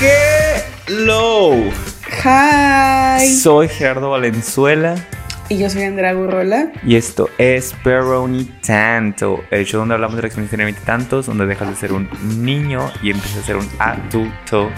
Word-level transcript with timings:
Hello. 0.00 1.54
Hi. 2.24 3.26
Soy 3.26 3.68
Gerardo 3.68 4.10
Valenzuela. 4.10 4.94
Y 5.48 5.58
yo 5.58 5.70
soy 5.70 5.82
Andrea 5.82 6.12
Gurrola. 6.12 6.72
Y 6.84 6.96
esto 6.96 7.30
es 7.38 7.74
Pero 7.82 8.28
Ni 8.28 8.44
Tanto, 8.44 9.42
el 9.50 9.64
show 9.64 9.80
donde 9.80 9.94
hablamos 9.94 10.16
de 10.16 10.22
la 10.22 10.28
experiencia 10.28 10.64
de 10.64 10.72
tantos, 10.74 11.26
donde 11.26 11.46
dejas 11.46 11.68
de 11.68 11.76
ser 11.76 11.92
un 11.92 12.08
niño 12.44 12.92
y 13.02 13.10
empiezas 13.10 13.38
a 13.38 13.46
ser 13.46 13.56
un 13.56 13.68
adulto. 13.78 14.70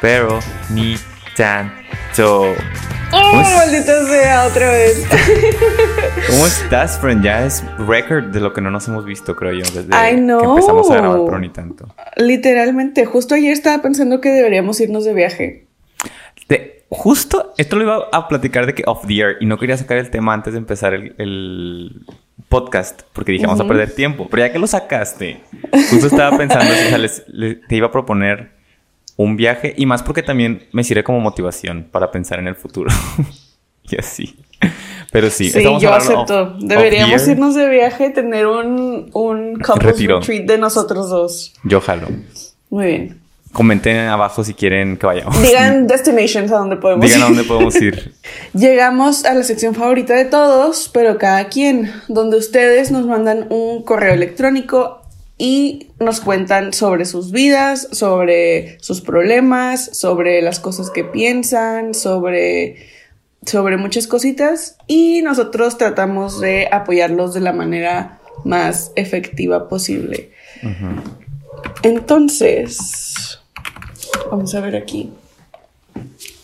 Pero 0.00 0.38
ni 0.70 0.96
tanto. 1.36 2.54
¡Oh, 3.12 3.32
maldita 3.34 4.06
sea, 4.06 4.46
otra 4.46 4.70
vez! 4.70 5.06
¿Cómo 6.28 6.46
estás, 6.46 6.98
friend? 6.98 7.22
Ya 7.24 7.44
es 7.44 7.62
record 7.78 8.26
de 8.26 8.40
lo 8.40 8.52
que 8.52 8.60
no 8.60 8.70
nos 8.70 8.88
hemos 8.88 9.04
visto, 9.04 9.36
creo 9.36 9.52
yo, 9.52 9.60
desde 9.72 9.82
I 10.10 10.16
know. 10.16 10.40
que 10.40 10.46
empezamos 10.46 10.90
a 10.90 10.96
grabar 10.96 11.20
Pero 11.26 11.38
Ni 11.38 11.48
Tanto. 11.50 11.94
Literalmente, 12.16 13.04
justo 13.04 13.34
ayer 13.34 13.52
estaba 13.52 13.82
pensando 13.82 14.20
que 14.20 14.30
deberíamos 14.30 14.80
irnos 14.80 15.04
de 15.04 15.12
viaje. 15.14 15.66
De- 16.48 16.84
justo 16.88 17.52
esto 17.56 17.76
lo 17.76 17.82
iba 17.84 18.08
a 18.12 18.28
platicar 18.28 18.66
de 18.66 18.74
que 18.74 18.82
off 18.86 19.06
the 19.06 19.14
air 19.14 19.36
y 19.40 19.46
no 19.46 19.58
quería 19.58 19.76
sacar 19.76 19.98
el 19.98 20.10
tema 20.10 20.34
antes 20.34 20.52
de 20.52 20.58
empezar 20.58 20.92
el, 20.94 21.14
el 21.18 22.04
podcast 22.48 23.02
porque 23.14 23.32
dije 23.32 23.46
vamos 23.46 23.60
a 23.60 23.66
perder 23.68 23.94
tiempo. 23.94 24.28
Pero 24.30 24.44
ya 24.46 24.52
que 24.52 24.58
lo 24.58 24.66
sacaste, 24.66 25.40
justo 25.90 26.06
estaba 26.06 26.36
pensando, 26.36 26.72
o 26.72 26.76
sea, 26.76 26.98
les- 26.98 27.22
te 27.68 27.76
iba 27.76 27.86
a 27.88 27.92
proponer 27.92 28.50
un 29.16 29.36
viaje 29.36 29.74
y 29.76 29.86
más 29.86 30.02
porque 30.02 30.22
también 30.22 30.66
me 30.72 30.84
sirve 30.84 31.04
como 31.04 31.20
motivación 31.20 31.88
para 31.90 32.10
pensar 32.10 32.38
en 32.38 32.48
el 32.48 32.54
futuro. 32.56 32.90
y 33.84 33.98
así. 33.98 34.36
Pero 35.10 35.28
sí, 35.28 35.50
Sí, 35.50 35.62
yo 35.80 35.92
acepto. 35.92 36.56
Deberíamos 36.60 37.26
irnos 37.28 37.54
de 37.54 37.68
viaje, 37.68 38.10
tener 38.10 38.46
un, 38.46 39.10
un 39.12 39.56
couples 39.60 39.92
Retiro. 39.92 40.20
retreat 40.20 40.44
de 40.46 40.58
nosotros 40.58 41.10
dos. 41.10 41.52
Yo 41.64 41.80
jalo. 41.80 42.08
Muy 42.70 42.86
bien. 42.86 43.18
Comenten 43.52 43.98
abajo 44.08 44.42
si 44.42 44.54
quieren 44.54 44.96
que 44.96 45.04
vayamos. 45.04 45.42
Digan 45.42 45.86
destinations 45.86 46.50
a 46.50 46.56
donde 46.56 46.76
podemos 46.76 47.04
Digan 47.04 47.20
a 47.20 47.24
ir. 47.24 47.28
dónde 47.28 47.44
podemos 47.46 47.74
ir. 47.82 48.14
Llegamos 48.54 49.26
a 49.26 49.34
la 49.34 49.42
sección 49.42 49.74
favorita 49.74 50.14
de 50.14 50.24
todos, 50.24 50.88
pero 50.90 51.18
cada 51.18 51.48
quien, 51.48 51.92
donde 52.08 52.38
ustedes 52.38 52.90
nos 52.90 53.04
mandan 53.06 53.48
un 53.50 53.82
correo 53.82 54.14
electrónico 54.14 55.01
y 55.42 55.88
nos 55.98 56.20
cuentan 56.20 56.72
sobre 56.72 57.04
sus 57.04 57.32
vidas, 57.32 57.88
sobre 57.90 58.78
sus 58.78 59.00
problemas, 59.00 59.86
sobre 59.86 60.40
las 60.40 60.60
cosas 60.60 60.88
que 60.88 61.02
piensan, 61.02 61.94
sobre, 61.94 62.76
sobre 63.44 63.76
muchas 63.76 64.06
cositas 64.06 64.76
y 64.86 65.20
nosotros 65.22 65.78
tratamos 65.78 66.40
de 66.40 66.68
apoyarlos 66.70 67.34
de 67.34 67.40
la 67.40 67.52
manera 67.52 68.20
más 68.44 68.92
efectiva 68.94 69.68
posible. 69.68 70.30
Entonces, 71.82 73.40
vamos 74.30 74.54
a 74.54 74.60
ver 74.60 74.76
aquí. 74.76 75.12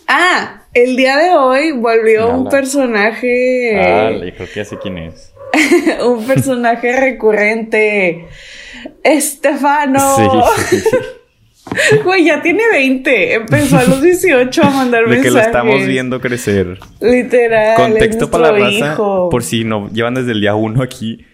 Ah, 0.09 0.63
el 0.73 0.97
día 0.97 1.15
de 1.15 1.31
hoy 1.31 1.71
volvió 1.71 2.35
un 2.35 2.49
personaje. 2.49 3.79
Ah, 3.81 4.11
creo 4.35 4.49
que 4.49 4.55
ya 4.55 4.65
sé 4.65 4.77
quién 4.77 4.97
es. 4.97 5.31
un 6.05 6.25
personaje 6.25 6.91
recurrente. 6.99 8.27
Estefano. 9.03 9.99
Sí, 10.15 10.77
sí, 10.77 10.79
sí. 10.89 10.97
Güey, 12.03 12.25
ya 12.25 12.41
tiene 12.41 12.63
20. 12.71 13.33
Empezó 13.35 13.77
a 13.77 13.83
los 13.83 14.01
18 14.01 14.63
a 14.63 14.69
mandar 14.71 15.03
De 15.03 15.09
mensajes. 15.11 15.31
que 15.31 15.37
lo 15.37 15.39
estamos 15.41 15.85
viendo 15.85 16.19
crecer. 16.19 16.79
Literal. 16.99 17.75
Contexto 17.75 18.25
es 18.25 18.31
para 18.31 18.51
la 18.51 18.59
raza, 18.59 18.93
hijo. 18.93 19.29
por 19.29 19.43
si 19.43 19.63
no 19.63 19.89
llevan 19.91 20.15
desde 20.15 20.31
el 20.31 20.41
día 20.41 20.55
uno 20.55 20.81
aquí. 20.81 21.25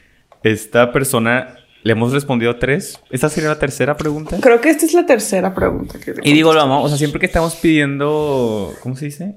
Esta 0.44 0.92
persona 0.92 1.56
le 1.84 1.92
hemos 1.94 2.12
respondido 2.12 2.58
tres. 2.58 3.00
Esta 3.12 3.30
sería 3.30 3.50
la 3.50 3.60
tercera 3.60 3.96
pregunta. 3.96 4.38
Creo 4.42 4.60
que 4.60 4.70
esta 4.72 4.86
es 4.86 4.94
la 4.94 5.06
tercera 5.06 5.54
pregunta 5.56 6.00
que 6.00 6.14
Y 6.24 6.34
digo, 6.34 6.54
lo 6.54 6.60
vamos, 6.60 6.86
o 6.86 6.90
sea, 6.90 6.98
siempre 6.98 7.20
que 7.20 7.28
estamos 7.28 7.56
pidiendo, 7.56 8.74
¿cómo 8.82 8.96
se 8.96 9.06
dice? 9.06 9.36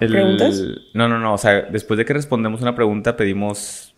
El- 0.00 0.10
¿Preguntas? 0.12 0.60
No, 0.94 1.08
no, 1.08 1.18
no, 1.18 1.34
o 1.34 1.38
sea, 1.38 1.62
después 1.62 1.98
de 1.98 2.04
que 2.04 2.14
respondemos 2.14 2.62
una 2.62 2.74
pregunta 2.74 3.16
pedimos 3.16 3.94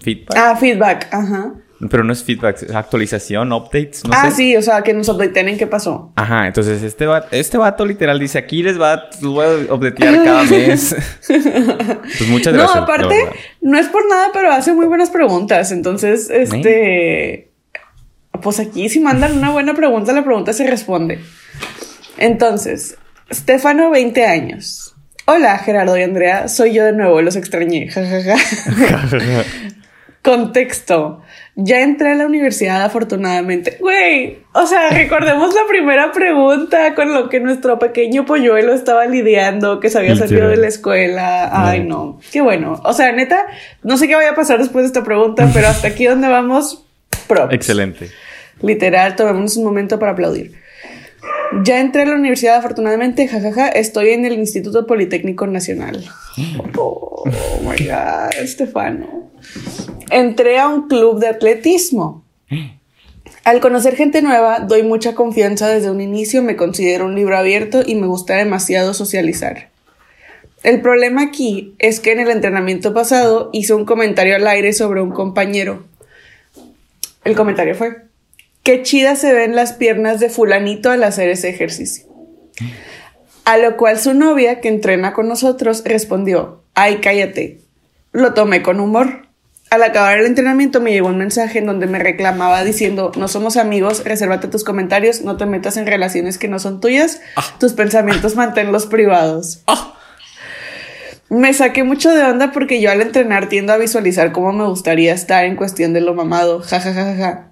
feedback. 0.00 0.36
Ah, 0.36 0.56
feedback. 0.56 1.08
Ajá. 1.12 1.54
Pero 1.90 2.04
no 2.04 2.12
es 2.12 2.22
feedback, 2.22 2.62
es 2.62 2.74
actualización, 2.74 3.52
updates, 3.52 4.04
no 4.04 4.12
ah, 4.14 4.30
sé. 4.30 4.36
sí, 4.36 4.56
o 4.56 4.62
sea, 4.62 4.82
que 4.82 4.94
nos 4.94 5.08
updaten 5.08 5.48
en 5.48 5.58
qué 5.58 5.66
pasó. 5.66 6.12
Ajá, 6.16 6.46
entonces 6.46 6.82
este 6.82 7.06
vato, 7.06 7.28
este 7.32 7.58
vato 7.58 7.84
literal 7.84 8.18
dice, 8.18 8.38
aquí 8.38 8.62
les 8.62 8.80
va, 8.80 9.08
los 9.20 9.32
voy 9.34 9.44
a 9.68 9.74
updatear 9.74 10.24
cada 10.24 10.42
mes. 10.44 10.94
pues 11.26 12.28
muchas 12.28 12.54
No, 12.54 12.60
gracias. 12.60 12.76
la 12.76 12.82
aparte, 12.82 13.16
no 13.60 13.78
es 13.78 13.88
por 13.88 14.08
nada, 14.08 14.30
pero 14.32 14.52
hace 14.52 14.72
muy 14.72 14.86
buenas 14.86 15.10
preguntas. 15.10 15.72
Entonces, 15.72 16.30
este. 16.30 17.50
Pues 18.42 18.60
aquí, 18.60 18.88
si 18.88 19.00
mandan 19.00 19.38
una 19.38 19.50
buena 19.50 19.74
pregunta, 19.74 20.12
la 20.12 20.24
pregunta 20.24 20.52
se 20.52 20.66
responde. 20.66 21.20
Entonces, 22.18 22.96
Stefano, 23.32 23.90
20 23.90 24.26
años. 24.26 24.94
Hola, 25.26 25.56
Gerardo 25.58 25.96
y 25.96 26.02
Andrea, 26.02 26.48
soy 26.48 26.74
yo 26.74 26.84
de 26.84 26.92
nuevo, 26.92 27.22
los 27.22 27.36
extrañé. 27.36 27.88
Contexto. 30.22 31.22
Ya 31.56 31.82
entré 31.82 32.10
a 32.10 32.14
la 32.16 32.26
universidad 32.26 32.82
afortunadamente. 32.82 33.76
Güey, 33.78 34.38
o 34.52 34.66
sea, 34.66 34.90
recordemos 34.90 35.54
la 35.54 35.60
primera 35.68 36.10
pregunta 36.10 36.96
con 36.96 37.14
lo 37.14 37.28
que 37.28 37.38
nuestro 37.38 37.78
pequeño 37.78 38.26
polluelo 38.26 38.74
estaba 38.74 39.06
lidiando, 39.06 39.78
que 39.78 39.88
se 39.88 39.98
había 39.98 40.16
salido 40.16 40.48
de 40.48 40.56
la 40.56 40.66
escuela. 40.66 41.50
Ay, 41.52 41.84
no. 41.84 42.18
Qué 42.32 42.40
bueno. 42.40 42.80
O 42.84 42.92
sea, 42.92 43.12
neta, 43.12 43.46
no 43.84 43.96
sé 43.96 44.08
qué 44.08 44.16
vaya 44.16 44.30
a 44.30 44.34
pasar 44.34 44.58
después 44.58 44.82
de 44.82 44.86
esta 44.88 45.04
pregunta, 45.04 45.48
pero 45.54 45.68
hasta 45.68 45.88
aquí 45.88 46.06
donde 46.06 46.26
vamos, 46.26 46.84
props. 47.28 47.54
Excelente. 47.54 48.10
Literal, 48.60 49.14
tomémonos 49.14 49.56
un 49.56 49.64
momento 49.64 49.98
para 50.00 50.12
aplaudir. 50.12 50.63
Ya 51.62 51.80
entré 51.80 52.02
a 52.02 52.06
la 52.06 52.16
universidad 52.16 52.56
afortunadamente, 52.56 53.28
jajaja, 53.28 53.68
estoy 53.68 54.10
en 54.10 54.24
el 54.24 54.34
Instituto 54.34 54.86
Politécnico 54.86 55.46
Nacional. 55.46 56.04
Oh, 56.76 57.24
my 57.60 57.86
god, 57.86 58.34
Estefano. 58.42 59.30
Entré 60.10 60.58
a 60.58 60.68
un 60.68 60.88
club 60.88 61.20
de 61.20 61.28
atletismo. 61.28 62.24
Al 63.44 63.60
conocer 63.60 63.94
gente 63.94 64.22
nueva, 64.22 64.60
doy 64.60 64.82
mucha 64.82 65.14
confianza 65.14 65.68
desde 65.68 65.90
un 65.90 66.00
inicio, 66.00 66.42
me 66.42 66.56
considero 66.56 67.04
un 67.04 67.14
libro 67.14 67.36
abierto 67.36 67.82
y 67.84 67.94
me 67.94 68.06
gusta 68.06 68.36
demasiado 68.36 68.94
socializar. 68.94 69.70
El 70.62 70.80
problema 70.80 71.22
aquí 71.22 71.74
es 71.78 72.00
que 72.00 72.12
en 72.12 72.20
el 72.20 72.30
entrenamiento 72.30 72.94
pasado 72.94 73.50
hice 73.52 73.74
un 73.74 73.84
comentario 73.84 74.34
al 74.34 74.46
aire 74.46 74.72
sobre 74.72 75.02
un 75.02 75.10
compañero. 75.10 75.84
El 77.22 77.36
comentario 77.36 77.74
fue, 77.74 78.04
qué 78.64 78.82
chidas 78.82 79.20
se 79.20 79.32
ven 79.32 79.54
las 79.54 79.72
piernas 79.74 80.18
de 80.18 80.28
fulanito 80.30 80.90
al 80.90 81.04
hacer 81.04 81.28
ese 81.28 81.48
ejercicio. 81.50 82.06
A 83.44 83.58
lo 83.58 83.76
cual 83.76 83.98
su 84.00 84.14
novia, 84.14 84.60
que 84.60 84.68
entrena 84.68 85.12
con 85.12 85.28
nosotros, 85.28 85.82
respondió, 85.84 86.62
ay, 86.74 86.96
cállate. 87.02 87.60
Lo 88.12 88.32
tomé 88.34 88.62
con 88.62 88.80
humor. 88.80 89.28
Al 89.70 89.82
acabar 89.82 90.18
el 90.18 90.26
entrenamiento 90.26 90.80
me 90.80 90.92
llegó 90.92 91.08
un 91.08 91.18
mensaje 91.18 91.58
en 91.58 91.66
donde 91.66 91.86
me 91.86 91.98
reclamaba 91.98 92.62
diciendo, 92.64 93.10
no 93.16 93.26
somos 93.28 93.56
amigos, 93.56 94.04
resérvate 94.04 94.46
tus 94.48 94.62
comentarios, 94.64 95.22
no 95.22 95.36
te 95.36 95.46
metas 95.46 95.76
en 95.76 95.86
relaciones 95.86 96.38
que 96.38 96.46
no 96.48 96.58
son 96.60 96.80
tuyas, 96.80 97.20
tus 97.58 97.72
pensamientos 97.72 98.34
manténlos 98.36 98.86
privados. 98.86 99.62
Me 101.28 101.52
saqué 101.52 101.82
mucho 101.82 102.14
de 102.14 102.22
onda 102.22 102.52
porque 102.52 102.80
yo 102.80 102.90
al 102.90 103.00
entrenar 103.00 103.48
tiendo 103.48 103.72
a 103.72 103.76
visualizar 103.78 104.30
cómo 104.32 104.52
me 104.52 104.64
gustaría 104.66 105.12
estar 105.12 105.44
en 105.44 105.56
cuestión 105.56 105.92
de 105.92 106.00
lo 106.00 106.14
mamado, 106.14 106.60
ja, 106.60 106.78
ja, 106.80 106.92
ja, 106.92 107.04
ja, 107.04 107.16
ja. 107.16 107.50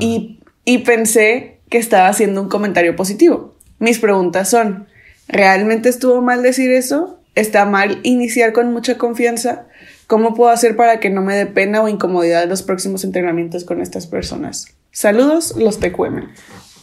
Y, 0.00 0.04
y- 0.06 0.37
y 0.68 0.76
pensé 0.76 1.62
que 1.70 1.78
estaba 1.78 2.08
haciendo 2.08 2.42
un 2.42 2.50
comentario 2.50 2.94
positivo. 2.94 3.54
Mis 3.78 3.98
preguntas 4.00 4.50
son, 4.50 4.86
¿realmente 5.26 5.88
estuvo 5.88 6.20
mal 6.20 6.42
decir 6.42 6.70
eso? 6.72 7.20
¿Está 7.34 7.64
mal 7.64 8.00
iniciar 8.02 8.52
con 8.52 8.70
mucha 8.70 8.98
confianza? 8.98 9.66
¿Cómo 10.06 10.34
puedo 10.34 10.50
hacer 10.50 10.76
para 10.76 11.00
que 11.00 11.08
no 11.08 11.22
me 11.22 11.34
dé 11.34 11.46
pena 11.46 11.80
o 11.80 11.88
incomodidad 11.88 12.46
los 12.46 12.62
próximos 12.62 13.02
entrenamientos 13.04 13.64
con 13.64 13.80
estas 13.80 14.06
personas? 14.06 14.66
Saludos, 14.92 15.54
los 15.56 15.80
TQM. 15.80 16.34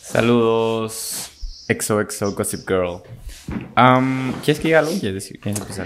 Saludos, 0.01 1.29
XOXO 1.67 2.33
Gossip 2.33 2.67
Girl. 2.67 3.03
Am, 3.75 4.33
¿Quieres 4.43 4.59
que 4.59 4.69
diga 4.69 4.79
algo? 4.79 4.93
¿Quieres, 4.99 5.13
decir, 5.13 5.39
¿Quieres 5.39 5.61
empezar? 5.61 5.85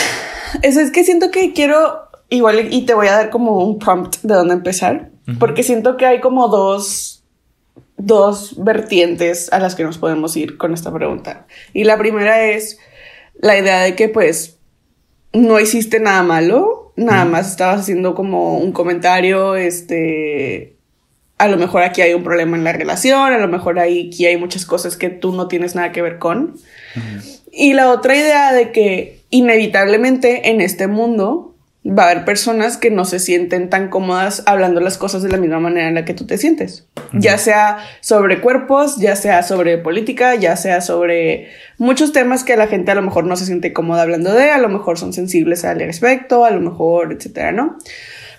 Eso 0.62 0.80
es 0.80 0.90
que 0.90 1.04
siento 1.04 1.30
que 1.30 1.52
quiero, 1.52 2.08
igual, 2.28 2.74
y 2.74 2.86
te 2.86 2.94
voy 2.94 3.06
a 3.06 3.12
dar 3.12 3.30
como 3.30 3.64
un 3.64 3.78
prompt 3.78 4.16
de 4.24 4.34
dónde 4.34 4.54
empezar, 4.54 5.12
porque 5.38 5.62
siento 5.62 5.96
que 5.96 6.06
hay 6.06 6.20
como 6.20 6.48
dos, 6.48 7.19
dos 8.00 8.54
vertientes 8.62 9.52
a 9.52 9.58
las 9.58 9.74
que 9.74 9.84
nos 9.84 9.98
podemos 9.98 10.36
ir 10.36 10.56
con 10.56 10.74
esta 10.74 10.92
pregunta. 10.92 11.46
Y 11.72 11.84
la 11.84 11.98
primera 11.98 12.44
es 12.44 12.78
la 13.40 13.58
idea 13.58 13.80
de 13.80 13.94
que 13.94 14.08
pues 14.08 14.58
no 15.32 15.60
hiciste 15.60 16.00
nada 16.00 16.22
malo, 16.22 16.92
nada 16.96 17.24
más 17.24 17.50
estabas 17.50 17.80
haciendo 17.80 18.14
como 18.14 18.58
un 18.58 18.72
comentario, 18.72 19.54
este, 19.54 20.76
a 21.38 21.48
lo 21.48 21.56
mejor 21.56 21.82
aquí 21.82 22.00
hay 22.00 22.14
un 22.14 22.24
problema 22.24 22.56
en 22.56 22.64
la 22.64 22.72
relación, 22.72 23.32
a 23.32 23.38
lo 23.38 23.48
mejor 23.48 23.78
ahí, 23.78 24.08
aquí 24.08 24.26
hay 24.26 24.36
muchas 24.36 24.66
cosas 24.66 24.96
que 24.96 25.10
tú 25.10 25.32
no 25.32 25.48
tienes 25.48 25.74
nada 25.74 25.92
que 25.92 26.02
ver 26.02 26.18
con. 26.18 26.56
Y 27.52 27.74
la 27.74 27.90
otra 27.90 28.16
idea 28.16 28.52
de 28.52 28.72
que 28.72 29.20
inevitablemente 29.30 30.50
en 30.50 30.60
este 30.60 30.86
mundo 30.86 31.49
va 31.86 32.04
a 32.04 32.10
haber 32.10 32.24
personas 32.26 32.76
que 32.76 32.90
no 32.90 33.06
se 33.06 33.18
sienten 33.18 33.70
tan 33.70 33.88
cómodas 33.88 34.42
hablando 34.44 34.80
las 34.80 34.98
cosas 34.98 35.22
de 35.22 35.30
la 35.30 35.38
misma 35.38 35.60
manera 35.60 35.88
en 35.88 35.94
la 35.94 36.04
que 36.04 36.12
tú 36.12 36.26
te 36.26 36.36
sientes. 36.36 36.86
Ya 37.12 37.38
sea 37.38 37.78
sobre 38.00 38.40
cuerpos, 38.40 38.98
ya 38.98 39.16
sea 39.16 39.42
sobre 39.42 39.78
política, 39.78 40.34
ya 40.34 40.56
sea 40.56 40.82
sobre 40.82 41.48
muchos 41.78 42.12
temas 42.12 42.44
que 42.44 42.56
la 42.56 42.66
gente 42.66 42.90
a 42.90 42.94
lo 42.94 43.02
mejor 43.02 43.24
no 43.24 43.36
se 43.36 43.46
siente 43.46 43.72
cómoda 43.72 44.02
hablando 44.02 44.32
de, 44.34 44.50
a 44.50 44.58
lo 44.58 44.68
mejor 44.68 44.98
son 44.98 45.14
sensibles 45.14 45.64
al 45.64 45.80
respecto, 45.80 46.44
a 46.44 46.50
lo 46.50 46.60
mejor, 46.60 47.12
etcétera, 47.12 47.52
¿no? 47.52 47.78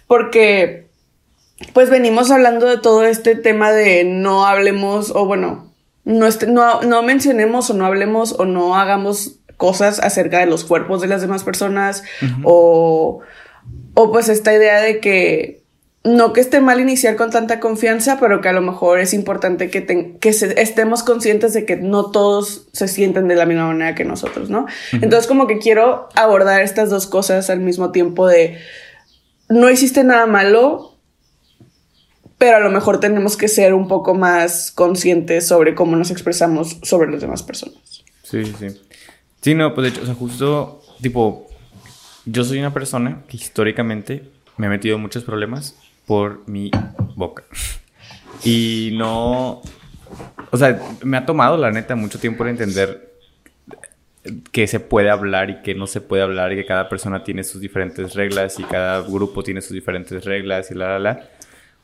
Porque 0.06 0.88
pues 1.74 1.90
venimos 1.90 2.30
hablando 2.30 2.68
de 2.68 2.78
todo 2.78 3.06
este 3.06 3.36
tema 3.36 3.72
de 3.72 4.04
no 4.04 4.46
hablemos 4.46 5.12
o 5.16 5.26
bueno, 5.26 5.72
no, 6.04 6.28
no, 6.48 6.82
no 6.82 7.04
mencionemos 7.04 7.70
o 7.70 7.74
no 7.74 7.86
hablemos 7.86 8.34
o 8.38 8.46
no 8.46 8.76
hagamos 8.76 9.40
cosas 9.62 10.00
acerca 10.00 10.40
de 10.40 10.48
los 10.48 10.66
cuerpos 10.66 11.02
de 11.02 11.08
las 11.08 11.22
demás 11.22 11.44
personas 11.44 12.04
o, 12.44 13.20
o 13.94 14.12
pues 14.12 14.28
esta 14.28 14.52
idea 14.52 14.82
de 14.82 15.00
que 15.00 15.62
no 16.04 16.34
que 16.34 16.42
esté 16.42 16.62
mal 16.62 16.80
iniciar 16.80 17.16
con 17.16 17.30
tanta 17.30 17.60
confianza, 17.60 18.18
pero 18.20 18.42
que 18.42 18.50
a 18.50 18.54
lo 18.54 18.62
mejor 18.62 19.00
es 19.00 19.14
importante 19.14 19.70
que, 19.70 19.86
que 20.20 20.30
estemos 20.30 21.04
conscientes 21.04 21.54
de 21.54 21.64
que 21.64 21.76
no 21.76 22.10
todos 22.10 22.70
se 22.74 22.88
sienten 22.88 23.28
de 23.28 23.36
la 23.36 23.46
misma 23.46 23.68
manera 23.68 23.94
que 23.94 24.04
nosotros, 24.04 24.50
¿no? 24.50 24.66
Entonces 24.94 25.28
como 25.28 25.46
que 25.46 25.60
quiero 25.60 26.10
abordar 26.16 26.64
estas 26.64 26.90
dos 26.90 27.06
cosas 27.06 27.52
al 27.52 27.60
mismo 27.60 27.92
tiempo 27.92 28.26
de 28.26 28.58
no 29.48 29.70
hiciste 29.70 30.04
nada 30.04 30.26
malo, 30.26 30.98
pero 32.40 32.58
a 32.58 32.62
lo 32.62 32.72
mejor 32.72 33.00
tenemos 33.00 33.38
que 33.38 33.48
ser 33.48 33.76
un 33.76 33.88
poco 33.88 34.16
más 34.16 34.72
conscientes 34.72 35.48
sobre 35.48 35.76
cómo 35.76 35.98
nos 35.98 36.10
expresamos 36.10 36.80
sobre 36.82 37.12
las 37.12 37.22
demás 37.22 37.44
personas. 37.44 38.04
Sí, 38.24 38.44
sí. 38.58 38.70
Sí, 39.42 39.56
no, 39.56 39.74
pues 39.74 39.84
de 39.84 39.90
hecho, 39.90 40.04
o 40.04 40.06
sea, 40.06 40.16
justo, 40.16 40.82
tipo, 41.02 41.48
yo 42.26 42.44
soy 42.44 42.60
una 42.60 42.74
persona 42.74 43.24
que 43.28 43.38
históricamente 43.38 44.24
me 44.58 44.68
ha 44.68 44.70
metido 44.70 44.96
en 44.96 45.02
muchos 45.02 45.24
problemas 45.24 45.76
por 46.06 46.48
mi 46.48 46.70
boca. 47.16 47.44
Y 48.44 48.92
no, 48.94 49.62
o 50.52 50.58
sea, 50.58 50.80
me 51.04 51.18
ha 51.18 51.26
tomado, 51.26 51.58
la 51.58 51.72
neta, 51.72 51.96
mucho 51.96 52.20
tiempo 52.20 52.46
entender 52.46 53.12
que 54.52 54.68
se 54.68 54.80
puede 54.80 55.10
hablar 55.10 55.50
y 55.50 55.62
que 55.64 55.74
no 55.74 55.88
se 55.88 56.02
puede 56.02 56.22
hablar 56.22 56.54
y 56.54 56.58
que 56.58 56.66
cada 56.66 56.88
persona 56.90 57.24
tiene 57.24 57.44
sus 57.44 57.60
diferentes 57.60 58.14
reglas 58.14 58.60
y 58.60 58.64
cada 58.64 59.02
grupo 59.02 59.42
tiene 59.42 59.62
sus 59.62 59.74
diferentes 59.74 60.24
reglas 60.24 60.70
y 60.70 60.76
la, 60.76 60.90
la, 60.90 61.00
la. 61.00 61.30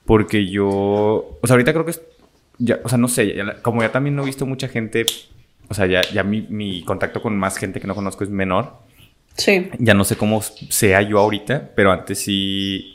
Porque 0.06 0.48
yo, 0.48 0.68
o 0.68 1.40
sea, 1.44 1.56
ahorita 1.56 1.74
creo 1.74 1.86
que 1.86 1.92
es, 1.92 2.02
ya, 2.60 2.80
o 2.84 2.90
sea, 2.90 2.98
no 2.98 3.08
sé, 3.08 3.36
como 3.64 3.82
ya 3.82 3.92
también 3.92 4.16
no 4.16 4.22
he 4.22 4.28
visto 4.28 4.46
mucha 4.46 4.68
gente 4.68 5.06
o 5.70 5.74
sea, 5.74 5.86
ya, 5.86 6.02
ya 6.14 6.24
mi, 6.24 6.42
mi, 6.42 6.84
contacto 6.84 7.22
con 7.22 7.38
más 7.38 7.58
gente 7.58 7.80
que 7.80 7.88
no 7.88 7.96
conozco 7.96 8.24
es 8.24 8.30
menor. 8.30 8.74
Sí. 9.36 9.70
Ya 9.78 9.94
no 9.94 10.04
sé 10.04 10.16
cómo 10.16 10.42
sea 10.42 11.02
yo 11.02 11.20
ahorita, 11.20 11.72
pero 11.76 11.92
antes 11.92 12.20
sí. 12.20 12.94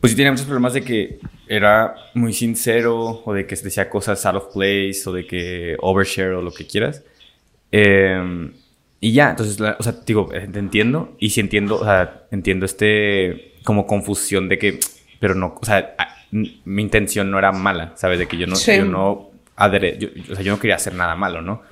Pues 0.00 0.12
sí 0.12 0.16
tenía 0.16 0.32
muchos 0.32 0.46
problemas 0.46 0.74
de 0.74 0.82
que 0.82 1.20
era 1.46 1.94
muy 2.14 2.32
sincero, 2.32 3.22
o 3.24 3.32
de 3.32 3.46
que 3.46 3.54
decía 3.54 3.88
cosas 3.88 4.26
out 4.26 4.36
of 4.36 4.52
place, 4.52 5.02
o 5.06 5.12
de 5.12 5.26
que 5.26 5.76
overshare, 5.80 6.34
o 6.34 6.42
lo 6.42 6.52
que 6.52 6.66
quieras. 6.66 7.04
Em, 7.70 8.52
y 9.00 9.12
ya, 9.12 9.30
entonces, 9.30 9.60
o 9.60 9.82
sea, 9.82 9.94
digo, 10.04 10.30
eh, 10.32 10.48
entiendo, 10.52 11.16
y 11.18 11.30
sí 11.30 11.40
entiendo, 11.40 11.76
o 11.76 11.84
sea, 11.84 12.26
entiendo 12.30 12.66
este 12.66 13.54
como 13.64 13.86
confusión 13.86 14.48
de 14.48 14.58
que, 14.58 14.80
pero 15.20 15.34
no, 15.34 15.56
o 15.60 15.64
sea, 15.64 15.94
mi 16.30 16.82
intención 16.82 17.30
no 17.30 17.38
era 17.38 17.52
mala, 17.52 17.92
¿sabes? 17.96 18.18
De 18.18 18.26
que 18.26 18.36
yo 18.36 18.46
no, 18.46 18.56
yo 18.56 18.84
no 18.84 19.31
yo, 19.98 20.08
o 20.30 20.34
sea, 20.34 20.44
yo 20.44 20.52
no 20.52 20.58
quería 20.58 20.76
hacer 20.76 20.94
nada 20.94 21.16
malo, 21.16 21.42
¿no? 21.42 21.62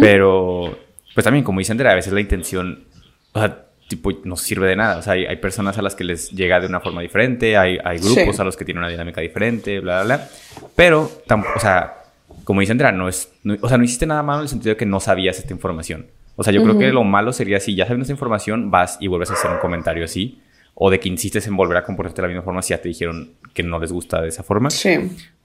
Pero, 0.00 0.78
pues 1.14 1.24
también, 1.24 1.44
como 1.44 1.58
dice 1.58 1.72
Andrea, 1.72 1.92
a 1.92 1.96
veces 1.96 2.12
la 2.12 2.20
intención, 2.20 2.84
o 3.32 3.40
sea, 3.40 3.64
tipo, 3.88 4.12
no 4.24 4.36
sirve 4.36 4.68
de 4.68 4.76
nada. 4.76 4.98
O 4.98 5.02
sea, 5.02 5.14
hay, 5.14 5.36
personas 5.36 5.78
a 5.78 5.82
las 5.82 5.94
que 5.94 6.04
les 6.04 6.30
llega 6.30 6.60
de 6.60 6.66
una 6.66 6.80
forma 6.80 7.02
diferente, 7.02 7.56
hay, 7.56 7.78
hay 7.84 7.98
grupos 7.98 8.38
a 8.40 8.44
los 8.44 8.56
que 8.56 8.64
tienen 8.64 8.82
una 8.82 8.90
dinámica 8.90 9.20
diferente, 9.20 9.80
bla, 9.80 10.04
bla, 10.04 10.16
bla. 10.16 10.28
Pero, 10.76 11.10
o 11.56 11.60
sea, 11.60 12.04
como 12.44 12.60
dice 12.60 12.72
Andrea, 12.72 12.92
no 12.92 13.08
es, 13.08 13.32
o 13.60 13.68
sea, 13.68 13.78
no 13.78 13.84
hiciste 13.84 14.06
nada 14.06 14.22
malo 14.22 14.40
en 14.40 14.44
el 14.44 14.48
sentido 14.48 14.74
de 14.74 14.76
que 14.76 14.86
no 14.86 15.00
sabías 15.00 15.38
esta 15.38 15.52
información. 15.52 16.06
O 16.36 16.42
sea, 16.42 16.52
yo 16.52 16.62
creo 16.62 16.78
que 16.78 16.90
lo 16.90 17.04
malo 17.04 17.32
sería 17.32 17.60
si 17.60 17.76
ya 17.76 17.86
sabes 17.86 18.02
esta 18.02 18.12
información, 18.12 18.70
vas 18.70 18.96
y 19.00 19.06
vuelves 19.06 19.30
a 19.30 19.34
hacer 19.34 19.50
un 19.52 19.58
comentario 19.58 20.04
así. 20.04 20.40
O 20.76 20.90
de 20.90 20.98
que 20.98 21.08
insistes 21.08 21.46
en 21.46 21.56
volver 21.56 21.76
a 21.76 21.84
comportarte 21.84 22.20
de 22.20 22.22
la 22.22 22.28
misma 22.28 22.42
forma 22.42 22.60
si 22.60 22.70
ya 22.70 22.82
te 22.82 22.88
dijeron 22.88 23.30
que 23.52 23.62
no 23.62 23.78
les 23.78 23.92
gusta 23.92 24.20
de 24.20 24.28
esa 24.28 24.42
forma. 24.42 24.70
Sí. 24.70 24.98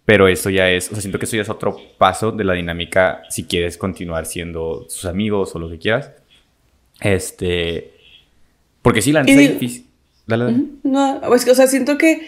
Pero 0.06 0.28
eso 0.28 0.50
ya 0.50 0.70
es, 0.70 0.88
o 0.88 0.92
sea, 0.92 1.02
siento 1.02 1.20
que 1.20 1.26
eso 1.26 1.36
ya 1.36 1.44
es 1.44 1.50
otro 1.50 1.78
paso 1.98 2.32
de 2.32 2.44
la 2.44 2.54
dinámica 2.54 3.22
si 3.30 3.44
quieres 3.44 3.78
continuar 3.78 4.26
siendo 4.26 4.86
sus 4.90 5.06
amigos 5.06 5.56
o 5.56 5.60
lo 5.60 5.70
que 5.70 5.78
quieras. 5.78 6.12
Este. 7.00 7.92
Porque 8.82 9.02
sí, 9.02 9.12
la 9.12 9.24
neta 9.24 9.42
es 9.42 9.54
difícil. 9.54 9.86
Dale, 10.26 10.56
No, 10.84 11.34
es 11.36 11.46
que, 11.46 11.52
o 11.52 11.56
sea, 11.56 11.68
siento 11.68 11.98
que. 11.98 12.28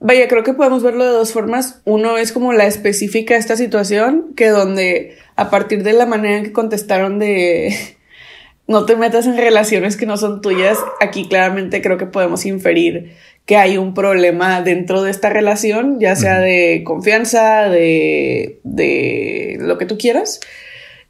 Vaya, 0.00 0.28
creo 0.28 0.44
que 0.44 0.54
podemos 0.54 0.82
verlo 0.82 1.04
de 1.04 1.10
dos 1.10 1.32
formas. 1.32 1.80
Uno 1.84 2.18
es 2.18 2.30
como 2.30 2.52
la 2.52 2.66
específica 2.66 3.34
de 3.34 3.40
esta 3.40 3.56
situación, 3.56 4.32
que 4.36 4.48
donde 4.48 5.18
a 5.34 5.50
partir 5.50 5.82
de 5.82 5.92
la 5.92 6.06
manera 6.06 6.38
en 6.38 6.44
que 6.44 6.52
contestaron 6.52 7.18
de 7.18 7.74
no 8.68 8.86
te 8.86 8.96
metas 8.96 9.26
en 9.26 9.36
relaciones 9.36 9.96
que 9.96 10.06
no 10.06 10.16
son 10.16 10.40
tuyas, 10.40 10.78
aquí 11.00 11.26
claramente 11.26 11.82
creo 11.82 11.98
que 11.98 12.06
podemos 12.06 12.46
inferir 12.46 13.16
que 13.48 13.56
hay 13.56 13.78
un 13.78 13.94
problema 13.94 14.60
dentro 14.60 15.02
de 15.02 15.10
esta 15.10 15.30
relación, 15.30 15.98
ya 15.98 16.14
sea 16.16 16.38
de 16.38 16.82
confianza, 16.84 17.70
de, 17.70 18.60
de 18.62 19.56
lo 19.58 19.78
que 19.78 19.86
tú 19.86 19.96
quieras. 19.96 20.40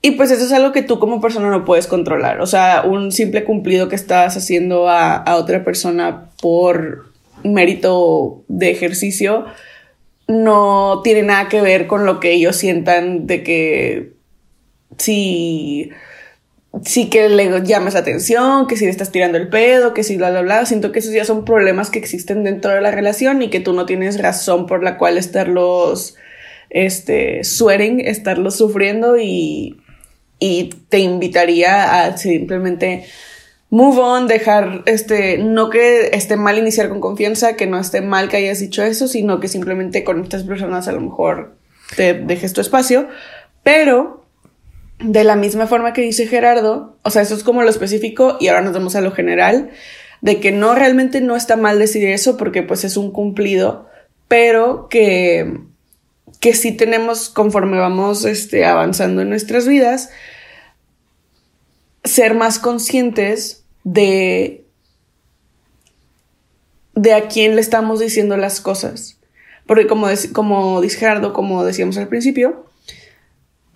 Y 0.02 0.12
pues 0.12 0.31
eso 0.31 0.44
es 0.44 0.52
algo 0.52 0.70
que 0.70 0.82
tú 0.82 1.00
como 1.00 1.20
persona 1.20 1.50
no 1.50 1.64
puedes 1.64 1.88
controlar. 1.88 2.40
O 2.40 2.46
sea, 2.46 2.85
un 2.87 3.11
simple 3.11 3.43
cumplido 3.43 3.88
que 3.88 3.96
estás 3.96 4.37
haciendo 4.37 4.88
a, 4.88 5.17
a 5.17 5.35
otra 5.35 5.64
persona 5.64 6.31
por 6.40 7.06
mérito 7.43 8.44
de 8.46 8.70
ejercicio 8.70 9.46
no 10.29 11.00
tiene 11.02 11.25
nada 11.25 11.49
que 11.49 11.61
ver 11.61 11.88
con 11.88 12.06
lo 12.06 12.20
que 12.20 12.31
ellos 12.35 12.55
sientan 12.55 13.26
de 13.26 13.43
que 13.43 14.12
si 14.96 15.87
sí 15.87 15.90
que 17.10 17.28
le 17.28 17.62
llames 17.64 17.94
atención, 17.94 18.66
que 18.66 18.76
si 18.76 18.84
le 18.84 18.90
estás 18.90 19.10
tirando 19.10 19.38
el 19.38 19.48
pedo, 19.48 19.94
que 19.94 20.04
si 20.04 20.16
bla, 20.16 20.30
bla, 20.30 20.42
bla. 20.42 20.66
Siento 20.66 20.92
que 20.92 20.98
esos 20.98 21.12
ya 21.12 21.24
son 21.24 21.44
problemas 21.44 21.90
que 21.90 21.98
existen 21.98 22.44
dentro 22.44 22.72
de 22.72 22.80
la 22.80 22.90
relación 22.90 23.42
y 23.42 23.50
que 23.50 23.60
tú 23.60 23.72
no 23.72 23.86
tienes 23.86 24.20
razón 24.20 24.66
por 24.66 24.82
la 24.82 24.98
cual 24.98 25.18
estarlos, 25.18 26.16
este, 26.70 27.42
swearing, 27.44 28.00
estarlos 28.00 28.56
sufriendo 28.56 29.18
y, 29.18 29.80
y 30.38 30.70
te 30.88 30.98
invitaría 30.98 32.04
a 32.04 32.16
simplemente 32.16 33.06
move 33.70 33.98
on, 33.98 34.28
dejar, 34.28 34.82
este, 34.86 35.38
no 35.38 35.70
que 35.70 36.10
esté 36.12 36.36
mal 36.36 36.58
iniciar 36.58 36.88
con 36.88 37.00
confianza, 37.00 37.56
que 37.56 37.66
no 37.66 37.78
esté 37.78 38.00
mal 38.00 38.28
que 38.28 38.38
hayas 38.38 38.60
dicho 38.60 38.82
eso, 38.82 39.08
sino 39.08 39.40
que 39.40 39.48
simplemente 39.48 40.04
con 40.04 40.22
estas 40.22 40.44
personas 40.44 40.88
a 40.88 40.92
lo 40.92 41.00
mejor 41.00 41.56
te 41.96 42.14
dejes 42.14 42.52
tu 42.52 42.60
espacio, 42.60 43.08
pero 43.62 44.27
de 44.99 45.25
la 45.25 45.37
misma 45.37 45.67
forma 45.67 45.93
que 45.93 46.02
dice 46.02 46.26
Gerardo, 46.26 46.97
o 47.02 47.11
sea, 47.11 47.23
eso 47.23 47.35
es 47.35 47.45
como 47.45 47.62
lo 47.62 47.71
específico 47.71 48.37
y 48.40 48.49
ahora 48.49 48.62
nos 48.62 48.73
vamos 48.73 48.97
a 48.97 49.00
lo 49.00 49.12
general, 49.12 49.71
de 50.21 50.40
que 50.40 50.50
no 50.50 50.75
realmente 50.75 51.21
no 51.21 51.37
está 51.37 51.57
mal 51.57 51.78
decidir 51.78 52.09
eso 52.09 52.37
porque 52.37 52.62
pues 52.62 52.85
es 52.85 52.97
un 52.97 53.12
cumplido, 53.12 53.87
pero 54.26 54.88
que, 54.88 55.61
que 56.40 56.55
sí 56.55 56.73
tenemos 56.73 57.28
conforme 57.28 57.78
vamos 57.78 58.25
este, 58.25 58.64
avanzando 58.64 59.23
en 59.23 59.31
nuestras 59.31 59.69
vidas, 59.69 60.11
ser 62.05 62.35
más 62.35 62.59
conscientes 62.59 63.64
de, 63.85 64.64
de 66.95 67.14
a 67.14 67.28
quién 67.28 67.55
le 67.55 67.61
estamos 67.61 68.00
diciendo 68.00 68.37
las 68.37 68.61
cosas. 68.61 69.19
Porque 69.67 69.87
como, 69.87 70.09
como 70.33 70.81
dice 70.81 70.99
Gerardo, 70.99 71.33
como 71.33 71.64
decíamos 71.64 71.99
al 71.99 72.09
principio, 72.09 72.67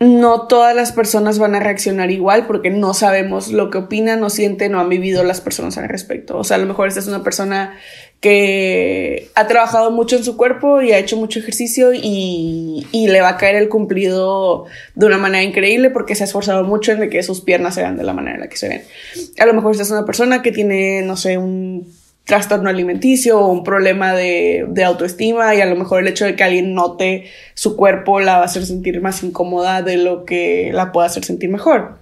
no 0.02 0.48
todas 0.48 0.74
las 0.74 0.90
personas 0.90 1.38
van 1.38 1.54
a 1.54 1.60
reaccionar 1.60 2.10
igual 2.10 2.46
porque 2.46 2.70
no 2.70 2.92
sabemos 2.92 3.52
lo 3.52 3.70
que 3.70 3.78
opinan 3.78 4.22
o 4.24 4.30
sienten 4.30 4.74
o 4.74 4.80
han 4.80 4.88
vivido 4.88 5.22
las 5.22 5.40
personas 5.40 5.78
al 5.78 5.88
respecto. 5.88 6.36
O 6.36 6.44
sea, 6.44 6.56
a 6.56 6.60
lo 6.60 6.66
mejor 6.66 6.88
esta 6.88 7.00
es 7.00 7.06
una 7.06 7.22
persona 7.22 7.76
que 8.20 9.30
ha 9.34 9.46
trabajado 9.46 9.90
mucho 9.90 10.16
en 10.16 10.24
su 10.24 10.36
cuerpo 10.36 10.82
y 10.82 10.92
ha 10.92 10.98
hecho 10.98 11.16
mucho 11.16 11.38
ejercicio 11.38 11.92
y, 11.92 12.86
y, 12.90 13.08
le 13.08 13.20
va 13.20 13.30
a 13.30 13.36
caer 13.36 13.56
el 13.56 13.68
cumplido 13.68 14.66
de 14.94 15.06
una 15.06 15.18
manera 15.18 15.42
increíble 15.42 15.90
porque 15.90 16.14
se 16.14 16.24
ha 16.24 16.26
esforzado 16.26 16.64
mucho 16.64 16.92
en 16.92 17.08
que 17.08 17.22
sus 17.22 17.40
piernas 17.40 17.74
se 17.74 17.82
vean 17.82 17.96
de 17.96 18.04
la 18.04 18.12
manera 18.12 18.36
en 18.36 18.40
la 18.40 18.48
que 18.48 18.56
se 18.56 18.68
ven. 18.68 18.82
A 19.38 19.46
lo 19.46 19.54
mejor 19.54 19.72
esta 19.72 19.82
es 19.82 19.90
una 19.90 20.04
persona 20.04 20.42
que 20.42 20.52
tiene, 20.52 21.02
no 21.02 21.16
sé, 21.16 21.38
un 21.38 21.92
trastorno 22.24 22.70
alimenticio 22.70 23.40
o 23.40 23.48
un 23.48 23.64
problema 23.64 24.12
de, 24.12 24.66
de, 24.68 24.84
autoestima 24.84 25.54
y 25.54 25.60
a 25.60 25.66
lo 25.66 25.74
mejor 25.74 26.00
el 26.00 26.08
hecho 26.08 26.24
de 26.24 26.36
que 26.36 26.44
alguien 26.44 26.74
note 26.74 27.24
su 27.54 27.76
cuerpo 27.76 28.20
la 28.20 28.36
va 28.36 28.42
a 28.42 28.44
hacer 28.44 28.64
sentir 28.64 29.00
más 29.00 29.22
incómoda 29.24 29.82
de 29.82 29.96
lo 29.96 30.24
que 30.24 30.70
la 30.72 30.92
pueda 30.92 31.06
hacer 31.06 31.24
sentir 31.24 31.50
mejor. 31.50 31.98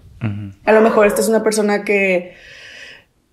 A 0.67 0.73
lo 0.73 0.83
mejor 0.83 1.07
esta 1.07 1.23
es 1.23 1.29
una 1.29 1.43
persona 1.43 1.83
que, 1.83 2.35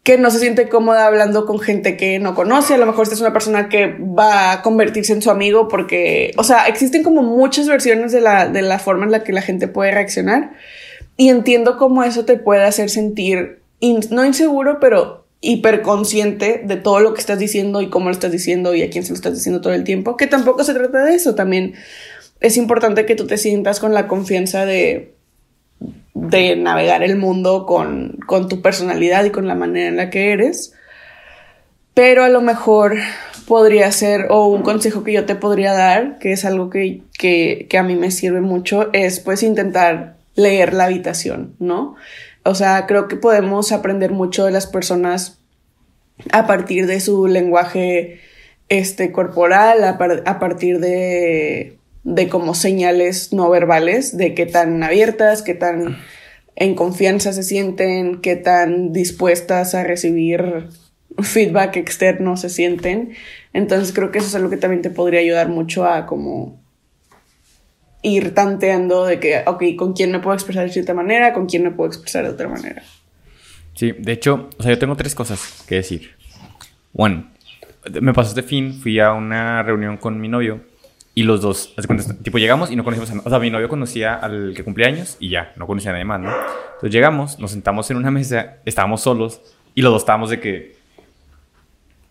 que 0.03 0.17
no 0.17 0.32
se 0.32 0.39
siente 0.39 0.70
cómoda 0.70 1.06
hablando 1.06 1.46
con 1.46 1.60
gente 1.60 1.98
que 1.98 2.17
no 2.17 2.34
conoce, 2.34 2.75
a 2.75 2.77
lo 2.77 2.86
mejor 2.86 3.03
esta 3.03 3.15
es 3.15 3.22
una 3.22 3.34
persona 3.34 3.67
que 3.67 3.98
va 4.00 4.53
a 4.53 4.62
convertirse 4.62 5.12
en 5.12 5.22
su 5.22 5.29
amigo 5.29 5.67
porque, 5.67 6.32
o 6.38 6.46
sea, 6.46 6.67
existen 6.67 7.03
como 7.03 7.24
muchas 7.24 7.67
versiones 7.67 8.13
de 8.13 8.22
la, 8.22 8.48
de 8.48 8.62
la 8.62 8.79
forma 8.79 9.06
en 9.06 9.12
la 9.12 9.25
que 9.25 9.34
la 9.34 9.41
gente 9.41 9.67
puede 9.67 9.91
reaccionar 9.91 10.53
y 11.17 11.27
entiendo 11.27 11.77
cómo 11.77 12.03
eso 12.03 12.24
te 12.24 12.38
puede 12.38 12.63
hacer 12.63 12.89
sentir, 12.89 13.60
no 14.10 14.24
inseguro, 14.24 14.79
pero 14.79 15.16
hiperconsciente 15.41 16.62
de 16.65 16.77
todo 16.77 17.00
lo 17.00 17.13
que 17.13 17.20
estás 17.20 17.39
diciendo 17.39 17.82
y 17.82 17.89
cómo 17.89 18.06
lo 18.06 18.12
estás 18.12 18.32
diciendo 18.32 18.74
y 18.74 18.82
a 18.82 18.89
quién 18.89 19.03
se 19.03 19.10
lo 19.10 19.15
estás 19.15 19.36
diciendo 19.36 19.62
todo 19.62 19.74
el 19.74 19.84
tiempo, 19.84 20.17
que 20.17 20.27
tampoco 20.27 20.63
se 20.63 20.74
trata 20.74 21.03
de 21.06 21.15
eso, 21.15 21.36
también 21.36 21.75
es 22.39 22.58
importante 22.58 23.06
que 23.06 23.15
tú 23.15 23.27
te 23.27 23.38
sientas 23.38 23.79
con 23.79 23.94
la 23.94 24.08
confianza 24.08 24.65
de, 24.65 25.13
de 26.13 26.56
navegar 26.56 27.03
el 27.03 27.15
mundo 27.17 27.65
con, 27.65 28.17
con 28.25 28.48
tu 28.48 28.62
personalidad 28.62 29.25
y 29.25 29.32
con 29.32 29.48
la 29.48 29.56
manera 29.56 29.88
en 29.88 29.98
la 29.98 30.10
que 30.10 30.32
eres, 30.32 30.74
pero 31.94 32.24
a 32.24 32.29
lo 32.29 32.41
mejor 32.41 32.98
podría 33.48 33.91
ser, 33.91 34.27
o 34.29 34.48
un 34.48 34.62
consejo 34.62 35.03
que 35.03 35.13
yo 35.13 35.25
te 35.25 35.36
podría 35.36 35.74
dar, 35.74 36.20
que 36.20 36.32
es 36.32 36.46
algo 36.46 36.70
que, 36.70 37.01
que, 37.17 37.67
que 37.70 37.77
a 37.77 37.84
mí 37.84 37.96
me 37.96 38.12
sirve 38.12 38.41
mucho, 38.41 38.89
es 38.94 39.20
pues 39.20 39.41
intentar 39.41 40.17
leer 40.36 40.74
la 40.74 40.86
habitación, 40.86 41.56
¿no? 41.60 41.96
O 42.47 42.55
sea, 42.55 42.85
creo 42.87 43.09
que 43.09 43.17
podemos 43.17 43.73
aprender 43.73 44.11
mucho 44.11 44.45
de 44.45 44.51
las 44.51 44.67
personas 44.67 45.39
a 46.31 46.47
partir 46.47 46.87
de 46.87 47.01
su 47.01 47.27
lenguaje 47.27 48.21
este, 48.69 49.11
corporal, 49.11 49.83
a, 49.83 50.39
partir 50.39 50.79
de, 50.79 51.77
de 52.05 52.29
como 52.29 52.55
señales 52.55 53.33
no 53.33 53.49
verbales, 53.49 54.15
de 54.15 54.33
qué 54.33 54.45
tan 54.45 54.81
abiertas, 54.81 55.41
qué 55.41 55.55
tan 55.55 55.97
en 56.55 56.75
confianza 56.75 57.33
se 57.33 57.43
sienten, 57.43 58.21
qué 58.21 58.37
tan 58.37 58.93
dispuestas 58.93 59.75
a 59.75 59.83
recibir 59.83 60.69
feedback 61.19 61.75
externo 61.75 62.37
se 62.37 62.49
sienten. 62.49 63.11
Entonces 63.51 63.93
creo 63.93 64.11
que 64.11 64.19
eso 64.19 64.27
es 64.27 64.35
algo 64.35 64.49
que 64.49 64.57
también 64.57 64.81
te 64.81 64.89
podría 64.89 65.19
ayudar 65.19 65.49
mucho 65.49 65.85
a 65.85 66.05
como 66.05 66.57
ir 68.07 68.33
tanteando 68.33 69.05
de 69.05 69.19
que, 69.19 69.43
ok, 69.45 69.63
¿con 69.77 69.93
quién 69.93 70.11
me 70.11 70.19
puedo 70.19 70.33
expresar 70.33 70.65
de 70.65 70.71
cierta 70.71 70.93
manera? 70.93 71.33
¿Con 71.33 71.45
quién 71.45 71.63
me 71.63 71.71
puedo 71.71 71.87
expresar 71.87 72.23
de 72.23 72.31
otra 72.31 72.47
manera? 72.47 72.83
Sí, 73.73 73.91
de 73.91 74.11
hecho, 74.11 74.49
o 74.57 74.63
sea, 74.63 74.71
yo 74.71 74.79
tengo 74.79 74.95
tres 74.95 75.13
cosas 75.13 75.63
que 75.67 75.75
decir. 75.75 76.15
One, 76.93 77.25
me 78.01 78.13
pasó 78.13 78.29
este 78.29 78.43
fin, 78.43 78.73
fui 78.73 78.99
a 78.99 79.13
una 79.13 79.61
reunión 79.63 79.97
con 79.97 80.19
mi 80.19 80.27
novio 80.27 80.61
y 81.13 81.23
los 81.23 81.41
dos, 81.41 81.73
tipo, 82.21 82.37
llegamos 82.37 82.69
y 82.69 82.75
no 82.75 82.83
conocíamos 82.83 83.09
a 83.09 83.15
nadie. 83.15 83.27
O 83.27 83.29
sea, 83.29 83.39
mi 83.39 83.49
novio 83.49 83.69
conocía 83.69 84.13
al 84.15 84.53
que 84.55 84.63
cumplía 84.63 84.87
años 84.87 85.17
y 85.19 85.29
ya, 85.29 85.51
no 85.55 85.65
conocía 85.65 85.89
a 85.89 85.93
nadie 85.93 86.05
más, 86.05 86.21
¿no? 86.21 86.29
Entonces 86.29 86.91
llegamos, 86.91 87.39
nos 87.39 87.51
sentamos 87.51 87.89
en 87.89 87.97
una 87.97 88.11
mesa, 88.11 88.57
estábamos 88.65 89.01
solos 89.01 89.41
y 89.73 89.81
los 89.81 89.91
dos 89.91 90.03
estábamos 90.03 90.29
de 90.29 90.39
que, 90.39 90.76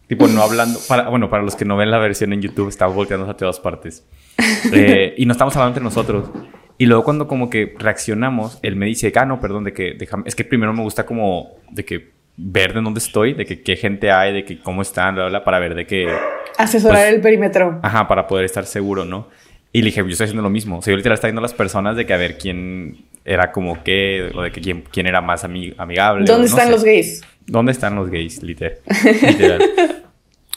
tipo, 0.06 0.28
no 0.28 0.42
hablando. 0.42 0.78
Para, 0.88 1.08
bueno, 1.08 1.30
para 1.30 1.42
los 1.42 1.56
que 1.56 1.64
no 1.64 1.76
ven 1.76 1.90
la 1.90 1.98
versión 1.98 2.32
en 2.32 2.42
YouTube, 2.42 2.68
estábamos 2.68 2.96
volteando 2.96 3.24
hacia 3.24 3.36
todas 3.36 3.60
partes. 3.60 4.04
Eh, 4.72 5.14
y 5.16 5.26
no 5.26 5.32
estamos 5.32 5.54
hablando 5.56 5.78
entre 5.78 5.84
nosotros. 5.84 6.28
Y 6.78 6.86
luego 6.86 7.04
cuando 7.04 7.26
como 7.26 7.48
que 7.48 7.74
reaccionamos, 7.78 8.58
él 8.62 8.76
me 8.76 8.86
dice, 8.86 9.12
ah, 9.16 9.24
no, 9.24 9.40
perdón, 9.40 9.64
de 9.64 9.72
que 9.72 9.94
déjame, 9.94 10.24
es 10.26 10.34
que 10.34 10.44
primero 10.44 10.72
me 10.72 10.82
gusta 10.82 11.06
como 11.06 11.54
de 11.70 11.84
que 11.84 12.10
ver 12.36 12.74
de 12.74 12.82
dónde 12.82 12.98
estoy, 12.98 13.32
de 13.32 13.46
que 13.46 13.62
qué 13.62 13.76
gente 13.76 14.10
hay, 14.10 14.32
de 14.32 14.44
que 14.44 14.60
cómo 14.60 14.82
están, 14.82 15.14
bla, 15.14 15.28
bla, 15.28 15.44
para 15.44 15.58
ver 15.58 15.74
de 15.74 15.86
que... 15.86 16.06
Asesorar 16.58 17.02
pues, 17.02 17.14
el 17.14 17.20
perímetro. 17.20 17.80
Ajá, 17.82 18.06
para 18.08 18.26
poder 18.26 18.44
estar 18.44 18.66
seguro, 18.66 19.04
¿no? 19.04 19.28
Y 19.72 19.80
le 19.80 19.86
dije, 19.86 20.00
yo 20.00 20.08
estoy 20.08 20.24
haciendo 20.24 20.42
lo 20.42 20.50
mismo. 20.50 20.78
O 20.78 20.82
sea, 20.82 20.92
yo 20.92 20.96
literal 20.96 21.14
estaba 21.14 21.28
viendo 21.28 21.40
a 21.40 21.42
las 21.42 21.54
personas 21.54 21.96
de 21.96 22.06
que 22.06 22.12
a 22.12 22.16
ver 22.16 22.38
quién 22.38 23.04
era 23.24 23.52
como 23.52 23.82
qué, 23.82 24.30
o 24.34 24.42
de 24.42 24.52
que 24.52 24.60
quién, 24.60 24.84
quién 24.90 25.06
era 25.06 25.20
más 25.20 25.44
amigable. 25.44 26.24
¿Dónde 26.24 26.46
están 26.46 26.70
los 26.70 26.84
gays? 26.84 27.22
¿Dónde 27.46 27.72
están 27.72 27.94
los 27.94 28.10
gays, 28.10 28.42
literal? 28.42 28.78
literal. 29.22 29.60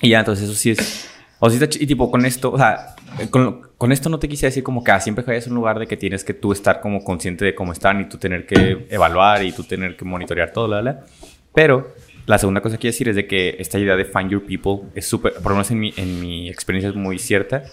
y 0.02 0.10
ya, 0.10 0.20
entonces 0.20 0.46
eso 0.46 0.58
sí 0.58 0.72
es... 0.72 1.10
O 1.42 1.50
sea, 1.50 1.70
y 1.72 1.88
tipo, 1.88 2.12
con 2.12 2.26
esto, 2.26 2.52
o 2.52 2.58
sea, 2.58 2.96
con, 3.30 3.62
con, 3.78 3.94
esto 3.94 4.10
no 4.10 4.20
te 4.20 4.28
quise 4.28 4.48
decir 4.48 4.62
como 4.62 4.84
que 4.84 4.92
ah, 4.92 5.00
siempre 5.00 5.24
que 5.24 5.32
vayas 5.32 5.48
a 5.48 5.50
un 5.50 5.56
lugar 5.56 5.80
de 5.80 5.88
que 5.88 5.96
tienes 5.96 6.26
que 6.26 6.34
tú 6.34 6.52
estar 6.52 6.82
como 6.82 7.02
consciente 7.02 7.46
de 7.46 7.56
cómo 7.56 7.72
están 7.72 8.02
y 8.02 8.10
tú 8.10 8.18
tener 8.18 8.46
que 8.46 8.88
evaluar 8.90 9.42
y 9.46 9.54
tú 9.54 9.64
tener 9.64 9.96
que 9.96 10.04
monitorear 10.04 10.52
todo, 10.52 10.68
la, 10.68 10.82
la. 10.82 11.06
Pero 11.54 11.94
la 12.30 12.38
segunda 12.38 12.62
cosa 12.62 12.76
que 12.76 12.82
quiero 12.82 12.94
decir 12.94 13.10
es 13.10 13.16
de 13.16 13.26
que 13.26 13.56
esta 13.58 13.80
idea 13.80 13.96
de 13.96 14.06
find 14.06 14.30
your 14.30 14.46
people 14.46 14.88
es 14.94 15.08
súper, 15.08 15.34
por 15.34 15.46
lo 15.46 15.56
menos 15.56 15.72
en 15.72 15.80
mi, 15.80 15.94
en 15.98 16.20
mi 16.20 16.48
experiencia 16.48 16.90
es 16.90 16.96
muy 16.96 17.18
cierta, 17.18 17.64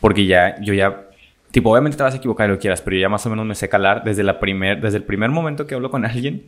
porque 0.00 0.24
ya, 0.24 0.58
yo 0.62 0.72
ya, 0.72 1.08
tipo, 1.50 1.70
obviamente 1.70 1.98
te 1.98 2.02
vas 2.02 2.14
a 2.14 2.16
equivocar 2.16 2.48
lo 2.48 2.54
que 2.54 2.62
quieras, 2.62 2.80
pero 2.80 2.96
yo 2.96 3.02
ya 3.02 3.10
más 3.10 3.26
o 3.26 3.28
menos 3.30 3.44
me 3.44 3.54
sé 3.54 3.68
calar 3.68 4.02
desde, 4.02 4.22
la 4.22 4.40
primer, 4.40 4.80
desde 4.80 4.96
el 4.96 5.04
primer 5.04 5.28
momento 5.28 5.66
que 5.66 5.74
hablo 5.74 5.90
con 5.90 6.06
alguien, 6.06 6.44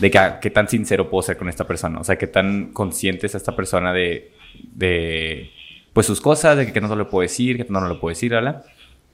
de 0.00 0.10
que, 0.10 0.18
ah, 0.18 0.40
qué 0.40 0.50
tan 0.50 0.68
sincero 0.68 1.10
puedo 1.10 1.22
ser 1.22 1.36
con 1.36 1.48
esta 1.48 1.66
persona, 1.66 2.00
o 2.00 2.04
sea, 2.04 2.16
qué 2.16 2.26
tan 2.26 2.72
consciente 2.72 3.26
es 3.26 3.34
esta 3.34 3.54
persona 3.54 3.92
de, 3.92 4.32
de 4.72 5.50
pues 5.92 6.06
sus 6.06 6.20
cosas, 6.20 6.56
de 6.56 6.72
que, 6.72 6.80
no 6.80 6.88
se 6.88 6.96
lo 6.96 7.08
puedo 7.08 7.22
decir, 7.22 7.56
que 7.56 7.66
no, 7.72 7.80
no 7.80 7.88
lo 7.88 8.00
puedo 8.00 8.10
decir, 8.10 8.30
¿verdad? 8.30 8.64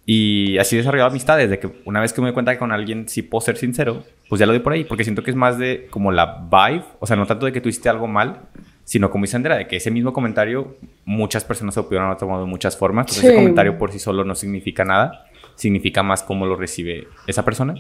Y 0.07 0.59
así 0.59 0.76
he 0.76 0.78
desarrollado 0.78 1.09
amistades, 1.09 1.49
de 1.49 1.59
que 1.59 1.71
una 1.87 2.00
vez 2.00 2.12
que 2.12 2.21
me 2.21 2.26
doy 2.26 2.35
cuenta 2.35 2.52
que 2.52 2.59
con 2.59 2.73
alguien 2.73 3.09
sí 3.09 3.23
puedo 3.23 3.40
ser 3.40 3.57
sincero, 3.57 4.04
pues 4.28 4.38
ya 4.38 4.47
lo 4.47 4.52
doy 4.52 4.61
por 4.61 4.75
ahí, 4.75 4.85
porque 4.85 5.02
siento 5.02 5.23
que 5.23 5.31
es 5.31 5.37
más 5.37 5.59
de 5.59 5.87
como 5.90 6.12
la 6.12 6.47
vibe, 6.50 6.85
o 7.00 7.07
sea, 7.07 7.16
no 7.16 7.26
tanto 7.26 7.47
de 7.47 7.52
que 7.52 7.61
tú 7.62 7.71
hiciste 7.71 7.88
algo 7.88 8.07
mal, 8.07 8.43
sino 8.85 9.11
como 9.11 9.25
dice 9.25 9.37
Andrea, 9.37 9.57
de 9.57 9.66
que 9.66 9.76
ese 9.76 9.90
mismo 9.90 10.12
comentario 10.12 10.76
muchas 11.07 11.43
personas 11.45 11.75
se 11.75 11.81
lo 11.81 11.87
pudieron 11.87 12.07
haber 12.07 12.19
tomado 12.19 12.45
de 12.45 12.50
muchas 12.50 12.76
formas, 12.76 13.04
entonces 13.04 13.25
ese 13.25 13.35
comentario 13.35 13.78
por 13.78 13.93
sí 13.93 13.99
solo 13.99 14.25
no 14.25 14.35
significa 14.35 14.85
nada, 14.85 15.25
significa 15.54 16.02
más 16.02 16.23
cómo 16.23 16.45
lo 16.45 16.57
recibe 16.57 17.09
esa 17.26 17.45
persona. 17.45 17.75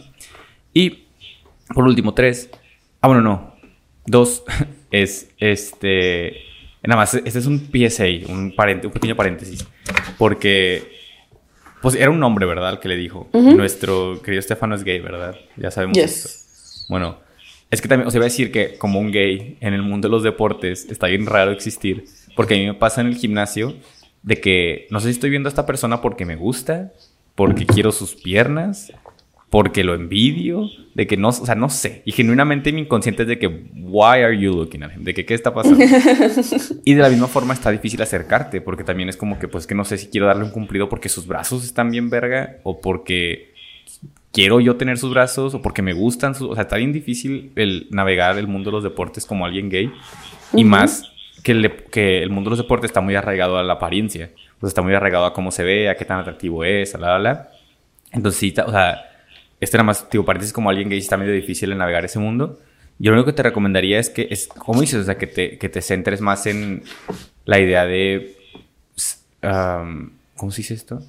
Y 0.72 1.04
por 1.74 1.84
último, 1.84 2.14
tres, 2.14 2.50
ah, 3.04 3.08
bueno, 3.08 3.22
no, 3.22 3.54
dos, 4.06 4.44
es 4.90 5.30
este 5.38 6.54
Nada 6.86 7.00
más, 7.00 7.14
este 7.14 7.38
es 7.38 7.46
un 7.46 7.70
PSA, 7.72 8.04
un, 8.28 8.54
un 8.84 8.92
pequeño 8.92 9.16
paréntesis. 9.16 9.66
Porque, 10.18 10.82
pues 11.80 11.94
era 11.94 12.10
un 12.10 12.22
hombre, 12.22 12.44
¿verdad? 12.44 12.72
El 12.72 12.78
que 12.78 12.88
le 12.88 12.96
dijo. 12.96 13.28
Nuestro 13.32 14.20
querido 14.22 14.42
Stefano 14.42 14.74
es 14.74 14.84
gay, 14.84 15.00
¿verdad? 15.00 15.34
Ya 15.56 15.70
sabemos 15.70 15.96
esto. 15.96 16.28
Bueno, 16.90 17.20
es 17.70 17.80
que 17.80 17.88
también, 17.88 18.06
os 18.06 18.14
iba 18.14 18.24
a 18.24 18.28
decir 18.28 18.52
que 18.52 18.76
como 18.76 19.00
un 19.00 19.12
gay 19.12 19.56
en 19.60 19.72
el 19.72 19.82
mundo 19.82 20.08
de 20.08 20.12
los 20.12 20.22
deportes 20.22 20.86
está 20.90 21.06
bien 21.06 21.24
raro 21.24 21.52
existir. 21.52 22.04
Porque 22.36 22.54
a 22.54 22.58
mí 22.58 22.66
me 22.66 22.74
pasa 22.74 23.00
en 23.00 23.06
el 23.06 23.16
gimnasio 23.16 23.74
de 24.22 24.40
que 24.40 24.86
no 24.90 25.00
sé 25.00 25.06
si 25.06 25.12
estoy 25.12 25.30
viendo 25.30 25.48
a 25.48 25.50
esta 25.50 25.64
persona 25.64 26.02
porque 26.02 26.26
me 26.26 26.36
gusta, 26.36 26.92
porque 27.34 27.64
quiero 27.64 27.92
sus 27.92 28.14
piernas, 28.14 28.92
porque 29.54 29.84
lo 29.84 29.94
envidio, 29.94 30.68
de 30.96 31.06
que 31.06 31.16
no, 31.16 31.28
o 31.28 31.32
sea, 31.32 31.54
no 31.54 31.68
sé. 31.68 32.02
Y 32.04 32.10
genuinamente 32.10 32.72
mi 32.72 32.80
inconsciente 32.80 33.22
es 33.22 33.28
de 33.28 33.38
que, 33.38 33.46
why 33.46 34.20
are 34.20 34.36
you 34.36 34.52
looking 34.52 34.82
at 34.82 34.90
him? 34.92 35.04
De 35.04 35.14
que, 35.14 35.24
¿qué 35.24 35.32
está 35.32 35.54
pasando? 35.54 35.78
y 36.84 36.94
de 36.94 37.00
la 37.00 37.08
misma 37.08 37.28
forma 37.28 37.54
está 37.54 37.70
difícil 37.70 38.02
acercarte, 38.02 38.60
porque 38.60 38.82
también 38.82 39.08
es 39.08 39.16
como 39.16 39.38
que, 39.38 39.46
pues, 39.46 39.68
que 39.68 39.76
no 39.76 39.84
sé 39.84 39.96
si 39.96 40.08
quiero 40.08 40.26
darle 40.26 40.42
un 40.42 40.50
cumplido 40.50 40.88
porque 40.88 41.08
sus 41.08 41.28
brazos 41.28 41.62
están 41.62 41.92
bien 41.92 42.10
verga, 42.10 42.56
o 42.64 42.80
porque 42.80 43.54
quiero 44.32 44.58
yo 44.58 44.74
tener 44.74 44.98
sus 44.98 45.14
brazos, 45.14 45.54
o 45.54 45.62
porque 45.62 45.82
me 45.82 45.92
gustan 45.92 46.34
sus... 46.34 46.50
O 46.50 46.54
sea, 46.54 46.62
está 46.62 46.74
bien 46.74 46.92
difícil 46.92 47.52
el 47.54 47.86
navegar 47.90 48.36
el 48.38 48.48
mundo 48.48 48.70
de 48.70 48.72
los 48.72 48.82
deportes 48.82 49.24
como 49.24 49.46
alguien 49.46 49.70
gay. 49.70 49.88
Y 50.52 50.64
más 50.64 51.12
que 51.44 51.52
el, 51.52 51.70
que 51.92 52.24
el 52.24 52.30
mundo 52.30 52.50
de 52.50 52.56
los 52.56 52.58
deportes 52.58 52.90
está 52.90 53.00
muy 53.00 53.14
arraigado 53.14 53.56
a 53.56 53.62
la 53.62 53.74
apariencia. 53.74 54.32
Pues 54.58 54.72
está 54.72 54.82
muy 54.82 54.94
arraigado 54.94 55.26
a 55.26 55.32
cómo 55.32 55.52
se 55.52 55.62
ve, 55.62 55.88
a 55.88 55.94
qué 55.94 56.04
tan 56.04 56.18
atractivo 56.18 56.64
es, 56.64 56.96
a 56.96 56.98
la, 56.98 57.06
la, 57.10 57.18
la. 57.20 57.48
Entonces, 58.10 58.40
sí, 58.40 58.52
o 58.66 58.72
sea 58.72 59.13
este 59.64 59.76
era 59.76 59.84
más, 59.84 60.08
tipo, 60.08 60.24
pareces 60.24 60.52
como 60.52 60.70
alguien 60.70 60.88
que 60.88 60.96
está 60.96 61.16
medio 61.16 61.32
difícil 61.32 61.72
en 61.72 61.78
navegar 61.78 62.04
ese 62.04 62.18
mundo. 62.18 62.60
Yo 62.98 63.10
lo 63.10 63.16
único 63.16 63.26
que 63.26 63.36
te 63.36 63.42
recomendaría 63.42 63.98
es 63.98 64.10
que, 64.10 64.28
es, 64.30 64.46
como 64.46 64.80
dices, 64.80 65.00
o 65.00 65.04
sea, 65.04 65.18
que 65.18 65.26
te, 65.26 65.58
que 65.58 65.68
te 65.68 65.82
centres 65.82 66.20
más 66.20 66.46
en 66.46 66.82
la 67.44 67.58
idea 67.58 67.84
de, 67.84 68.36
¿cómo 69.40 70.52
se 70.52 70.58
dice 70.58 70.74
esto? 70.74 71.02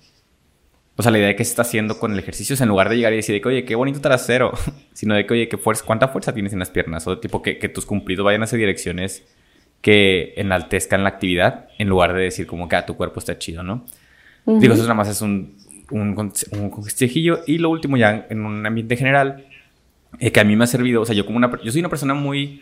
O 0.97 1.03
sea, 1.03 1.11
la 1.11 1.17
idea 1.17 1.27
de 1.27 1.35
qué 1.35 1.43
se 1.43 1.51
está 1.51 1.61
haciendo 1.61 1.99
con 1.99 2.13
el 2.13 2.19
ejercicio, 2.19 2.55
en 2.59 2.69
lugar 2.69 2.89
de 2.89 2.95
llegar 2.95 3.13
y 3.13 3.17
decir 3.17 3.35
de 3.35 3.41
que, 3.41 3.49
oye, 3.49 3.65
qué 3.65 3.75
bonito 3.75 3.99
trasero, 4.01 4.53
sino 4.93 5.13
de 5.13 5.25
que, 5.25 5.33
oye, 5.33 5.49
qué 5.49 5.57
fuerza, 5.57 5.83
cuánta 5.85 6.07
fuerza 6.07 6.33
tienes 6.33 6.53
en 6.53 6.59
las 6.59 6.69
piernas, 6.69 7.05
o 7.07 7.19
tipo 7.19 7.41
que, 7.41 7.59
que 7.59 7.69
tus 7.69 7.85
cumplidos 7.85 8.25
vayan 8.25 8.43
hacia 8.43 8.57
direcciones 8.57 9.23
que 9.81 10.33
enaltezcan 10.37 11.03
la 11.03 11.09
actividad, 11.09 11.67
en 11.77 11.89
lugar 11.89 12.13
de 12.13 12.23
decir 12.23 12.47
como 12.47 12.67
que 12.67 12.75
ah, 12.75 12.85
tu 12.85 12.95
cuerpo 12.95 13.19
está 13.19 13.37
chido, 13.37 13.61
¿no? 13.61 13.85
Digo, 14.47 14.75
eso 14.75 14.83
nada 14.83 14.93
más 14.93 15.07
es 15.07 15.21
un, 15.21 15.57
un, 15.91 16.33
un 16.51 16.69
consejillo. 16.69 17.41
Y 17.47 17.57
lo 17.57 17.69
último, 17.69 17.97
ya 17.97 18.27
en 18.29 18.45
un 18.45 18.65
ambiente 18.65 18.97
general, 18.97 19.45
eh, 20.19 20.31
que 20.31 20.39
a 20.39 20.43
mí 20.43 20.55
me 20.55 20.63
ha 20.63 20.67
servido. 20.67 21.01
O 21.01 21.05
sea, 21.05 21.15
yo 21.15 21.25
como 21.25 21.37
una. 21.37 21.51
Yo 21.63 21.71
soy 21.71 21.79
una 21.79 21.89
persona 21.89 22.13
muy. 22.13 22.61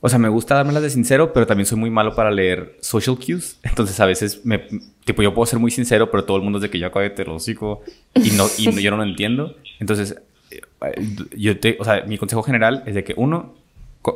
O 0.00 0.08
sea, 0.08 0.18
me 0.18 0.28
gusta 0.28 0.54
dármelas 0.54 0.82
de 0.82 0.90
sincero, 0.90 1.32
pero 1.32 1.46
también 1.46 1.66
soy 1.66 1.78
muy 1.78 1.90
malo 1.90 2.14
para 2.14 2.30
leer 2.30 2.76
social 2.80 3.16
cues. 3.16 3.58
Entonces, 3.62 3.98
a 3.98 4.06
veces, 4.06 4.44
me, 4.44 4.66
tipo, 5.04 5.22
yo 5.22 5.34
puedo 5.34 5.46
ser 5.46 5.58
muy 5.58 5.70
sincero, 5.70 6.10
pero 6.10 6.24
todo 6.24 6.36
el 6.36 6.42
mundo 6.42 6.58
es 6.58 6.62
de 6.62 6.70
que 6.70 6.78
yo 6.78 6.86
acabo 6.86 7.02
de 7.02 7.10
te 7.10 7.22
y, 7.22 8.30
no, 8.32 8.46
y 8.58 8.82
yo 8.82 8.90
no 8.90 8.98
lo 8.98 9.02
entiendo. 9.02 9.56
Entonces, 9.80 10.16
eh, 10.50 10.60
yo 11.36 11.58
te, 11.58 11.76
o 11.80 11.84
sea, 11.84 12.04
mi 12.06 12.18
consejo 12.18 12.42
general 12.42 12.82
es 12.86 12.94
de 12.94 13.04
que 13.04 13.14
uno, 13.16 13.54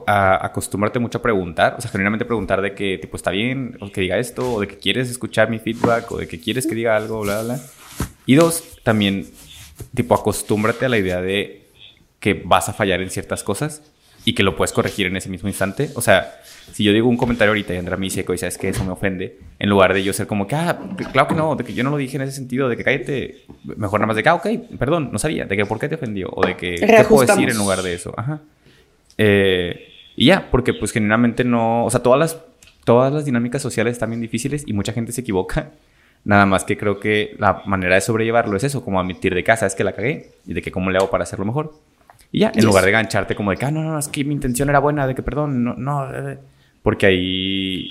acostúmbrate 0.06 0.98
mucho 0.98 1.18
a 1.18 1.22
preguntar, 1.22 1.74
o 1.76 1.80
sea, 1.80 1.90
generalmente 1.90 2.24
preguntar 2.24 2.62
de 2.62 2.74
que, 2.74 2.98
tipo, 2.98 3.16
está 3.16 3.30
bien, 3.30 3.76
o 3.80 3.90
que 3.90 4.02
diga 4.02 4.18
esto, 4.18 4.54
o 4.54 4.60
de 4.60 4.68
que 4.68 4.78
quieres 4.78 5.10
escuchar 5.10 5.50
mi 5.50 5.58
feedback, 5.58 6.10
o 6.12 6.18
de 6.18 6.28
que 6.28 6.40
quieres 6.40 6.66
que 6.66 6.74
diga 6.74 6.96
algo, 6.96 7.20
bla, 7.22 7.42
bla. 7.42 7.60
Y 8.30 8.36
dos, 8.36 8.62
también, 8.84 9.26
tipo, 9.92 10.14
acostúmbrate 10.14 10.86
a 10.86 10.88
la 10.88 10.98
idea 10.98 11.20
de 11.20 11.66
que 12.20 12.34
vas 12.34 12.68
a 12.68 12.72
fallar 12.72 13.02
en 13.02 13.10
ciertas 13.10 13.42
cosas 13.42 13.82
y 14.24 14.34
que 14.34 14.44
lo 14.44 14.54
puedes 14.54 14.70
corregir 14.70 15.08
en 15.08 15.16
ese 15.16 15.28
mismo 15.28 15.48
instante. 15.48 15.90
O 15.96 16.00
sea, 16.00 16.40
si 16.72 16.84
yo 16.84 16.92
digo 16.92 17.08
un 17.08 17.16
comentario 17.16 17.50
ahorita 17.50 17.74
y 17.74 17.78
Andrea 17.78 17.96
me 17.96 18.06
dice 18.06 18.24
que 18.24 18.38
sabes 18.38 18.56
que 18.56 18.68
eso 18.68 18.84
me 18.84 18.92
ofende, 18.92 19.40
en 19.58 19.68
lugar 19.68 19.92
de 19.94 20.04
yo 20.04 20.12
ser 20.12 20.28
como 20.28 20.46
que, 20.46 20.54
ah, 20.54 20.78
claro 21.12 21.26
que 21.26 21.34
no, 21.34 21.56
de 21.56 21.64
que 21.64 21.74
yo 21.74 21.82
no 21.82 21.90
lo 21.90 21.96
dije 21.96 22.18
en 22.18 22.22
ese 22.22 22.30
sentido, 22.30 22.68
de 22.68 22.76
que 22.76 22.84
cállate, 22.84 23.46
mejor 23.64 23.98
nada 23.98 24.06
más 24.06 24.14
de 24.14 24.22
que, 24.22 24.28
ah, 24.28 24.34
ok, 24.36 24.46
perdón, 24.78 25.08
no 25.10 25.18
sabía, 25.18 25.46
de 25.46 25.56
que 25.56 25.66
por 25.66 25.80
qué 25.80 25.88
te 25.88 25.96
ofendió, 25.96 26.28
o 26.30 26.46
de 26.46 26.56
que, 26.56 26.76
¿qué 26.76 27.04
puedo 27.08 27.26
decir 27.26 27.50
en 27.50 27.58
lugar 27.58 27.82
de 27.82 27.94
eso? 27.94 28.14
Ajá. 28.16 28.42
Eh, 29.18 29.88
Y 30.14 30.26
ya, 30.26 30.48
porque 30.52 30.72
pues 30.72 30.92
genuinamente 30.92 31.42
no, 31.42 31.84
o 31.84 31.90
sea, 31.90 32.00
todas 32.00 32.20
las, 32.20 32.38
todas 32.84 33.12
las 33.12 33.24
dinámicas 33.24 33.60
sociales 33.60 33.94
están 33.94 34.10
bien 34.10 34.20
difíciles 34.20 34.62
y 34.68 34.72
mucha 34.72 34.92
gente 34.92 35.10
se 35.10 35.22
equivoca. 35.22 35.72
Nada 36.24 36.44
más 36.46 36.64
que 36.64 36.76
creo 36.76 37.00
que 37.00 37.34
la 37.38 37.62
manera 37.66 37.94
de 37.94 38.00
sobrellevarlo 38.02 38.56
es 38.56 38.64
eso, 38.64 38.84
como 38.84 39.00
admitir 39.00 39.34
de 39.34 39.42
casa, 39.42 39.66
es 39.66 39.74
que 39.74 39.84
la 39.84 39.92
cagué 39.92 40.32
y 40.46 40.52
de 40.52 40.60
que 40.62 40.70
cómo 40.70 40.90
le 40.90 40.98
hago 40.98 41.10
para 41.10 41.24
hacerlo 41.24 41.44
mejor. 41.46 41.72
Y 42.32 42.40
ya, 42.40 42.48
en 42.48 42.56
Yes. 42.56 42.64
lugar 42.64 42.84
de 42.84 42.90
gancharte 42.92 43.34
como 43.34 43.50
de 43.50 43.56
que, 43.56 43.64
ah, 43.64 43.70
no, 43.70 43.82
no, 43.82 43.98
es 43.98 44.08
que 44.08 44.22
mi 44.24 44.34
intención 44.34 44.68
era 44.68 44.78
buena, 44.78 45.06
de 45.06 45.14
que 45.14 45.22
perdón, 45.22 45.64
no, 45.64 45.74
no, 45.74 46.12
eh", 46.14 46.38
porque 46.82 47.06
ahí, 47.06 47.90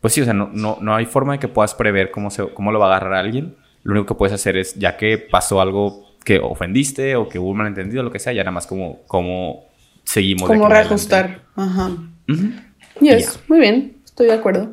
pues 0.00 0.14
sí, 0.14 0.22
o 0.22 0.24
sea, 0.24 0.32
no, 0.34 0.50
no, 0.52 0.78
no 0.80 0.94
hay 0.94 1.04
forma 1.06 1.34
de 1.34 1.38
que 1.38 1.48
puedas 1.48 1.74
prever 1.74 2.10
cómo, 2.10 2.30
se, 2.30 2.48
cómo 2.48 2.72
lo 2.72 2.78
va 2.80 2.86
a 2.86 2.96
agarrar 2.96 3.14
alguien. 3.14 3.54
Lo 3.82 3.92
único 3.92 4.06
que 4.06 4.14
puedes 4.18 4.32
hacer 4.34 4.56
es, 4.56 4.74
ya 4.74 4.96
que 4.96 5.18
pasó 5.18 5.60
algo 5.60 6.06
que 6.24 6.38
ofendiste 6.40 7.14
o 7.14 7.28
que 7.28 7.38
hubo 7.38 7.50
un 7.50 7.58
malentendido, 7.58 8.02
lo 8.02 8.10
que 8.10 8.18
sea, 8.18 8.32
ya 8.32 8.42
nada 8.42 8.50
más 8.52 8.66
como, 8.66 9.02
cómo 9.06 9.66
seguimos. 10.02 10.48
Como 10.48 10.54
en 10.66 10.72
adelante. 10.72 10.88
reajustar. 10.88 11.40
Ajá. 11.54 11.90
Ujú. 12.28 12.50
Yes, 13.00 13.34
Ya. 13.36 13.40
muy 13.48 13.60
bien, 13.60 13.95
estoy 14.16 14.28
de 14.28 14.32
acuerdo. 14.32 14.72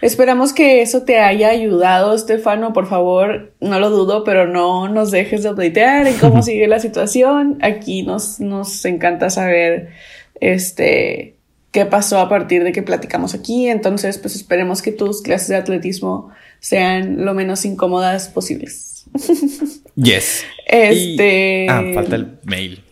Esperamos 0.00 0.52
que 0.52 0.80
eso 0.80 1.02
te 1.02 1.18
haya 1.18 1.48
ayudado, 1.48 2.14
Estefano. 2.14 2.72
Por 2.72 2.86
favor, 2.86 3.52
no 3.60 3.80
lo 3.80 3.90
dudo, 3.90 4.22
pero 4.22 4.46
no 4.46 4.88
nos 4.88 5.10
dejes 5.10 5.42
de 5.42 5.50
updatear 5.50 6.06
en 6.06 6.16
cómo 6.18 6.42
sigue 6.44 6.68
la 6.68 6.78
situación. 6.78 7.58
Aquí 7.60 8.04
nos, 8.04 8.38
nos 8.38 8.84
encanta 8.84 9.30
saber 9.30 9.88
este 10.40 11.34
qué 11.72 11.86
pasó 11.86 12.20
a 12.20 12.28
partir 12.28 12.62
de 12.62 12.70
que 12.70 12.82
platicamos 12.82 13.34
aquí. 13.34 13.68
Entonces, 13.68 14.18
pues 14.18 14.36
esperemos 14.36 14.80
que 14.80 14.92
tus 14.92 15.22
clases 15.22 15.48
de 15.48 15.56
atletismo 15.56 16.30
sean 16.60 17.24
lo 17.24 17.34
menos 17.34 17.64
incómodas 17.64 18.28
posibles. 18.28 19.04
Yes. 19.96 20.44
Este. 20.66 21.64
Y- 21.64 21.68
Ah, 21.68 21.82
falta 21.94 22.16
el 22.16 22.38
mail. 22.44 22.82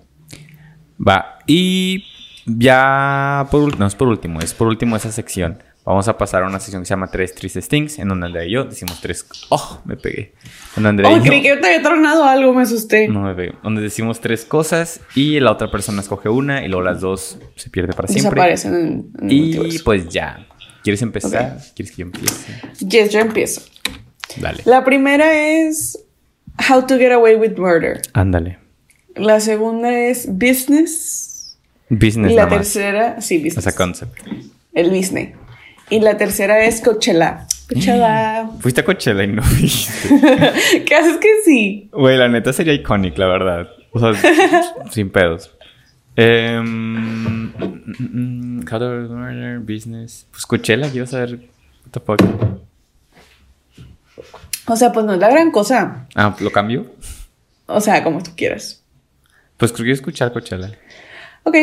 Va. 1.05 1.39
Y 1.47 2.05
ya 2.45 3.47
por 3.51 3.61
último, 3.63 3.79
no 3.81 3.87
es 3.87 3.95
por 3.95 4.07
último, 4.07 4.39
es 4.41 4.53
por 4.53 4.67
último 4.67 4.95
esa 4.95 5.11
sección. 5.11 5.61
Vamos 5.85 6.07
a 6.07 6.17
pasar 6.19 6.43
a 6.43 6.47
una 6.47 6.59
sección 6.59 6.83
que 6.83 6.85
se 6.85 6.91
llama 6.91 7.07
Tres 7.07 7.33
Tristes 7.33 7.67
Things, 7.67 7.97
en 7.97 8.09
donde 8.09 8.27
Andrea 8.27 8.45
y 8.45 8.51
yo 8.51 8.65
decimos 8.65 8.99
tres. 9.01 9.25
¡Oh! 9.49 9.81
Me 9.85 9.95
pegué. 9.97 10.33
Donde 10.75 10.89
Andrea 10.89 11.09
Oh, 11.09 11.15
y 11.15 11.19
yo- 11.19 11.23
creí 11.25 11.41
que 11.41 11.55
te 11.57 11.65
había 11.67 11.81
tronado 11.81 12.25
algo, 12.25 12.53
me 12.53 12.61
asusté. 12.61 13.07
No 13.07 13.21
me 13.21 13.33
pegué. 13.33 13.53
Donde 13.63 13.81
decimos 13.81 14.19
tres 14.19 14.45
cosas 14.45 14.99
y 15.15 15.39
la 15.39 15.51
otra 15.51 15.71
persona 15.71 16.01
escoge 16.01 16.29
una 16.29 16.63
y 16.63 16.67
luego 16.67 16.83
las 16.83 17.01
dos 17.01 17.39
se 17.55 17.69
pierde 17.71 17.93
para 17.93 18.07
siempre. 18.07 18.29
Desaparecen 18.29 18.73
en, 18.75 19.11
en 19.19 19.29
el 19.29 19.73
Y 19.73 19.79
pues 19.79 20.09
ya. 20.09 20.45
¿Quieres 20.83 21.01
empezar? 21.01 21.59
¿Quieres 21.75 21.95
que 21.95 22.01
yo 22.01 22.05
empiece? 22.05 22.53
Yes, 22.79 23.12
yo 23.12 23.19
empiezo. 23.19 23.62
Dale. 24.38 24.62
La 24.65 24.83
primera 24.83 25.33
es 25.33 26.00
How 26.69 26.86
to 26.86 26.98
Get 26.98 27.12
Away 27.12 27.36
with 27.36 27.57
Murder. 27.57 28.01
Ándale. 28.13 28.57
La 29.15 29.39
segunda 29.39 29.91
es 29.91 30.27
Business. 30.27 31.57
Business 31.89 32.31
y 32.31 32.36
la 32.36 32.45
más. 32.45 32.55
tercera, 32.55 33.21
sí, 33.21 33.38
Business. 33.38 33.57
Esa 33.57 33.75
concept. 33.75 34.19
El 34.74 34.91
business. 34.91 35.36
Y 35.89 36.00
la 36.00 36.17
tercera 36.17 36.63
es 36.63 36.81
Coachella. 36.81 37.48
Coachella. 37.67 38.50
Fuiste 38.59 38.81
a 38.81 38.85
Coachella 38.85 39.24
y 39.24 39.27
no 39.27 39.42
dijiste. 39.42 40.09
¿Qué 40.85 40.96
haces 40.96 41.18
que 41.18 41.29
sí? 41.44 41.89
Güey, 41.92 42.18
la 42.18 42.29
neta 42.29 42.53
sería 42.53 42.74
iconic, 42.74 43.18
la 43.18 43.27
verdad. 43.27 43.68
O 43.92 44.00
sea, 44.00 44.13
sin 44.92 45.09
pedos. 45.09 45.51
Em, 46.15 47.38
mm, 47.59 48.59
mm, 48.59 48.72
how 48.72 48.79
to 48.79 48.85
murder 49.13 49.59
business. 49.59 50.25
Pues 50.31 50.45
Coachella, 50.45 50.89
quiero 50.89 51.07
saber. 51.07 51.35
What 51.35 51.91
the 51.91 52.00
fuck. 52.00 52.19
O 54.67 54.75
sea, 54.75 54.91
pues 54.91 55.05
no 55.05 55.13
es 55.13 55.19
la 55.19 55.29
gran 55.29 55.51
cosa. 55.51 56.07
Ah, 56.15 56.35
¿lo 56.39 56.51
cambio? 56.51 56.85
O 57.65 57.81
sea, 57.81 58.03
como 58.03 58.22
tú 58.22 58.31
quieras. 58.35 58.83
Pues 59.57 59.74
creo 59.74 59.85
que 59.85 59.91
escuchar 59.91 60.31
Coachella. 60.31 60.72
Ok. 61.43 61.55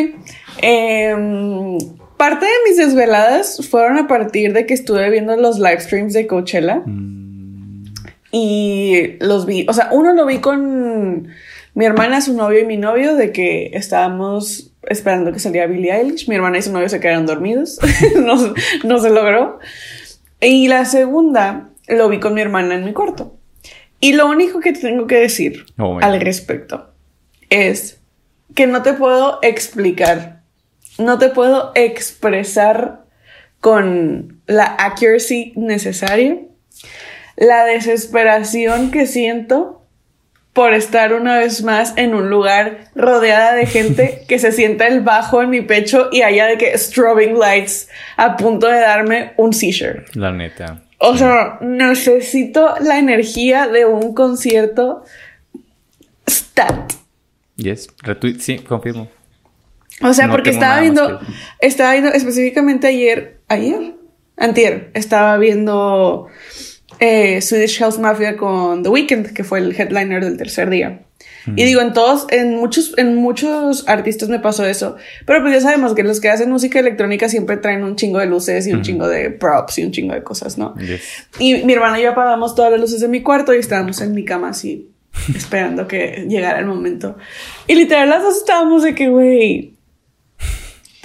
Em, 0.61 1.77
parte 2.17 2.45
de 2.45 2.51
mis 2.67 2.77
desveladas 2.77 3.65
fueron 3.69 3.97
a 3.97 4.07
partir 4.07 4.53
de 4.53 4.65
que 4.65 4.73
estuve 4.73 5.09
viendo 5.09 5.35
los 5.37 5.57
live 5.57 5.79
streams 5.79 6.13
de 6.13 6.27
Coachella. 6.27 6.83
Y 8.31 9.15
los 9.19 9.45
vi, 9.45 9.65
o 9.69 9.73
sea, 9.73 9.89
uno 9.91 10.13
lo 10.13 10.25
vi 10.25 10.39
con 10.39 11.29
mi 11.73 11.85
hermana, 11.85 12.21
su 12.21 12.35
novio 12.35 12.59
y 12.59 12.65
mi 12.65 12.75
novio, 12.75 13.15
de 13.15 13.31
que 13.31 13.71
estábamos 13.73 14.71
esperando 14.87 15.31
que 15.31 15.39
saliera 15.39 15.67
Billie 15.67 15.93
Eilish. 15.93 16.27
Mi 16.27 16.35
hermana 16.35 16.57
y 16.57 16.61
su 16.61 16.71
novio 16.71 16.89
se 16.89 16.99
quedaron 16.99 17.25
dormidos. 17.25 17.79
no, 18.15 18.53
no 18.83 18.99
se 18.99 19.09
logró. 19.09 19.59
Y 20.41 20.67
la 20.67 20.85
segunda 20.85 21.69
lo 21.87 22.09
vi 22.09 22.19
con 22.19 22.33
mi 22.33 22.41
hermana 22.41 22.75
en 22.75 22.85
mi 22.85 22.93
cuarto. 22.93 23.37
Y 23.99 24.13
lo 24.13 24.27
único 24.27 24.59
que 24.59 24.73
tengo 24.73 25.07
que 25.07 25.15
decir 25.15 25.65
Oh 25.77 25.99
al 26.01 26.21
respecto 26.21 26.91
es 27.49 27.99
que 28.53 28.67
no 28.67 28.83
te 28.83 28.93
puedo 28.93 29.39
explicar, 29.41 30.41
no 30.97 31.17
te 31.17 31.29
puedo 31.29 31.71
expresar 31.75 33.05
con 33.59 34.41
la 34.45 34.65
accuracy 34.65 35.53
necesaria 35.55 36.39
la 37.35 37.65
desesperación 37.65 38.91
que 38.91 39.05
siento 39.05 39.76
por 40.57 40.73
estar 40.73 41.13
una 41.13 41.37
vez 41.37 41.61
más 41.61 41.93
en 41.97 42.15
un 42.15 42.31
lugar 42.31 42.89
rodeada 42.95 43.53
de 43.53 43.67
gente 43.67 44.23
que 44.27 44.39
se 44.39 44.51
sienta 44.51 44.87
el 44.87 45.01
bajo 45.01 45.43
en 45.43 45.51
mi 45.51 45.61
pecho 45.61 46.09
y 46.11 46.23
haya 46.23 46.47
de 46.47 46.57
que 46.57 46.75
strobing 46.75 47.37
lights 47.37 47.87
a 48.15 48.35
punto 48.37 48.65
de 48.65 48.79
darme 48.79 49.33
un 49.37 49.53
seizure. 49.53 50.05
La 50.15 50.31
neta. 50.31 50.81
O 50.97 51.15
sea, 51.15 51.59
necesito 51.61 52.73
la 52.81 52.97
energía 52.97 53.67
de 53.67 53.85
un 53.85 54.15
concierto 54.15 55.03
stat. 56.27 56.91
Yes. 57.57 57.89
Retweet. 58.01 58.39
Sí, 58.39 58.57
confirmo. 58.57 59.11
O 60.01 60.11
sea, 60.11 60.25
No 60.25 60.33
porque 60.33 60.49
estaba 60.49 60.81
viendo, 60.81 61.19
estaba 61.59 61.91
viendo 61.91 62.09
específicamente 62.13 62.87
ayer, 62.87 63.41
ayer, 63.47 63.93
antier, 64.37 64.89
estaba 64.95 65.37
viendo 65.37 66.29
eh, 66.99 67.41
Swedish 67.41 67.79
House 67.79 67.99
Mafia 67.99 68.37
con 68.37 68.83
The 68.83 68.89
Weeknd, 68.89 69.33
que 69.33 69.43
fue 69.43 69.59
el 69.59 69.79
headliner 69.79 70.23
del 70.23 70.37
tercer 70.37 70.69
día. 70.69 71.01
Y 71.55 71.63
digo, 71.63 71.79
en 71.81 71.93
todos, 71.93 72.27
en 72.29 72.57
muchos, 72.57 72.93
en 72.97 73.15
muchos 73.15 73.87
artistas 73.87 74.27
me 74.27 74.39
pasó 74.39 74.65
eso. 74.65 74.97
Pero 75.25 75.41
pues 75.41 75.53
ya 75.53 75.61
sabemos 75.61 75.93
que 75.93 76.03
los 76.03 76.19
que 76.19 76.29
hacen 76.29 76.51
música 76.51 76.79
electrónica 76.79 77.29
siempre 77.29 77.55
traen 77.55 77.85
un 77.85 77.95
chingo 77.95 78.19
de 78.19 78.25
luces 78.25 78.67
y 78.67 78.73
un 78.73 78.81
chingo 78.81 79.07
de 79.07 79.29
props 79.29 79.79
y 79.79 79.85
un 79.85 79.91
chingo 79.91 80.13
de 80.13 80.23
cosas, 80.23 80.57
¿no? 80.57 80.75
Yes. 80.77 81.01
Y 81.39 81.63
mi 81.63 81.73
hermana 81.73 81.99
y 81.99 82.03
yo 82.03 82.11
apagamos 82.11 82.53
todas 82.53 82.71
las 82.71 82.81
luces 82.81 82.99
de 82.99 83.07
mi 83.07 83.23
cuarto 83.23 83.53
y 83.53 83.59
estábamos 83.59 84.01
en 84.01 84.13
mi 84.13 84.25
cama 84.25 84.49
así, 84.49 84.89
esperando 85.35 85.87
que 85.87 86.25
llegara 86.27 86.59
el 86.59 86.65
momento. 86.65 87.15
Y 87.65 87.75
literal 87.75 88.09
las 88.09 88.23
dos 88.23 88.37
estábamos 88.37 88.83
de 88.83 88.93
que, 88.93 89.07
güey, 89.07 89.76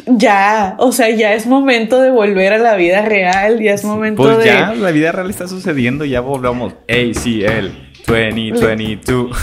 ya, 0.07 0.77
o 0.79 0.93
sea, 0.93 1.11
ya 1.11 1.35
es 1.35 1.47
momento 1.47 2.01
de 2.01 2.11
volver 2.11 2.53
a 2.55 2.59
la 2.59 2.77
vida 2.77 3.03
real, 3.03 3.61
ya 3.61 3.75
es 3.75 3.85
momento 3.85 4.23
Pues 4.23 4.39
de... 4.39 4.47
ya, 4.47 4.75
la 4.75 4.91
vida 4.91 5.13
real 5.13 5.31
está 5.31 5.49
sucediendo. 5.49 6.05
Ya 6.05 6.21
volvamos. 6.21 6.75
ACL 6.89 7.69
2022. 8.07 9.37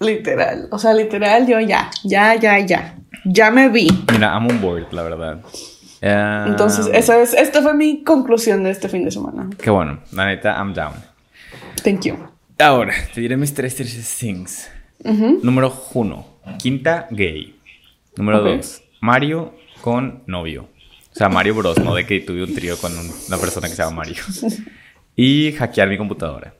Literal, 0.00 0.68
o 0.70 0.78
sea, 0.78 0.94
literal, 0.94 1.46
yo 1.46 1.58
ya, 1.60 1.90
ya, 2.04 2.34
ya, 2.36 2.58
ya, 2.60 2.96
ya 3.24 3.50
me 3.50 3.68
vi. 3.68 3.88
Mira, 4.12 4.32
I'm 4.34 4.46
on 4.48 4.60
board, 4.60 4.92
la 4.92 5.02
verdad. 5.02 5.40
Ah, 6.02 6.44
Entonces, 6.48 6.88
esa 6.92 7.20
es, 7.20 7.34
esta 7.34 7.62
fue 7.62 7.74
mi 7.74 8.02
conclusión 8.04 8.62
de 8.64 8.70
este 8.70 8.88
fin 8.88 9.04
de 9.04 9.10
semana. 9.10 9.48
Qué 9.58 9.70
bueno. 9.70 10.00
La 10.12 10.26
neta, 10.26 10.56
I'm 10.56 10.72
down. 10.74 10.94
Thank 11.82 12.02
you. 12.06 12.16
Ahora, 12.58 12.92
te 13.14 13.20
diré 13.20 13.36
mis 13.36 13.52
tres 13.54 13.74
tres 13.74 14.16
things. 14.18 14.70
Número 15.04 15.72
uno, 15.94 16.26
Quinta 16.58 17.08
gay. 17.10 17.56
Número 18.16 18.40
dos, 18.40 18.82
Mario 19.00 19.52
con 19.82 20.22
novio. 20.26 20.68
O 21.12 21.14
sea, 21.14 21.28
Mario 21.28 21.54
Bros, 21.56 21.78
no 21.78 21.94
de 21.94 22.06
que 22.06 22.20
tuve 22.20 22.42
un 22.42 22.54
trío 22.54 22.78
con 22.78 22.96
un- 22.96 23.12
una 23.28 23.36
persona 23.36 23.68
que 23.68 23.74
se 23.74 23.82
llama 23.82 23.96
Mario. 23.96 24.22
Y 25.14 25.52
hackear 25.52 25.88
mi 25.90 25.98
computadora. 25.98 26.54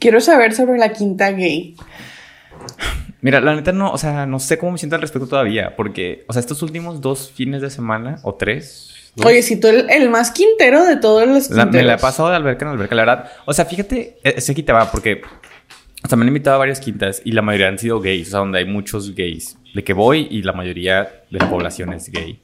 Quiero 0.00 0.20
saber 0.20 0.52
sobre 0.54 0.76
la 0.78 0.92
quinta 0.92 1.30
gay. 1.30 1.76
Mira, 3.20 3.40
la 3.40 3.54
neta 3.54 3.72
no, 3.72 3.92
o 3.92 3.98
sea, 3.98 4.26
no 4.26 4.38
sé 4.38 4.58
cómo 4.58 4.72
me 4.72 4.78
siento 4.78 4.96
al 4.96 5.02
respecto 5.02 5.26
todavía, 5.28 5.74
porque, 5.76 6.24
o 6.28 6.32
sea, 6.32 6.40
estos 6.40 6.62
últimos 6.62 7.00
dos 7.00 7.30
fines 7.32 7.62
de 7.62 7.70
semana, 7.70 8.18
o 8.22 8.34
tres, 8.34 9.12
dos, 9.16 9.26
Oye, 9.26 9.42
si 9.42 9.58
tú 9.58 9.68
el, 9.68 9.88
el 9.90 10.08
más 10.10 10.30
quintero 10.30 10.84
de 10.84 10.96
todos 10.96 11.26
los 11.26 11.50
La- 11.50 11.66
me 11.66 11.82
la 11.82 11.94
he 11.94 11.98
pasado 11.98 12.28
de 12.28 12.36
alberca 12.36 12.64
en 12.64 12.72
alberca, 12.72 12.94
la 12.94 13.02
verdad. 13.04 13.32
O 13.46 13.52
sea, 13.52 13.64
fíjate, 13.64 14.18
ese 14.22 14.52
aquí 14.52 14.62
te 14.62 14.72
va, 14.72 14.90
porque 14.90 15.22
O 16.04 16.08
sea, 16.08 16.16
me 16.16 16.22
han 16.22 16.28
invitado 16.28 16.54
a 16.56 16.58
varias 16.60 16.78
quintas 16.78 17.20
y 17.24 17.32
la 17.32 17.42
mayoría 17.42 17.66
han 17.68 17.78
sido 17.78 18.00
gays, 18.00 18.28
o 18.28 18.30
sea, 18.30 18.40
donde 18.40 18.58
hay 18.60 18.64
muchos 18.66 19.14
gays. 19.16 19.56
De 19.74 19.84
que 19.84 19.92
voy 19.92 20.28
y 20.30 20.42
la 20.42 20.52
mayoría 20.52 21.24
de 21.30 21.38
la 21.38 21.48
población 21.48 21.92
es 21.92 22.10
gay. 22.10 22.40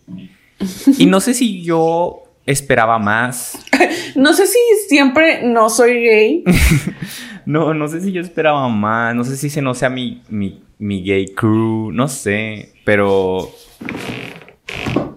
Y 0.99 1.07
no 1.07 1.21
sé 1.21 1.35
si 1.35 1.63
yo 1.63 2.23
esperaba 2.47 2.99
más. 2.99 3.59
no 4.17 4.33
sé 4.35 4.47
si 4.47 4.59
siempre 4.89 5.43
no 5.43 5.69
soy 5.71 5.95
gay. 6.03 6.45
no, 7.47 7.75
no 7.75 7.89
sé 7.89 8.01
si 8.01 8.13
yo 8.13 8.21
esperaba 8.21 8.69
más. 8.69 9.15
No 9.15 9.25
sé 9.25 9.37
si 9.37 9.51
se 9.51 9.63
no 9.63 9.75
sea 9.75 9.91
mi, 9.91 10.23
mi, 10.29 10.63
mi 10.79 11.03
gay 11.03 11.27
crew. 11.35 11.91
No 11.93 12.09
sé. 12.09 12.73
Pero. 12.85 13.51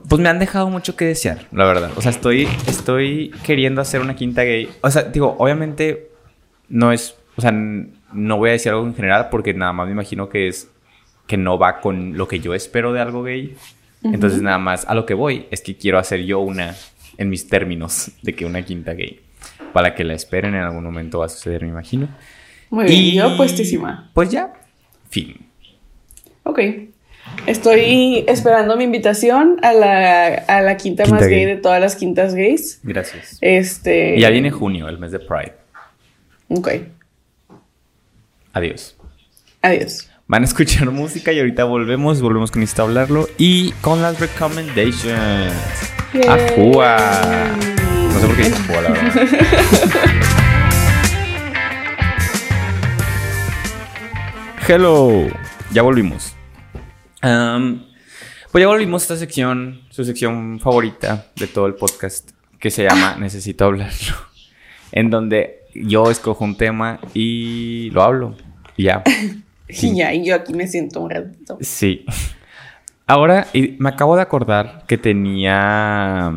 Pues 0.10 0.22
me 0.22 0.30
han 0.30 0.39
dejado 0.39 0.70
mucho 0.70 0.96
que 0.96 1.04
desear, 1.04 1.48
la 1.52 1.65
verdad. 1.65 1.91
O 1.98 2.02
sea, 2.02 2.12
estoy, 2.12 2.48
estoy 2.67 3.32
queriendo 3.43 3.82
hacer 3.82 4.00
una 4.00 4.15
quinta 4.15 4.43
gay. 4.43 4.70
O 4.82 4.89
sea, 4.89 5.04
digo, 5.04 5.36
obviamente 5.38 6.12
no 6.70 6.93
es. 6.93 7.15
O 7.36 7.41
sea, 7.41 7.52
no 7.52 8.38
voy 8.38 8.50
a 8.50 8.54
decir 8.54 8.72
algo 8.72 8.86
en 8.86 8.96
general 8.96 9.28
porque 9.30 9.54
nada 9.54 9.74
más 9.74 9.86
me 9.86 9.91
imagino 9.91 10.30
que 10.30 10.48
es 10.48 10.72
que 11.28 11.38
no 11.38 11.60
va 11.60 11.82
con 11.82 12.18
lo 12.18 12.28
que 12.28 12.40
yo 12.40 12.54
espero 12.54 12.94
de 12.94 13.02
algo 13.02 13.24
gay. 13.24 13.56
Entonces, 14.04 14.42
nada 14.42 14.58
más 14.58 14.86
a 14.86 14.96
lo 14.96 15.06
que 15.06 15.13
voy 15.13 15.48
es 15.52 15.62
que 15.62 15.76
quiero 15.76 16.00
hacer 16.00 16.24
yo 16.24 16.40
una 16.40 16.76
en 17.18 17.30
mis 17.30 17.48
términos 17.48 18.12
de 18.22 18.34
que 18.34 18.46
una 18.46 18.63
quinta 18.63 18.94
gay. 18.94 19.20
Para 19.74 19.96
que 19.96 20.04
la 20.04 20.13
esperen 20.13 20.56
en 20.56 20.62
algún 20.62 20.84
momento 20.84 21.20
va 21.20 21.26
a 21.26 21.30
suceder, 21.30 21.63
me 21.63 21.70
imagino. 21.70 22.08
Muy 22.70 22.86
bien, 22.86 23.02
y, 23.02 23.13
yo 23.16 23.36
puestísima. 23.38 24.10
Pues 24.13 24.30
ya, 24.30 24.54
fin. 25.10 25.48
Ok. 26.44 26.60
Estoy 27.46 28.24
esperando 28.28 28.78
mi 28.78 28.86
invitación 28.86 29.58
a 29.62 29.74
la, 29.74 30.28
a 30.28 30.62
la 30.62 30.78
quinta, 30.78 31.06
más 31.06 31.28
gay. 31.28 31.46
de 31.46 31.58
todas 31.58 31.82
las 31.82 31.96
quintas 31.96 32.34
gays. 32.34 32.80
Gracias. 32.84 33.38
Este. 33.42 34.20
Ya 34.20 34.30
viene 34.30 34.50
junio, 34.52 34.88
el 34.88 34.98
mes 34.98 35.12
de 35.12 35.20
Pride. 35.20 35.54
Ok. 36.50 36.70
Adiós. 38.54 38.96
Adiós. 39.62 40.10
Van 40.30 40.42
a 40.42 40.46
escuchar 40.46 40.92
música 40.92 41.32
y 41.32 41.40
ahorita 41.40 41.63
volvemos, 41.63 42.20
volvemos 42.20 42.52
con 42.52 42.62
esto 42.62 42.82
a 42.82 42.86
hablarlo 42.86 43.30
y 43.38 43.72
con 43.80 44.02
las 44.02 44.20
recommendations. 44.20 45.54
¡Ajúa! 46.28 46.98
No 48.12 48.20
sé 48.20 48.28
por 48.28 48.36
qué 48.36 48.44
dice 48.44 48.58
Ajúa, 48.62 48.82
la 48.82 48.90
verdad. 48.90 49.30
Hello, 54.68 55.28
ya 55.72 55.82
volvimos. 55.82 56.36
pues 57.22 58.62
ya 58.62 58.68
volvimos 58.68 59.04
a 59.04 59.06
esta 59.06 59.16
sección, 59.16 59.80
su 59.90 60.04
sección 60.04 60.60
favorita 60.60 61.28
de 61.38 61.48
todo 61.48 61.68
el 61.68 61.76
podcast, 61.76 62.32
que 62.60 62.70
se 62.70 62.84
llama 62.84 63.16
Necesito 63.18 63.63
hablarlo, 63.63 64.18
en 64.92 65.10
donde 65.10 65.62
yo 65.74 66.12
escojo 66.12 66.44
un 66.44 66.58
tema 66.58 67.00
y 67.13 67.92
lo 67.92 68.04
hablo. 68.04 68.36
Y 68.76 68.84
ya. 68.84 69.04
Y 69.69 69.95
ya, 69.95 70.13
y 70.13 70.25
yo 70.25 70.36
aquí 70.36 70.53
me 70.53 70.67
siento 70.67 71.01
un 71.01 71.10
ratito. 71.10 71.58
Sí. 71.62 72.06
Ahora, 73.06 73.47
y 73.53 73.75
me 73.80 73.89
acabo 73.89 74.15
de 74.15 74.21
acordar 74.21 74.84
que 74.88 74.97
tenía 74.97 76.32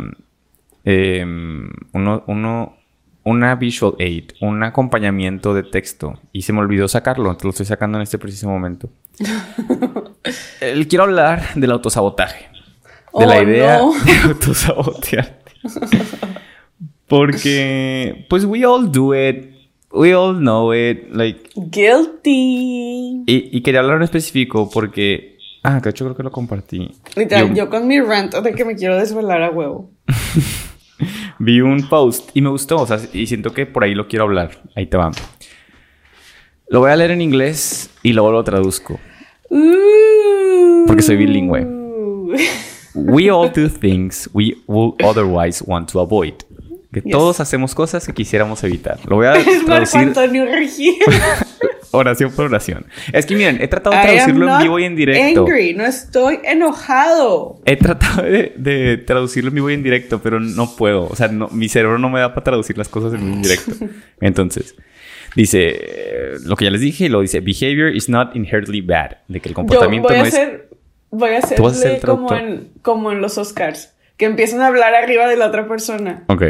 em, 0.84 1.70
uno, 1.92 2.24
uno, 2.26 2.76
una 3.24 3.54
visual 3.56 3.94
aid, 3.98 4.32
un 4.40 4.62
acompañamiento 4.62 5.54
de 5.54 5.64
texto, 5.64 6.18
y 6.32 6.42
se 6.42 6.52
me 6.52 6.60
olvidó 6.60 6.88
sacarlo, 6.88 7.36
te 7.36 7.44
lo 7.44 7.50
estoy 7.50 7.66
sacando 7.66 7.98
en 7.98 8.02
este 8.02 8.18
preciso 8.18 8.48
momento. 8.48 8.88
quiero 10.88 11.04
hablar 11.04 11.54
del 11.54 11.70
autosabotaje. 11.72 12.48
De 13.18 13.26
la 13.26 13.38
oh, 13.38 13.42
idea 13.42 13.80
de 14.04 14.28
autosabotearte. 14.28 15.52
Porque, 17.08 18.26
pues, 18.30 18.44
we 18.44 18.64
all 18.64 18.90
do 18.90 19.14
it. 19.14 19.59
We 19.92 20.14
all 20.14 20.34
know 20.34 20.72
it. 20.72 21.10
Like. 21.10 21.50
Guilty. 21.56 23.24
Y, 23.26 23.60
quería 23.62 23.80
hablar 23.80 23.96
en 23.96 24.02
específico 24.02 24.70
porque. 24.70 25.38
Ah, 25.62 25.80
que 25.82 25.92
yo 25.92 26.06
creo 26.06 26.16
que 26.16 26.22
lo 26.22 26.30
compartí. 26.30 26.90
Literal, 27.16 27.54
yo, 27.54 27.68
con 27.68 27.86
mi 27.86 28.00
rant 28.00 28.34
de 28.34 28.54
que 28.54 28.64
me 28.64 28.76
quiero 28.76 28.96
desvelar 28.96 29.42
a 29.42 29.50
huevo. 29.50 29.90
Vi 31.38 31.60
un 31.60 31.88
post 31.88 32.30
y 32.34 32.40
me 32.40 32.50
gustó, 32.50 32.82
o 32.82 32.86
sea, 32.86 32.98
y 33.12 33.26
siento 33.26 33.52
que 33.52 33.66
por 33.66 33.84
ahí 33.84 33.94
lo 33.94 34.08
quiero 34.08 34.24
hablar. 34.24 34.62
Ahí 34.74 34.86
te 34.86 34.96
va. 34.96 35.10
Lo 36.68 36.80
voy 36.80 36.90
a 36.90 36.96
leer 36.96 37.10
en 37.10 37.20
inglés 37.20 37.90
y 38.02 38.12
luego 38.12 38.32
lo 38.32 38.44
traduzco. 38.44 38.98
Porque 40.86 41.02
soy 41.02 41.16
bilingüe. 41.16 41.66
We 42.94 43.30
all 43.30 43.48
do 43.48 43.68
things 43.68 44.28
we 44.32 44.56
would 44.66 45.02
otherwise 45.02 45.62
want 45.64 45.90
to 45.92 46.00
avoid. 46.00 46.44
Que 46.92 47.02
todos 47.02 47.38
hacemos 47.40 47.74
cosas 47.74 48.04
que 48.04 48.12
quisiéramos 48.12 48.64
evitar. 48.64 48.98
Lo 49.06 49.16
voy 49.16 49.26
a 49.26 49.34
es 49.36 49.64
traducir. 49.64 50.00
Antonio 50.00 50.44
oración 51.92 52.32
por 52.32 52.46
oración. 52.46 52.86
Es 53.12 53.26
que 53.26 53.34
miren, 53.34 53.60
he 53.60 53.68
tratado 53.68 53.96
de 53.96 54.02
traducirlo 54.02 54.52
en 54.52 54.62
vivo 54.62 54.78
y 54.78 54.84
en 54.84 54.96
directo. 54.96 55.40
Angry, 55.40 55.74
no 55.74 55.84
estoy 55.84 56.38
enojado. 56.44 57.60
He 57.64 57.76
tratado 57.76 58.22
de, 58.22 59.02
traducirlo 59.06 59.48
en 59.48 59.54
vivo 59.54 59.70
y 59.70 59.74
en 59.74 59.82
directo, 59.82 60.20
pero 60.22 60.40
no 60.40 60.76
puedo. 60.76 61.06
O 61.06 61.16
sea, 61.16 61.28
mi 61.28 61.68
cerebro 61.68 61.98
no 61.98 62.10
me 62.10 62.20
da 62.20 62.34
para 62.34 62.44
traducir 62.44 62.78
las 62.78 62.88
cosas 62.88 63.14
en 63.14 63.20
vivo 63.20 63.32
y 63.32 63.36
en 63.36 63.42
directo. 63.42 63.72
Entonces, 64.20 64.74
dice 65.34 66.36
lo 66.44 66.56
que 66.56 66.64
ya 66.64 66.70
les 66.70 66.80
dije, 66.80 67.08
lo 67.08 67.20
dice: 67.20 67.40
Behavior 67.40 67.94
is 67.94 68.08
not 68.08 68.34
inherently 68.34 68.80
bad. 68.80 69.18
De 69.28 69.40
que 69.40 69.48
el 69.48 69.54
comportamiento 69.54 70.08
voy 70.08 70.18
no 70.18 70.24
a 70.24 70.26
hacer, 70.26 70.68
Voy 71.10 71.30
a 71.30 71.38
hacerle 71.38 72.00
como 72.00 72.32
en, 72.34 72.70
como 72.82 73.10
en 73.10 73.20
los 73.20 73.36
Oscars, 73.36 73.94
que 74.16 74.26
empiezan 74.26 74.60
a 74.60 74.68
hablar 74.68 74.94
arriba 74.94 75.26
de 75.26 75.36
la 75.36 75.46
otra 75.46 75.66
persona. 75.66 76.24
Ok. 76.28 76.42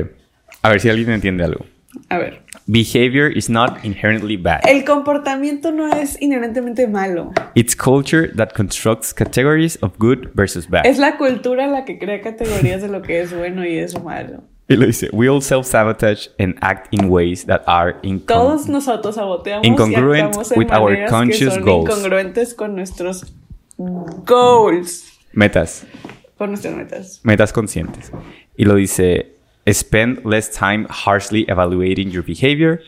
A 0.62 0.68
ver 0.68 0.80
si 0.80 0.88
alguien 0.90 1.10
entiende 1.10 1.44
algo. 1.44 1.64
A 2.08 2.18
ver. 2.18 2.42
Behavior 2.66 3.30
is 3.36 3.50
not 3.50 3.84
inherently 3.84 4.36
bad. 4.36 4.60
El 4.68 4.84
comportamiento 4.84 5.72
no 5.72 5.88
es 5.92 6.20
inherentemente 6.20 6.86
malo. 6.86 7.32
It's 7.54 7.74
culture 7.74 8.28
that 8.36 8.52
constructs 8.54 9.12
categories 9.12 9.78
of 9.82 9.98
good 9.98 10.28
versus 10.34 10.68
bad. 10.68 10.86
Es 10.86 10.98
la 10.98 11.16
cultura 11.16 11.66
la 11.66 11.84
que 11.84 11.98
crea 11.98 12.20
categorías 12.20 12.82
de 12.82 12.88
lo 12.88 13.02
que 13.02 13.20
es 13.20 13.36
bueno 13.36 13.64
y 13.64 13.78
es 13.78 14.00
malo. 14.02 14.44
Y 14.68 14.76
lo 14.76 14.86
dice, 14.86 15.08
we 15.12 15.28
all 15.28 15.42
self-sabotage 15.42 16.28
and 16.38 16.54
act 16.60 16.86
in 16.92 17.08
ways 17.08 17.44
that 17.46 17.62
are 17.66 17.96
Todos 18.26 18.68
nos 18.68 18.86
autosaboteamos 18.86 19.66
incongruent 19.66 20.36
y 20.54 20.58
with 20.58 20.70
our 20.70 21.08
conscious 21.08 21.54
que 21.54 21.60
son 21.60 21.64
goals. 21.64 21.90
incongruentes 21.90 22.54
con 22.54 22.76
nuestros 22.76 23.32
goals. 23.76 25.06
Metas. 25.32 25.84
Con 26.38 26.50
nuestras 26.50 26.76
metas. 26.76 27.20
Metas 27.24 27.52
conscientes. 27.52 28.12
Y 28.56 28.64
lo 28.64 28.76
dice, 28.76 29.39
Spend 29.72 30.24
less 30.24 30.50
time 30.50 30.86
harshly 30.88 31.44
evaluating 31.48 32.10
your 32.10 32.22
behavior 32.22 32.80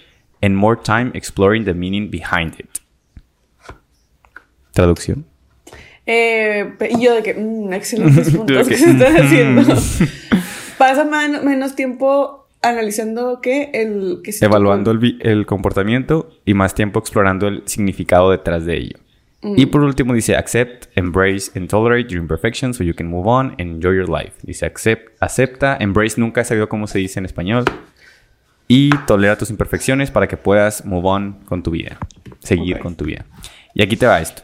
and 0.42 0.56
more 0.56 0.76
time 0.76 1.12
exploring 1.14 1.64
the 1.64 1.74
meaning 1.74 2.10
behind 2.10 2.58
it. 2.58 2.80
Traducción. 4.72 5.24
Eh, 6.06 6.74
y 6.90 7.00
yo 7.02 7.14
de 7.14 7.22
que, 7.22 7.34
mm, 7.34 7.72
excelentes 7.72 8.30
puntos 8.36 8.68
que, 8.68 8.76
se 8.76 8.90
están 8.90 9.16
haciendo. 9.16 9.62
Mm. 9.62 9.78
Pasa 10.78 11.04
menos 11.04 11.76
tiempo 11.76 12.48
analizando 12.60 13.40
que 13.40 13.70
el... 13.72 14.20
Que 14.24 14.32
Evaluando 14.40 14.90
el, 14.90 15.18
el 15.20 15.46
comportamiento 15.46 16.30
y 16.44 16.54
más 16.54 16.74
tiempo 16.74 16.98
explorando 16.98 17.46
el 17.46 17.62
significado 17.66 18.30
detrás 18.30 18.64
de 18.64 18.76
ello. 18.78 19.01
Mm. 19.42 19.54
Y 19.56 19.66
por 19.66 19.82
último 19.82 20.14
dice, 20.14 20.36
accept, 20.36 20.86
embrace 20.96 21.50
and 21.56 21.68
tolerate 21.68 22.08
your 22.08 22.20
imperfections 22.22 22.76
so 22.76 22.84
you 22.84 22.94
can 22.94 23.08
move 23.08 23.26
on 23.26 23.50
and 23.58 23.60
enjoy 23.60 23.92
your 23.92 24.08
life. 24.08 24.34
Dice, 24.42 24.64
accept, 24.64 25.10
acepta, 25.20 25.76
embrace, 25.80 26.20
nunca 26.20 26.40
he 26.40 26.44
sabido 26.44 26.68
cómo 26.68 26.86
se 26.86 26.98
dice 26.98 27.18
en 27.18 27.26
español. 27.26 27.64
Y 28.68 28.90
tolera 29.06 29.36
tus 29.36 29.50
imperfecciones 29.50 30.10
para 30.10 30.28
que 30.28 30.36
puedas 30.36 30.84
move 30.84 31.08
on 31.08 31.32
con 31.44 31.62
tu 31.62 31.72
vida. 31.72 31.98
Seguir 32.38 32.78
con 32.78 32.94
tu 32.94 33.04
vida. 33.04 33.26
Y 33.74 33.82
aquí 33.82 33.96
te 33.96 34.06
va 34.06 34.20
esto. 34.20 34.42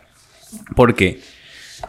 Porque, 0.74 1.20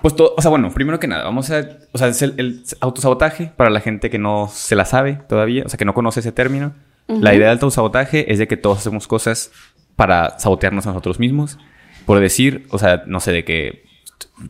pues 0.02 0.16
todo, 0.16 0.36
o 0.38 0.42
sea, 0.42 0.50
bueno, 0.50 0.72
primero 0.72 1.00
que 1.00 1.08
nada, 1.08 1.24
vamos 1.24 1.50
a, 1.50 1.68
o 1.92 1.98
sea, 1.98 2.08
es 2.08 2.22
el, 2.22 2.64
autosabotaje 2.80 3.52
para 3.58 3.72
la 3.72 3.82
gente 3.82 4.10
que 4.10 4.20
no 4.20 4.50
se 4.54 4.76
la 4.76 4.86
sabe 4.86 5.20
todavía, 5.28 5.64
o 5.66 5.70
sea, 5.70 5.78
que 5.78 5.86
no 5.86 5.94
conoce 5.94 6.20
ese 6.20 6.32
término. 6.32 6.74
La 7.08 7.34
idea 7.34 7.48
del 7.48 7.58
autosabotaje 7.58 8.32
es 8.32 8.38
de 8.38 8.48
que 8.48 8.56
todos 8.56 8.78
hacemos 8.78 9.08
cosas 9.08 9.52
para 9.96 10.38
sabotearnos 10.38 10.86
a 10.86 10.90
nosotros 10.90 11.20
mismos 11.20 11.58
por 12.06 12.20
decir, 12.20 12.66
o 12.70 12.78
sea, 12.78 13.04
no 13.06 13.20
sé, 13.20 13.32
de 13.32 13.44
que 13.46 13.84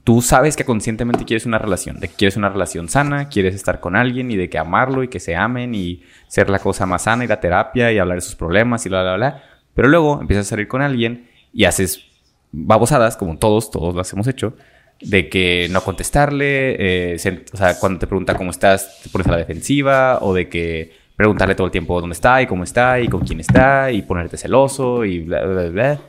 tú 0.03 0.21
sabes 0.21 0.55
que 0.55 0.65
conscientemente 0.65 1.25
quieres 1.25 1.45
una 1.45 1.57
relación, 1.57 1.99
de 1.99 2.07
que 2.07 2.15
quieres 2.15 2.37
una 2.37 2.49
relación 2.49 2.89
sana, 2.89 3.29
quieres 3.29 3.55
estar 3.55 3.79
con 3.79 3.95
alguien 3.95 4.31
y 4.31 4.37
de 4.37 4.49
que 4.49 4.57
amarlo 4.57 5.03
y 5.03 5.07
que 5.07 5.19
se 5.19 5.35
amen 5.35 5.73
y 5.75 6.03
ser 6.27 6.49
la 6.49 6.59
cosa 6.59 6.85
más 6.85 7.03
sana 7.03 7.23
y 7.23 7.27
la 7.27 7.39
terapia 7.39 7.91
y 7.91 7.97
hablar 7.97 8.17
de 8.17 8.21
sus 8.21 8.35
problemas 8.35 8.85
y 8.85 8.89
bla, 8.89 9.01
bla, 9.01 9.15
bla. 9.15 9.43
Pero 9.73 9.87
luego 9.87 10.19
empiezas 10.21 10.47
a 10.47 10.49
salir 10.51 10.67
con 10.67 10.81
alguien 10.81 11.27
y 11.53 11.65
haces 11.65 12.05
babosadas, 12.51 13.17
como 13.17 13.37
todos, 13.37 13.71
todos 13.71 13.95
las 13.95 14.11
hemos 14.13 14.27
hecho, 14.27 14.55
de 15.01 15.29
que 15.29 15.67
no 15.71 15.81
contestarle, 15.81 17.13
eh, 17.13 17.43
o 17.53 17.57
sea, 17.57 17.79
cuando 17.79 17.99
te 17.99 18.07
pregunta 18.07 18.35
cómo 18.35 18.51
estás, 18.51 19.01
te 19.03 19.09
pones 19.09 19.27
a 19.27 19.31
la 19.31 19.37
defensiva, 19.37 20.19
o 20.21 20.33
de 20.33 20.49
que 20.49 20.91
preguntarle 21.15 21.55
todo 21.55 21.67
el 21.67 21.71
tiempo 21.71 21.99
dónde 21.99 22.13
está 22.13 22.41
y 22.41 22.47
cómo 22.47 22.63
está 22.63 22.99
y 22.99 23.07
con 23.07 23.21
quién 23.21 23.39
está 23.39 23.91
y 23.91 24.01
ponerte 24.01 24.37
celoso 24.37 25.03
y 25.03 25.19
bla, 25.19 25.45
bla, 25.45 25.69
bla 25.69 25.99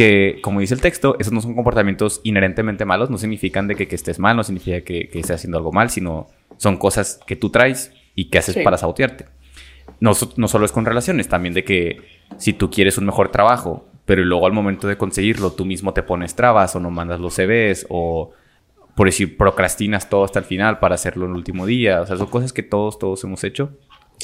que, 0.00 0.38
como 0.40 0.60
dice 0.60 0.72
el 0.72 0.80
texto, 0.80 1.16
esos 1.18 1.30
no 1.30 1.42
son 1.42 1.54
comportamientos 1.54 2.22
inherentemente 2.24 2.86
malos, 2.86 3.10
no 3.10 3.18
significan 3.18 3.68
de 3.68 3.74
que, 3.74 3.86
que 3.86 3.96
estés 3.96 4.18
mal, 4.18 4.34
no 4.34 4.42
significa 4.42 4.80
que, 4.80 5.10
que, 5.10 5.20
estés 5.20 5.36
haciendo 5.36 5.58
algo 5.58 5.72
mal, 5.72 5.90
sino 5.90 6.26
son 6.56 6.78
cosas 6.78 7.20
que 7.26 7.36
tú 7.36 7.50
traes 7.50 7.92
y 8.14 8.30
que 8.30 8.38
haces 8.38 8.56
para 8.64 8.78
sabotearte. 8.78 9.26
No, 10.00 10.12
no 10.36 10.48
solo 10.48 10.64
es 10.64 10.72
con 10.72 10.86
relaciones, 10.86 11.28
también 11.28 11.52
de 11.52 11.64
que 11.64 12.00
si 12.38 12.54
tú 12.54 12.70
quieres 12.70 12.96
un 12.96 13.04
mejor 13.04 13.30
trabajo, 13.30 13.90
pero 14.06 14.24
luego 14.24 14.46
al 14.46 14.54
momento 14.54 14.88
de 14.88 14.96
conseguirlo 14.96 15.52
tú 15.52 15.66
mismo 15.66 15.92
te 15.92 16.02
pones 16.02 16.34
trabas 16.34 16.74
o 16.74 16.80
no 16.80 16.90
mandas 16.90 17.20
los 17.20 17.34
CVs 17.34 17.84
o 17.90 18.30
por 18.96 19.06
decir 19.06 19.36
procrastinas 19.36 20.08
todo 20.08 20.24
hasta 20.24 20.38
el 20.38 20.46
final 20.46 20.78
para 20.78 20.94
hacerlo 20.94 21.26
en 21.26 21.32
el 21.32 21.36
último 21.36 21.66
día. 21.66 22.00
O 22.00 22.06
sea, 22.06 22.16
son 22.16 22.28
cosas 22.28 22.54
que 22.54 22.62
todos, 22.62 22.98
todos 22.98 23.22
hemos 23.24 23.44
hecho. 23.44 23.76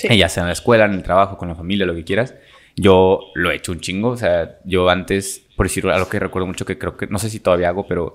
Ya 0.08 0.30
sea 0.30 0.44
en 0.44 0.46
la 0.46 0.54
escuela, 0.54 0.86
en 0.86 0.94
el 0.94 1.02
trabajo, 1.02 1.36
con 1.36 1.48
la 1.48 1.54
familia, 1.54 1.84
lo 1.84 1.94
que 1.94 2.04
quieras. 2.04 2.34
Yo 2.76 3.20
lo 3.34 3.50
he 3.50 3.56
hecho 3.56 3.72
un 3.72 3.80
chingo. 3.80 4.10
O 4.10 4.16
sea, 4.16 4.58
yo 4.64 4.88
antes, 4.88 5.46
por 5.56 5.66
decir 5.66 5.86
algo 5.86 6.08
que 6.08 6.18
recuerdo 6.18 6.46
mucho 6.46 6.64
que 6.64 6.78
creo 6.78 6.96
que, 6.96 7.06
no 7.06 7.18
sé 7.18 7.30
si 7.30 7.40
todavía 7.40 7.68
hago, 7.68 7.86
pero 7.86 8.14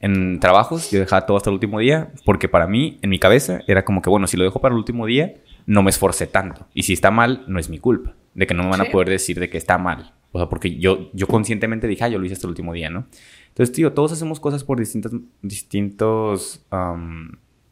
en 0.00 0.38
trabajos 0.38 0.90
yo 0.90 1.00
dejaba 1.00 1.26
todo 1.26 1.36
hasta 1.36 1.50
el 1.50 1.54
último 1.54 1.80
día 1.80 2.12
porque 2.24 2.48
para 2.48 2.66
mí, 2.66 2.98
en 3.02 3.10
mi 3.10 3.18
cabeza, 3.18 3.60
era 3.66 3.84
como 3.84 4.00
que, 4.00 4.10
bueno, 4.10 4.26
si 4.26 4.36
lo 4.36 4.44
dejo 4.44 4.60
para 4.60 4.72
el 4.72 4.78
último 4.78 5.06
día, 5.06 5.34
no 5.66 5.82
me 5.82 5.90
esforcé 5.90 6.26
tanto. 6.26 6.66
Y 6.72 6.84
si 6.84 6.92
está 6.92 7.10
mal, 7.10 7.44
no 7.48 7.58
es 7.58 7.68
mi 7.68 7.78
culpa. 7.78 8.14
De 8.34 8.46
que 8.46 8.54
no 8.54 8.62
me 8.62 8.70
van 8.70 8.80
a 8.80 8.84
poder 8.84 9.08
decir 9.08 9.40
de 9.40 9.50
que 9.50 9.58
está 9.58 9.78
mal. 9.78 10.14
O 10.30 10.38
sea, 10.38 10.48
porque 10.48 10.78
yo, 10.78 11.10
yo 11.12 11.26
conscientemente 11.26 11.86
dije, 11.86 12.04
ah, 12.04 12.08
yo 12.08 12.18
lo 12.18 12.24
hice 12.24 12.34
hasta 12.34 12.46
el 12.46 12.50
último 12.50 12.72
día, 12.72 12.90
¿no? 12.90 13.06
Entonces, 13.48 13.74
tío, 13.74 13.92
todos 13.92 14.12
hacemos 14.12 14.38
cosas 14.38 14.62
por 14.62 14.78
distintos, 14.78 15.12
distintos 15.42 16.64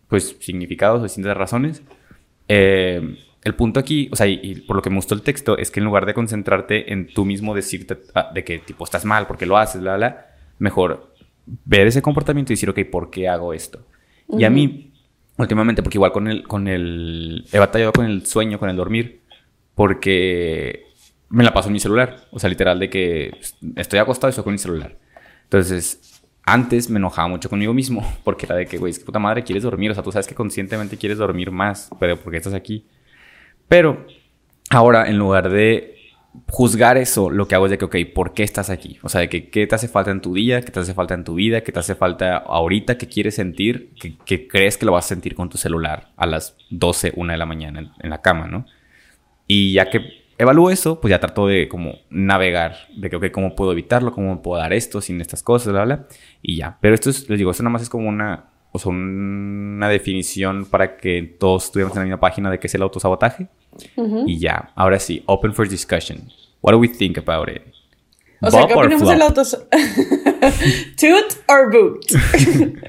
pues, 0.09 0.37
significados, 0.41 1.03
distintas 1.03 1.37
razones. 1.37 1.83
Eh, 2.49 3.19
el 3.47 3.55
punto 3.55 3.79
aquí, 3.79 4.09
o 4.11 4.17
sea, 4.17 4.27
y, 4.27 4.63
por 4.63 4.75
lo 4.75 4.83
que 4.83 4.91
me 4.91 4.97
gustó 4.97 5.15
el 5.15 5.23
texto, 5.23 5.57
es 5.57 5.71
que 5.71 5.79
en 5.79 5.87
lugar 5.87 6.05
de 6.05 6.15
concentrarte 6.15 6.93
en 6.93 7.07
tú 7.07 7.25
mismo 7.25 7.55
decirte 7.55 7.97
ah, 8.13 8.33
de 8.35 8.43
que, 8.43 8.59
tipo, 8.59 8.83
estás 8.83 9.05
mal 9.05 9.29
porque 9.29 9.47
lo 9.47 9.57
haces, 9.57 9.81
bla, 9.81 9.97
bla, 9.97 10.27
mejor 10.59 11.15
ver 11.65 11.87
ese 11.87 12.03
comportamiento 12.03 12.53
y 12.53 12.57
decir, 12.57 12.69
ok, 12.71 12.81
¿por 12.91 13.09
qué 13.09 13.29
hago 13.29 13.55
esto? 13.55 13.87
Y 14.37 14.43
a 14.43 14.51
mí, 14.51 14.93
últimamente, 15.37 15.85
porque 15.85 15.97
igual 15.97 16.11
con 16.11 16.27
el, 16.27 16.43
con 16.43 16.67
el, 16.67 17.47
he 17.53 17.61
batallado 17.61 17.93
con 17.93 18.07
el 18.07 18.27
sueño, 18.27 18.59
con 18.59 18.69
el 18.69 18.75
dormir, 18.75 19.21
porque 19.77 20.87
me 21.29 21.45
la 21.45 21.55
paso 21.55 21.69
en 21.69 21.75
mi 21.75 21.79
celular. 21.79 22.27
O 22.33 22.41
sea, 22.41 22.51
literal 22.51 22.81
de 22.81 22.91
que 22.91 23.31
estoy 23.77 24.01
acostado 24.01 24.29
y 24.29 24.31
estoy 24.31 24.43
con 24.43 24.55
mi 24.55 24.59
celular. 24.59 24.99
Entonces, 25.45 26.21
antes 26.45 26.91
me 26.91 26.99
enojaba 26.99 27.29
mucho 27.29 27.49
conmigo 27.49 27.73
mismo, 27.73 28.05
porque 28.25 28.47
era 28.47 28.57
de 28.57 28.67
que, 28.67 28.77
güey, 28.77 28.91
es 28.91 28.99
que 28.99 29.05
puta 29.05 29.21
madre, 29.21 29.45
quieres 29.45 29.63
dormir. 29.63 29.93
O 29.93 29.95
sea, 29.95 30.03
tú 30.03 30.11
sabes 30.11 30.27
que 30.27 30.35
conscientemente 30.35 30.97
quieres 30.97 31.19
dormir 31.19 31.53
más, 31.53 31.91
pero 32.01 32.17
porque 32.17 32.39
estás 32.39 32.53
aquí? 32.53 32.85
Pero 33.69 34.07
ahora, 34.71 35.09
en 35.09 35.19
lugar 35.19 35.51
de 35.51 35.97
juzgar 36.49 36.97
eso, 36.97 37.31
lo 37.31 37.49
que 37.49 37.55
hago 37.55 37.67
es 37.67 37.71
de 37.71 37.79
que, 37.79 37.85
ok, 37.87 37.97
¿por 38.15 38.35
qué 38.35 38.43
estás 38.43 38.71
aquí? 38.71 38.99
O 39.03 39.09
sea, 39.09 39.21
de 39.23 39.29
que 39.29 39.49
qué 39.49 39.67
te 39.67 39.75
hace 39.75 39.89
falta 39.89 40.11
en 40.11 40.21
tu 40.21 40.35
día, 40.35 40.63
qué 40.63 40.71
te 40.71 40.81
hace 40.81 40.95
falta 40.95 41.15
en 41.15 41.25
tu 41.25 41.35
vida, 41.35 41.63
qué 41.63 41.73
te 41.73 41.79
hace 41.79 41.95
falta 41.95 42.37
ahorita, 42.37 42.99
qué 42.99 43.09
quieres 43.09 43.35
sentir, 43.35 43.91
qué, 44.25 44.49
crees 44.49 44.77
que 44.77 44.87
lo 44.87 44.93
vas 44.93 45.07
a 45.07 45.09
sentir 45.09 45.35
con 45.35 45.49
tu 45.49 45.59
celular 45.59 46.11
a 46.17 46.27
las 46.27 46.57
12, 46.71 47.13
1 47.17 47.33
de 47.33 47.39
la 47.39 47.47
mañana 47.47 47.93
en, 47.99 48.11
la 48.11 48.21
cama, 48.21 48.47
¿no? 48.47 48.67
Y 49.47 49.73
ya 49.73 49.91
que 49.91 50.25
evalúo 50.39 50.71
eso, 50.71 51.01
pues 51.01 51.11
ya 51.11 51.21
trato 51.21 51.47
de 51.47 51.69
como 51.69 51.95
navegar, 52.11 52.77
de 52.97 53.11
que, 53.11 53.17
ok, 53.17 53.31
¿cómo 53.31 53.55
puedo 53.55 53.73
evitarlo? 53.73 54.13
¿Cómo 54.13 54.43
puedo 54.43 54.61
dar 54.61 54.73
esto 54.73 55.01
sin 55.01 55.21
estas 55.21 55.43
cosas? 55.43 55.73
Bla, 55.73 55.85
bla, 55.85 56.07
y 56.43 56.57
ya. 56.57 56.79
Pero 56.81 56.95
esto 56.95 57.11
es, 57.11 57.29
les 57.29 57.39
digo, 57.39 57.51
esto 57.51 57.63
nada 57.63 57.73
más 57.73 57.83
es 57.83 57.89
como 57.89 58.09
una, 58.09 58.51
o 58.73 58.79
sea, 58.79 58.91
una 58.91 59.89
definición 59.89 60.67
para 60.67 60.97
que 60.97 61.23
todos 61.39 61.65
estuviéramos 61.67 61.97
en 61.97 62.01
la 62.01 62.05
misma 62.07 62.21
página 62.21 62.51
de 62.51 62.59
qué 62.59 62.67
es 62.67 62.75
el 62.75 62.83
autosabotaje. 62.83 63.49
Y 64.27 64.39
ya, 64.39 64.73
ahora 64.75 64.99
sí, 64.99 65.23
open 65.27 65.53
for 65.53 65.69
discussion. 65.69 66.31
What 66.63 66.73
do 66.73 66.79
we 66.79 66.89
think 66.89 67.19
about 67.19 67.49
it? 67.49 67.63
O 68.41 68.51
sea, 68.51 68.67
¿qué 68.67 68.75
opinamos 68.75 69.09
del? 69.09 69.19
¿Toot 70.97 71.45
or 71.49 71.73
boot? 71.73 72.05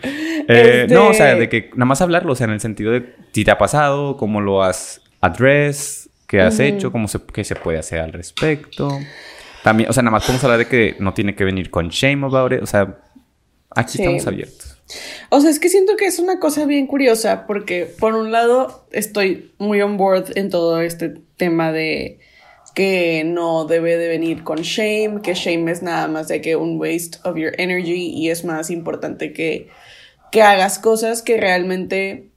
Eh, 0.50 0.88
no, 0.90 1.10
o 1.10 1.13
sea, 1.13 1.36
de 1.36 1.50
que 1.50 1.72
nada 1.74 1.84
más 1.84 2.00
hablarlo, 2.00 2.32
o 2.32 2.36
sea, 2.36 2.46
en 2.46 2.54
el 2.54 2.62
sentido 2.62 2.94
de 2.94 3.13
si 3.34 3.44
te 3.44 3.52
ha 3.52 3.58
pasado, 3.58 4.16
cómo 4.16 4.40
lo 4.40 4.63
has 4.63 5.02
address, 5.20 6.10
qué 6.26 6.40
has 6.40 6.62
hecho, 6.62 6.90
cómo 6.90 7.10
se, 7.10 7.20
qué 7.34 7.44
se 7.44 7.58
puede 7.58 7.78
hacer 7.80 8.00
al 8.00 8.13
respecto. 8.13 8.98
También, 9.62 9.90
o 9.90 9.94
sea, 9.94 10.04
nada 10.04 10.12
más 10.12 10.24
podemos 10.24 10.42
hablar 10.46 10.60
de 10.60 10.68
que 10.68 10.96
no 11.00 11.13
tiene 11.13 11.36
que 11.36 11.44
venir 11.44 11.70
con 11.70 11.90
shame 11.90 12.26
about 12.26 12.54
it. 12.54 12.62
O 12.62 12.66
sea, 12.66 12.98
aquí 13.76 13.98
estamos 14.02 14.26
abiertos. 14.26 14.77
O 15.30 15.41
sea, 15.41 15.50
es 15.50 15.60
que 15.60 15.69
siento 15.69 15.97
que 15.97 16.06
es 16.06 16.19
una 16.19 16.39
cosa 16.39 16.65
bien 16.65 16.88
curiosa 16.88 17.45
porque 17.45 17.86
por 17.86 18.15
un 18.15 18.32
lado 18.32 18.88
estoy 18.91 19.52
muy 19.58 19.82
on 19.82 19.97
board 19.97 20.38
en 20.38 20.50
todo 20.50 20.82
este 20.82 21.15
tema 21.36 21.71
de 21.71 22.19
que 22.73 23.23
no 23.26 23.65
debe 23.65 23.97
de 23.97 24.08
venir 24.08 24.43
con 24.43 24.60
shame, 24.62 25.21
que 25.23 25.34
shame 25.34 25.71
es 25.71 25.82
nada 25.82 26.08
más 26.08 26.28
de 26.28 26.41
que 26.41 26.56
un 26.56 26.80
waste 26.80 27.17
of 27.23 27.36
your 27.36 27.52
energy 27.58 28.10
y 28.10 28.30
es 28.30 28.45
más 28.45 28.69
importante 28.69 29.34
que, 29.34 29.67
que 30.32 30.43
hagas 30.43 30.78
cosas 30.78 31.21
que 31.21 31.38
realmente 31.38 32.30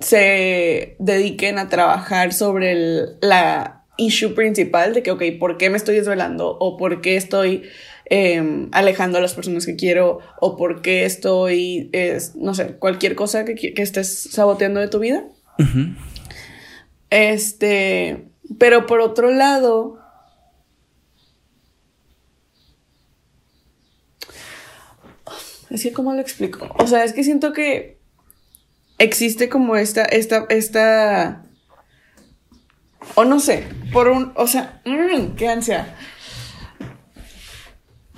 se 0.00 0.96
dediquen 0.98 1.58
a 1.58 1.68
trabajar 1.68 2.32
sobre 2.32 3.16
la 3.20 3.84
issue 3.96 4.34
principal 4.34 4.94
de 4.94 5.02
que, 5.02 5.10
ok, 5.10 5.22
¿por 5.38 5.58
qué 5.58 5.70
me 5.70 5.76
estoy 5.76 5.96
desvelando? 5.96 6.56
¿O 6.58 6.76
por 6.76 7.00
qué 7.00 7.16
estoy 7.16 7.64
Em, 8.10 8.70
alejando 8.72 9.18
a 9.18 9.20
las 9.20 9.34
personas 9.34 9.66
que 9.66 9.76
quiero 9.76 10.20
o 10.40 10.56
porque 10.56 11.04
estoy, 11.04 11.90
es, 11.92 12.34
no 12.36 12.54
sé, 12.54 12.76
cualquier 12.78 13.14
cosa 13.14 13.44
que, 13.44 13.54
que 13.54 13.82
estés 13.82 14.30
saboteando 14.30 14.80
de 14.80 14.88
tu 14.88 14.98
vida. 14.98 15.24
Este, 17.10 18.30
pero 18.58 18.86
por 18.86 19.00
otro 19.00 19.30
lado, 19.30 19.98
es 25.68 25.82
que, 25.82 25.92
¿cómo 25.92 26.14
lo 26.14 26.20
explico? 26.20 26.74
O 26.78 26.86
sea, 26.86 27.04
es 27.04 27.12
que 27.12 27.24
siento 27.24 27.52
que 27.52 27.98
existe 28.96 29.50
como 29.50 29.76
esta, 29.76 30.04
esta, 30.04 30.46
esta, 30.48 31.44
o 33.16 33.26
no 33.26 33.38
sé, 33.38 33.64
por 33.92 34.08
un, 34.08 34.32
o 34.34 34.46
sea, 34.46 34.80
mmm, 34.86 35.34
qué 35.36 35.48
ansia. 35.48 35.94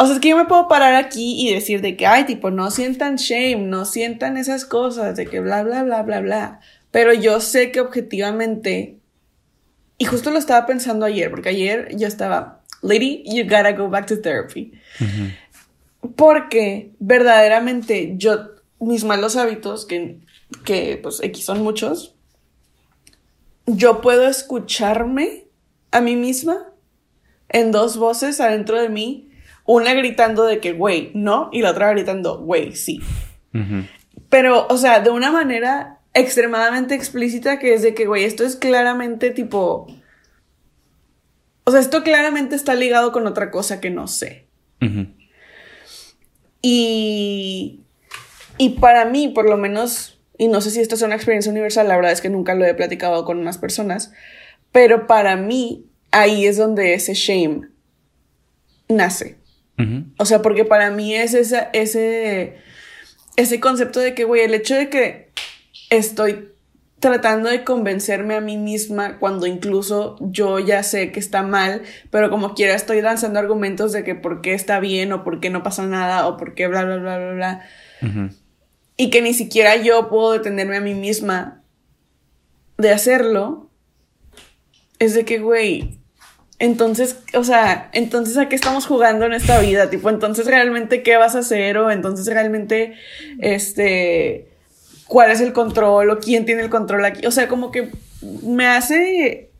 O 0.00 0.06
sea, 0.06 0.14
es 0.14 0.20
que 0.22 0.30
yo 0.30 0.36
me 0.38 0.46
puedo 0.46 0.66
parar 0.66 0.94
aquí 0.94 1.46
y 1.46 1.52
decir 1.52 1.82
de 1.82 1.94
que, 1.94 2.06
ay, 2.06 2.24
tipo, 2.24 2.50
no 2.50 2.70
sientan 2.70 3.16
shame, 3.16 3.66
no 3.66 3.84
sientan 3.84 4.38
esas 4.38 4.64
cosas, 4.64 5.14
de 5.14 5.26
que 5.26 5.40
bla, 5.40 5.62
bla, 5.62 5.82
bla, 5.82 6.02
bla, 6.02 6.20
bla. 6.20 6.60
Pero 6.90 7.12
yo 7.12 7.38
sé 7.40 7.70
que 7.70 7.80
objetivamente, 7.80 8.96
y 9.98 10.06
justo 10.06 10.30
lo 10.30 10.38
estaba 10.38 10.64
pensando 10.64 11.04
ayer, 11.04 11.30
porque 11.30 11.50
ayer 11.50 11.94
yo 11.98 12.08
estaba, 12.08 12.62
lady, 12.80 13.22
you 13.26 13.42
gotta 13.42 13.72
go 13.72 13.90
back 13.90 14.06
to 14.06 14.22
therapy. 14.22 14.72
Porque 16.16 16.92
verdaderamente 16.98 18.14
yo, 18.16 18.52
mis 18.78 19.04
malos 19.04 19.36
hábitos, 19.36 19.84
que, 19.84 20.20
que 20.64 20.98
pues 21.02 21.22
X 21.22 21.44
son 21.44 21.62
muchos, 21.62 22.14
yo 23.66 24.00
puedo 24.00 24.26
escucharme 24.26 25.44
a 25.90 26.00
mí 26.00 26.16
misma 26.16 26.72
en 27.50 27.70
dos 27.70 27.98
voces 27.98 28.40
adentro 28.40 28.80
de 28.80 28.88
mí 28.88 29.29
una 29.72 29.94
gritando 29.94 30.46
de 30.46 30.58
que, 30.58 30.72
güey, 30.72 31.12
no, 31.14 31.48
y 31.52 31.62
la 31.62 31.70
otra 31.70 31.90
gritando, 31.90 32.40
güey, 32.40 32.74
sí. 32.74 33.00
Pero, 34.28 34.66
o 34.68 34.76
sea, 34.76 34.98
de 34.98 35.10
una 35.10 35.30
manera 35.30 36.00
extremadamente 36.12 36.96
explícita 36.96 37.60
que 37.60 37.74
es 37.74 37.82
de 37.82 37.94
que, 37.94 38.06
güey, 38.06 38.24
esto 38.24 38.44
es 38.44 38.56
claramente 38.56 39.30
tipo... 39.30 39.86
O 41.62 41.70
sea, 41.70 41.78
esto 41.78 42.02
claramente 42.02 42.56
está 42.56 42.74
ligado 42.74 43.12
con 43.12 43.28
otra 43.28 43.52
cosa 43.52 43.80
que 43.80 43.90
no 43.90 44.08
sé. 44.08 44.48
Y... 46.62 47.84
Y 48.58 48.70
para 48.70 49.04
mí, 49.04 49.28
por 49.28 49.48
lo 49.48 49.56
menos, 49.56 50.20
y 50.36 50.48
no 50.48 50.60
sé 50.60 50.70
si 50.70 50.80
esto 50.80 50.96
es 50.96 51.02
una 51.02 51.14
experiencia 51.14 51.52
universal, 51.52 51.86
la 51.86 51.96
verdad 51.96 52.12
es 52.12 52.20
que 52.20 52.28
nunca 52.28 52.54
lo 52.54 52.66
he 52.66 52.74
platicado 52.74 53.24
con 53.24 53.38
unas 53.38 53.56
personas, 53.56 54.12
pero 54.72 55.06
para 55.06 55.36
mí 55.36 55.86
ahí 56.10 56.44
es 56.44 56.58
donde 56.58 56.92
ese 56.92 57.14
shame 57.14 57.68
nace. 58.88 59.39
O 60.18 60.24
sea, 60.24 60.42
porque 60.42 60.64
para 60.64 60.90
mí 60.90 61.14
es 61.14 61.34
ese, 61.34 61.68
ese, 61.72 62.56
ese 63.36 63.60
concepto 63.60 64.00
de 64.00 64.14
que, 64.14 64.24
güey, 64.24 64.42
el 64.42 64.54
hecho 64.54 64.74
de 64.74 64.88
que 64.88 65.30
estoy 65.90 66.50
tratando 67.00 67.48
de 67.48 67.64
convencerme 67.64 68.34
a 68.34 68.40
mí 68.40 68.58
misma 68.58 69.18
cuando 69.18 69.46
incluso 69.46 70.18
yo 70.20 70.58
ya 70.58 70.82
sé 70.82 71.12
que 71.12 71.18
está 71.18 71.42
mal, 71.42 71.82
pero 72.10 72.28
como 72.28 72.54
quiera 72.54 72.74
estoy 72.74 73.00
danzando 73.00 73.38
argumentos 73.38 73.92
de 73.92 74.04
que 74.04 74.14
por 74.14 74.42
qué 74.42 74.52
está 74.52 74.80
bien 74.80 75.12
o 75.12 75.24
por 75.24 75.40
qué 75.40 75.48
no 75.48 75.62
pasa 75.62 75.86
nada 75.86 76.28
o 76.28 76.36
por 76.36 76.54
qué 76.54 76.66
bla, 76.68 76.84
bla, 76.84 76.96
bla, 76.98 77.18
bla, 77.18 77.32
bla. 77.32 77.66
Y 78.98 79.08
que 79.08 79.22
ni 79.22 79.32
siquiera 79.32 79.76
yo 79.76 80.10
puedo 80.10 80.32
detenerme 80.32 80.76
a 80.76 80.80
mí 80.82 80.94
misma 80.94 81.62
de 82.76 82.90
hacerlo. 82.90 83.70
Es 84.98 85.14
de 85.14 85.24
que, 85.24 85.38
güey, 85.38 85.99
entonces, 86.60 87.16
o 87.34 87.42
sea, 87.42 87.88
entonces 87.92 88.36
a 88.36 88.50
qué 88.50 88.54
estamos 88.54 88.86
jugando 88.86 89.24
en 89.24 89.32
esta 89.32 89.58
vida, 89.60 89.88
tipo, 89.88 90.10
entonces 90.10 90.46
realmente 90.46 91.02
qué 91.02 91.16
vas 91.16 91.34
a 91.34 91.38
hacer 91.38 91.78
o 91.78 91.90
entonces 91.90 92.26
realmente, 92.26 92.96
este, 93.38 94.46
cuál 95.06 95.30
es 95.30 95.40
el 95.40 95.54
control 95.54 96.10
o 96.10 96.18
quién 96.18 96.44
tiene 96.44 96.62
el 96.62 96.68
control 96.68 97.06
aquí, 97.06 97.26
o 97.26 97.30
sea, 97.30 97.48
como 97.48 97.72
que 97.72 97.90
me 98.42 98.66
hace 98.66 99.50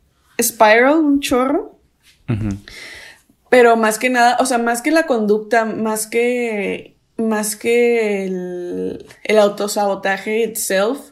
spiral 0.41 0.99
un 0.99 1.21
chorro, 1.21 1.79
pero 3.49 3.79
más 3.79 3.99
que 3.99 4.11
nada, 4.11 4.37
o 4.39 4.45
sea, 4.45 4.59
más 4.59 4.83
que 4.83 4.91
la 4.91 5.07
conducta, 5.07 5.65
más 5.65 6.07
que, 6.07 6.99
más 7.17 7.57
que 7.57 8.27
el, 8.27 9.07
el 9.25 9.39
autosabotaje 9.39 10.45
itself, 10.45 11.10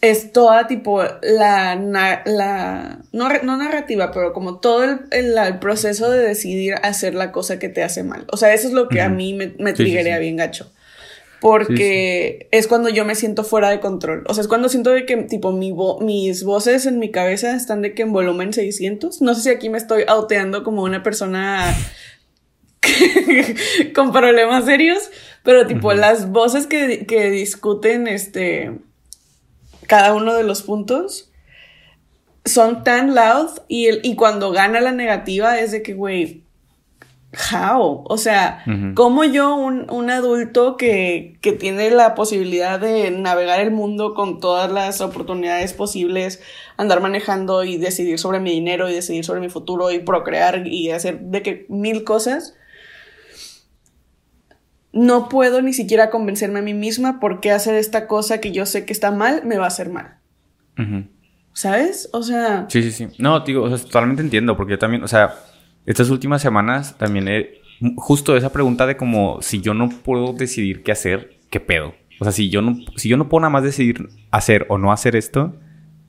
es 0.00 0.32
toda 0.32 0.66
tipo 0.66 1.02
la, 1.22 1.76
la 1.76 2.98
no, 3.12 3.28
no, 3.42 3.56
narrativa, 3.56 4.12
pero 4.12 4.32
como 4.32 4.58
todo 4.58 4.84
el, 4.84 5.00
el, 5.10 5.58
proceso 5.58 6.10
de 6.10 6.18
decidir 6.18 6.74
hacer 6.82 7.14
la 7.14 7.32
cosa 7.32 7.58
que 7.58 7.68
te 7.68 7.82
hace 7.82 8.02
mal. 8.02 8.26
O 8.30 8.36
sea, 8.36 8.52
eso 8.52 8.68
es 8.68 8.74
lo 8.74 8.88
que 8.88 9.00
a 9.00 9.08
mí 9.08 9.34
me, 9.34 9.54
me 9.58 9.72
bien 9.72 10.36
gacho. 10.36 10.70
Porque 11.40 12.48
es 12.52 12.66
cuando 12.66 12.88
yo 12.88 13.04
me 13.04 13.14
siento 13.14 13.44
fuera 13.44 13.68
de 13.68 13.78
control. 13.78 14.24
O 14.28 14.32
sea, 14.32 14.40
es 14.40 14.48
cuando 14.48 14.70
siento 14.70 14.90
de 14.90 15.04
que, 15.04 15.16
tipo, 15.24 15.52
mi 15.52 15.74
mis 16.00 16.42
voces 16.42 16.86
en 16.86 16.98
mi 16.98 17.10
cabeza 17.10 17.54
están 17.54 17.82
de 17.82 17.94
que 17.94 18.02
en 18.02 18.12
volumen 18.12 18.54
600. 18.54 19.20
No 19.20 19.34
sé 19.34 19.42
si 19.42 19.48
aquí 19.50 19.68
me 19.68 19.76
estoy 19.76 20.04
auteando 20.06 20.64
como 20.64 20.82
una 20.82 21.02
persona 21.02 21.74
con 23.94 24.12
problemas 24.12 24.64
serios, 24.64 25.10
pero 25.42 25.66
tipo, 25.66 25.92
las 25.92 26.30
voces 26.30 26.66
que, 26.66 27.04
que 27.04 27.30
discuten, 27.30 28.08
este 28.08 28.70
cada 29.86 30.14
uno 30.14 30.34
de 30.34 30.44
los 30.44 30.62
puntos 30.62 31.30
son 32.44 32.84
tan 32.84 33.14
loud 33.14 33.50
y, 33.68 33.86
el, 33.86 34.00
y 34.02 34.16
cuando 34.16 34.52
gana 34.52 34.80
la 34.80 34.92
negativa 34.92 35.58
es 35.58 35.72
de 35.72 35.82
que, 35.82 35.94
güey, 35.94 36.44
how? 37.52 38.04
O 38.06 38.18
sea, 38.18 38.62
como 38.94 39.24
yo, 39.24 39.56
un, 39.56 39.90
un 39.90 40.10
adulto 40.10 40.76
que, 40.76 41.38
que, 41.40 41.52
tiene 41.52 41.90
la 41.90 42.14
posibilidad 42.14 42.78
de 42.78 43.10
navegar 43.10 43.60
el 43.60 43.70
mundo 43.70 44.14
con 44.14 44.40
todas 44.40 44.70
las 44.70 45.00
oportunidades 45.00 45.72
posibles, 45.72 46.40
andar 46.76 47.00
manejando 47.00 47.64
y 47.64 47.76
decidir 47.76 48.18
sobre 48.18 48.40
mi 48.40 48.50
dinero 48.50 48.88
y 48.88 48.94
decidir 48.94 49.24
sobre 49.24 49.40
mi 49.40 49.48
futuro 49.48 49.90
y 49.90 50.00
procrear 50.00 50.66
y 50.66 50.90
hacer 50.90 51.20
de 51.20 51.42
que 51.42 51.66
mil 51.68 52.04
cosas, 52.04 52.54
no 54.94 55.28
puedo 55.28 55.60
ni 55.60 55.72
siquiera 55.72 56.08
convencerme 56.08 56.60
a 56.60 56.62
mí 56.62 56.72
misma 56.72 57.20
por 57.20 57.40
qué 57.40 57.50
hacer 57.50 57.74
esta 57.74 58.06
cosa 58.06 58.40
que 58.40 58.52
yo 58.52 58.64
sé 58.64 58.84
que 58.84 58.92
está 58.92 59.10
mal 59.10 59.42
me 59.44 59.58
va 59.58 59.64
a 59.64 59.68
hacer 59.68 59.90
mal. 59.90 60.18
¿Sabes? 61.52 62.08
O 62.12 62.22
sea... 62.22 62.66
Sí, 62.68 62.82
sí, 62.82 62.92
sí. 62.92 63.08
No, 63.18 63.40
digo, 63.40 63.64
o 63.64 63.68
sea, 63.68 63.84
totalmente 63.84 64.22
entiendo, 64.22 64.56
porque 64.56 64.72
yo 64.72 64.78
también, 64.78 65.02
o 65.02 65.08
sea, 65.08 65.34
estas 65.84 66.10
últimas 66.10 66.40
semanas 66.40 66.96
también 66.96 67.28
he... 67.28 67.60
Justo 67.96 68.36
esa 68.36 68.52
pregunta 68.52 68.86
de 68.86 68.96
como 68.96 69.42
si 69.42 69.60
yo 69.60 69.74
no 69.74 69.88
puedo 69.88 70.32
decidir 70.32 70.84
qué 70.84 70.92
hacer, 70.92 71.38
¿qué 71.50 71.58
pedo? 71.58 71.94
O 72.20 72.24
sea, 72.24 72.32
si 72.32 72.48
yo 72.48 72.62
no, 72.62 72.76
si 72.96 73.08
yo 73.08 73.16
no 73.16 73.28
puedo 73.28 73.40
nada 73.40 73.50
más 73.50 73.64
decidir 73.64 74.08
hacer 74.30 74.64
o 74.68 74.78
no 74.78 74.92
hacer 74.92 75.16
esto, 75.16 75.56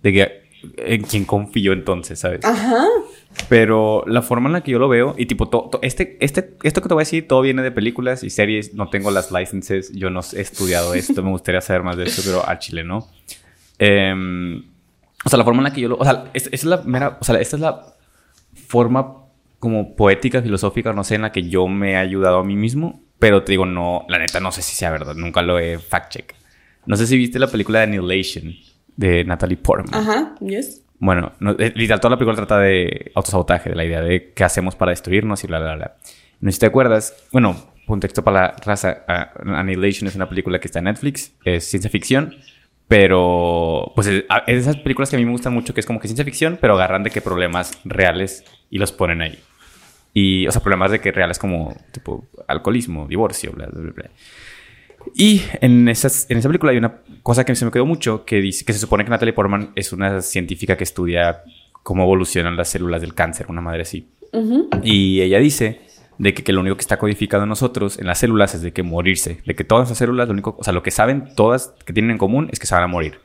de 0.04 0.14
que 0.14 0.46
en 0.78 1.02
quién 1.02 1.26
confío 1.26 1.74
entonces, 1.74 2.20
¿sabes? 2.20 2.46
Ajá. 2.46 2.86
Pero 3.50 4.04
la 4.08 4.22
forma 4.22 4.50
en 4.50 4.54
la 4.54 4.62
que 4.62 4.72
yo 4.72 4.80
lo 4.80 4.88
veo, 4.88 5.14
y 5.18 5.26
tipo, 5.26 5.50
este, 5.82 6.18
este, 6.20 6.56
esto 6.64 6.82
que 6.82 6.88
te 6.88 6.94
voy 6.94 7.02
a 7.02 7.06
decir, 7.06 7.28
todo 7.28 7.42
viene 7.42 7.62
de 7.62 7.72
películas 7.72 8.24
y 8.24 8.30
series, 8.30 8.74
no 8.74 8.90
tengo 8.90 9.12
las 9.12 9.32
licenses, 9.32 9.92
yo 9.94 10.10
no 10.10 10.22
he 10.34 10.42
estudiado 10.42 10.94
esto, 10.94 11.22
me 11.22 11.30
gustaría 11.30 11.62
saber 11.62 11.84
más 11.84 11.98
de 11.98 12.06
esto, 12.06 12.22
pero 12.26 12.48
al 12.48 12.60
chile 12.60 12.84
no. 12.84 13.08
Em, 13.78 14.64
o 15.24 15.30
sea, 15.30 15.38
la 15.38 15.44
forma 15.44 15.60
en 15.60 15.66
la 15.66 15.74
que 15.74 15.82
yo 15.82 15.90
lo... 15.90 15.98
O 15.98 16.04
sea, 16.04 16.26
esta 16.34 16.50
es 16.52 16.64
la 16.64 16.82
mera... 16.84 17.18
O 17.20 17.24
sea, 17.24 17.40
esta 17.40 17.56
es 17.56 17.62
la 17.62 17.96
forma 18.68 19.26
como 19.60 19.96
poética, 19.96 20.42
filosófica, 20.42 20.94
no 20.94 21.04
sé, 21.04 21.16
en 21.16 21.24
la 21.24 21.32
que 21.32 21.50
yo 21.50 21.68
me 21.68 21.94
he 21.94 21.98
ayudado 21.98 22.40
a 22.40 22.44
mí 22.44 22.56
mismo, 22.56 23.02
pero 23.20 23.44
te 23.44 23.54
digo, 23.54 23.66
no, 23.66 24.06
la 24.10 24.20
neta 24.20 24.40
no 24.40 24.52
sé 24.52 24.62
si 24.62 24.76
sea 24.76 24.92
verdad, 24.92 25.16
nunca 25.16 25.42
lo 25.42 25.60
he 25.60 25.80
fact-check. 25.80 26.34
No 26.86 26.96
sé 26.96 27.08
si 27.08 27.18
viste 27.18 27.40
la 27.40 27.48
película 27.48 27.80
de 27.80 27.86
Annihilation 27.86 28.54
de 28.96 29.24
Natalie 29.24 29.58
Portman. 29.58 30.00
Ajá, 30.00 30.36
yes. 30.40 30.85
Bueno, 31.00 31.34
no, 31.40 31.52
eh, 31.52 31.74
literal, 31.76 32.00
toda 32.00 32.12
la 32.12 32.18
película 32.18 32.36
trata 32.36 32.60
de 32.60 33.12
autosabotaje, 33.16 33.70
de 33.70 33.76
la 33.76 33.86
idea 33.86 34.02
de 34.02 34.34
qué 34.34 34.44
hacemos 34.44 34.76
para 34.76 34.92
destruirnos 34.92 35.44
y 35.44 35.48
bla, 35.48 35.60
bla, 35.60 35.76
bla. 35.76 35.96
No 36.40 36.50
sé 36.50 36.54
si 36.54 36.60
te 36.60 36.66
acuerdas, 36.68 37.28
bueno, 37.32 37.56
un 37.88 38.00
texto 38.00 38.24
para 38.24 38.42
la 38.42 38.56
raza, 38.64 39.06
uh, 39.08 39.50
Annihilation 39.52 40.08
es 40.08 40.16
una 40.16 40.30
película 40.30 40.60
que 40.60 40.68
está 40.68 40.80
en 40.80 40.86
Netflix, 40.86 41.34
es 41.44 41.66
ciencia 41.66 41.90
ficción, 41.90 42.36
pero 42.88 43.92
pues 43.96 44.08
es, 44.08 44.24
de 44.28 44.54
esas 44.54 44.78
películas 44.78 45.10
que 45.10 45.16
a 45.16 45.20
mí 45.20 45.26
me 45.26 45.32
gustan 45.32 45.54
mucho, 45.54 45.74
que 45.74 45.80
es 45.80 45.86
como 45.86 46.00
que 46.00 46.08
ciencia 46.08 46.26
ficción, 46.26 46.58
pero 46.62 46.76
agarran 46.76 47.04
de 47.04 47.10
qué 47.10 47.22
problemas 47.22 47.80
reales 47.84 48.44
y 48.70 48.78
los 48.78 48.92
ponen 48.92 49.22
ahí. 49.22 49.40
Y, 50.14 50.48
o 50.48 50.52
sea, 50.52 50.62
problemas 50.62 50.92
de 50.92 51.02
que 51.02 51.12
reales 51.12 51.38
como, 51.38 51.76
tipo, 51.92 52.26
alcoholismo, 52.48 53.06
divorcio, 53.08 53.52
bla, 53.52 53.68
bla, 53.68 53.92
bla. 53.92 54.10
Y 55.14 55.44
en, 55.62 55.88
esas, 55.88 56.26
en 56.30 56.38
esa 56.38 56.50
película 56.50 56.72
hay 56.72 56.78
una 56.78 57.02
cosa 57.24 57.44
que 57.44 57.56
se 57.56 57.66
me 57.66 57.72
quedó 57.72 57.86
mucho, 57.86 58.26
que, 58.26 58.42
dice, 58.42 58.66
que 58.66 58.74
se 58.74 58.80
supone 58.80 59.04
que 59.04 59.10
Natalie 59.10 59.34
Portman 59.34 59.72
es 59.76 59.94
una 59.94 60.22
científica 60.22 60.78
que 60.78 60.84
estudia 60.84 61.44
cómo 61.84 62.04
evolucionan 62.04 62.58
las 62.58 62.70
células 62.70 63.02
del 63.02 63.14
cáncer, 63.14 63.48
una 63.50 63.62
madre 63.62 63.84
así. 63.84 64.08
Y 64.84 65.22
ella 65.22 65.40
dice 65.40 65.82
de 66.18 66.34
que, 66.34 66.44
que, 66.44 66.52
lo 66.52 66.62
único 66.62 66.76
que 66.76 66.82
está 66.82 66.98
codificado 66.98 67.44
en 67.44 67.50
nosotros, 67.50 68.00
en 68.00 68.08
las 68.08 68.20
células, 68.20 68.54
es 68.56 68.62
de 68.62 68.74
que 68.74 68.84
morirse. 68.84 69.42
De 69.46 69.56
que 69.56 69.64
todas 69.64 69.88
las 69.88 69.98
células, 69.98 70.28
lo 70.28 70.34
único, 70.34 70.56
o 70.60 70.64
sea, 70.64 70.74
lo 70.74 70.84
que 70.84 70.92
saben 70.92 71.36
todas 71.36 71.74
que 71.86 71.94
tienen 71.94 72.12
en 72.12 72.18
común 72.18 72.50
es 72.52 72.60
que 72.60 72.68
se 72.68 72.76
van 72.76 72.84
a 72.84 72.88
morir. 72.88 73.20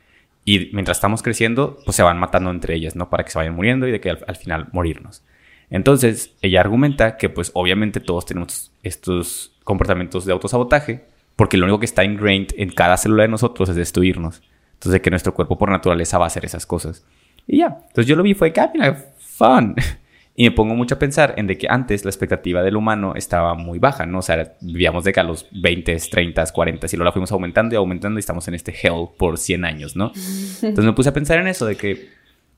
Y 0.44 0.70
mientras 0.72 0.98
estamos 0.98 1.22
creciendo, 1.22 1.78
pues 1.84 1.96
se 1.96 2.02
van 2.02 2.18
matando 2.18 2.50
entre 2.50 2.74
ellas, 2.74 2.94
¿no? 2.94 3.10
Para 3.10 3.24
que 3.24 3.30
se 3.30 3.38
vayan 3.38 3.54
muriendo 3.54 3.88
y 3.88 3.92
de 3.92 4.00
que 4.00 4.10
al, 4.10 4.24
al 4.26 4.36
final 4.36 4.68
morirnos. 4.72 5.22
Entonces, 5.68 6.32
ella 6.42 6.60
argumenta 6.60 7.16
que 7.16 7.28
pues 7.28 7.50
obviamente 7.54 8.00
todos 8.00 8.26
tenemos 8.26 8.72
estos 8.82 9.52
comportamientos 9.64 10.24
de 10.24 10.32
autosabotaje 10.32 11.09
porque 11.40 11.56
lo 11.56 11.64
único 11.64 11.80
que 11.80 11.86
está 11.86 12.04
ingrained 12.04 12.48
en 12.58 12.68
cada 12.68 12.98
célula 12.98 13.22
de 13.22 13.30
nosotros 13.30 13.70
es 13.70 13.74
destruirnos. 13.74 14.42
Entonces, 14.74 15.00
que 15.00 15.08
nuestro 15.08 15.32
cuerpo 15.32 15.56
por 15.56 15.70
naturaleza 15.70 16.18
va 16.18 16.24
a 16.24 16.26
hacer 16.26 16.44
esas 16.44 16.66
cosas. 16.66 17.02
Y 17.46 17.60
ya. 17.60 17.78
Entonces, 17.80 18.04
yo 18.04 18.14
lo 18.14 18.22
vi, 18.22 18.34
fue 18.34 18.52
que, 18.52 18.60
ah, 18.60 18.94
fun. 19.18 19.74
Y 20.36 20.44
me 20.44 20.50
pongo 20.50 20.74
mucho 20.74 20.96
a 20.96 20.98
pensar 20.98 21.32
en 21.38 21.46
de 21.46 21.56
que 21.56 21.66
antes 21.66 22.04
la 22.04 22.10
expectativa 22.10 22.62
del 22.62 22.76
humano 22.76 23.14
estaba 23.16 23.54
muy 23.54 23.78
baja, 23.78 24.04
¿no? 24.04 24.18
O 24.18 24.22
sea, 24.22 24.54
vivíamos 24.60 25.04
de 25.04 25.14
que 25.14 25.20
a 25.20 25.22
los 25.22 25.48
20, 25.50 25.96
30, 25.96 26.44
40 26.44 26.86
y 26.86 26.96
luego 26.96 27.04
la 27.04 27.12
fuimos 27.12 27.32
aumentando 27.32 27.74
y 27.74 27.78
aumentando 27.78 28.18
y 28.18 28.20
estamos 28.20 28.46
en 28.46 28.52
este 28.52 28.74
hell 28.82 29.08
por 29.16 29.38
100 29.38 29.64
años, 29.64 29.96
¿no? 29.96 30.12
Entonces 30.62 30.84
me 30.84 30.92
puse 30.92 31.08
a 31.08 31.14
pensar 31.14 31.38
en 31.38 31.48
eso, 31.48 31.64
de 31.64 31.76
que, 31.76 32.10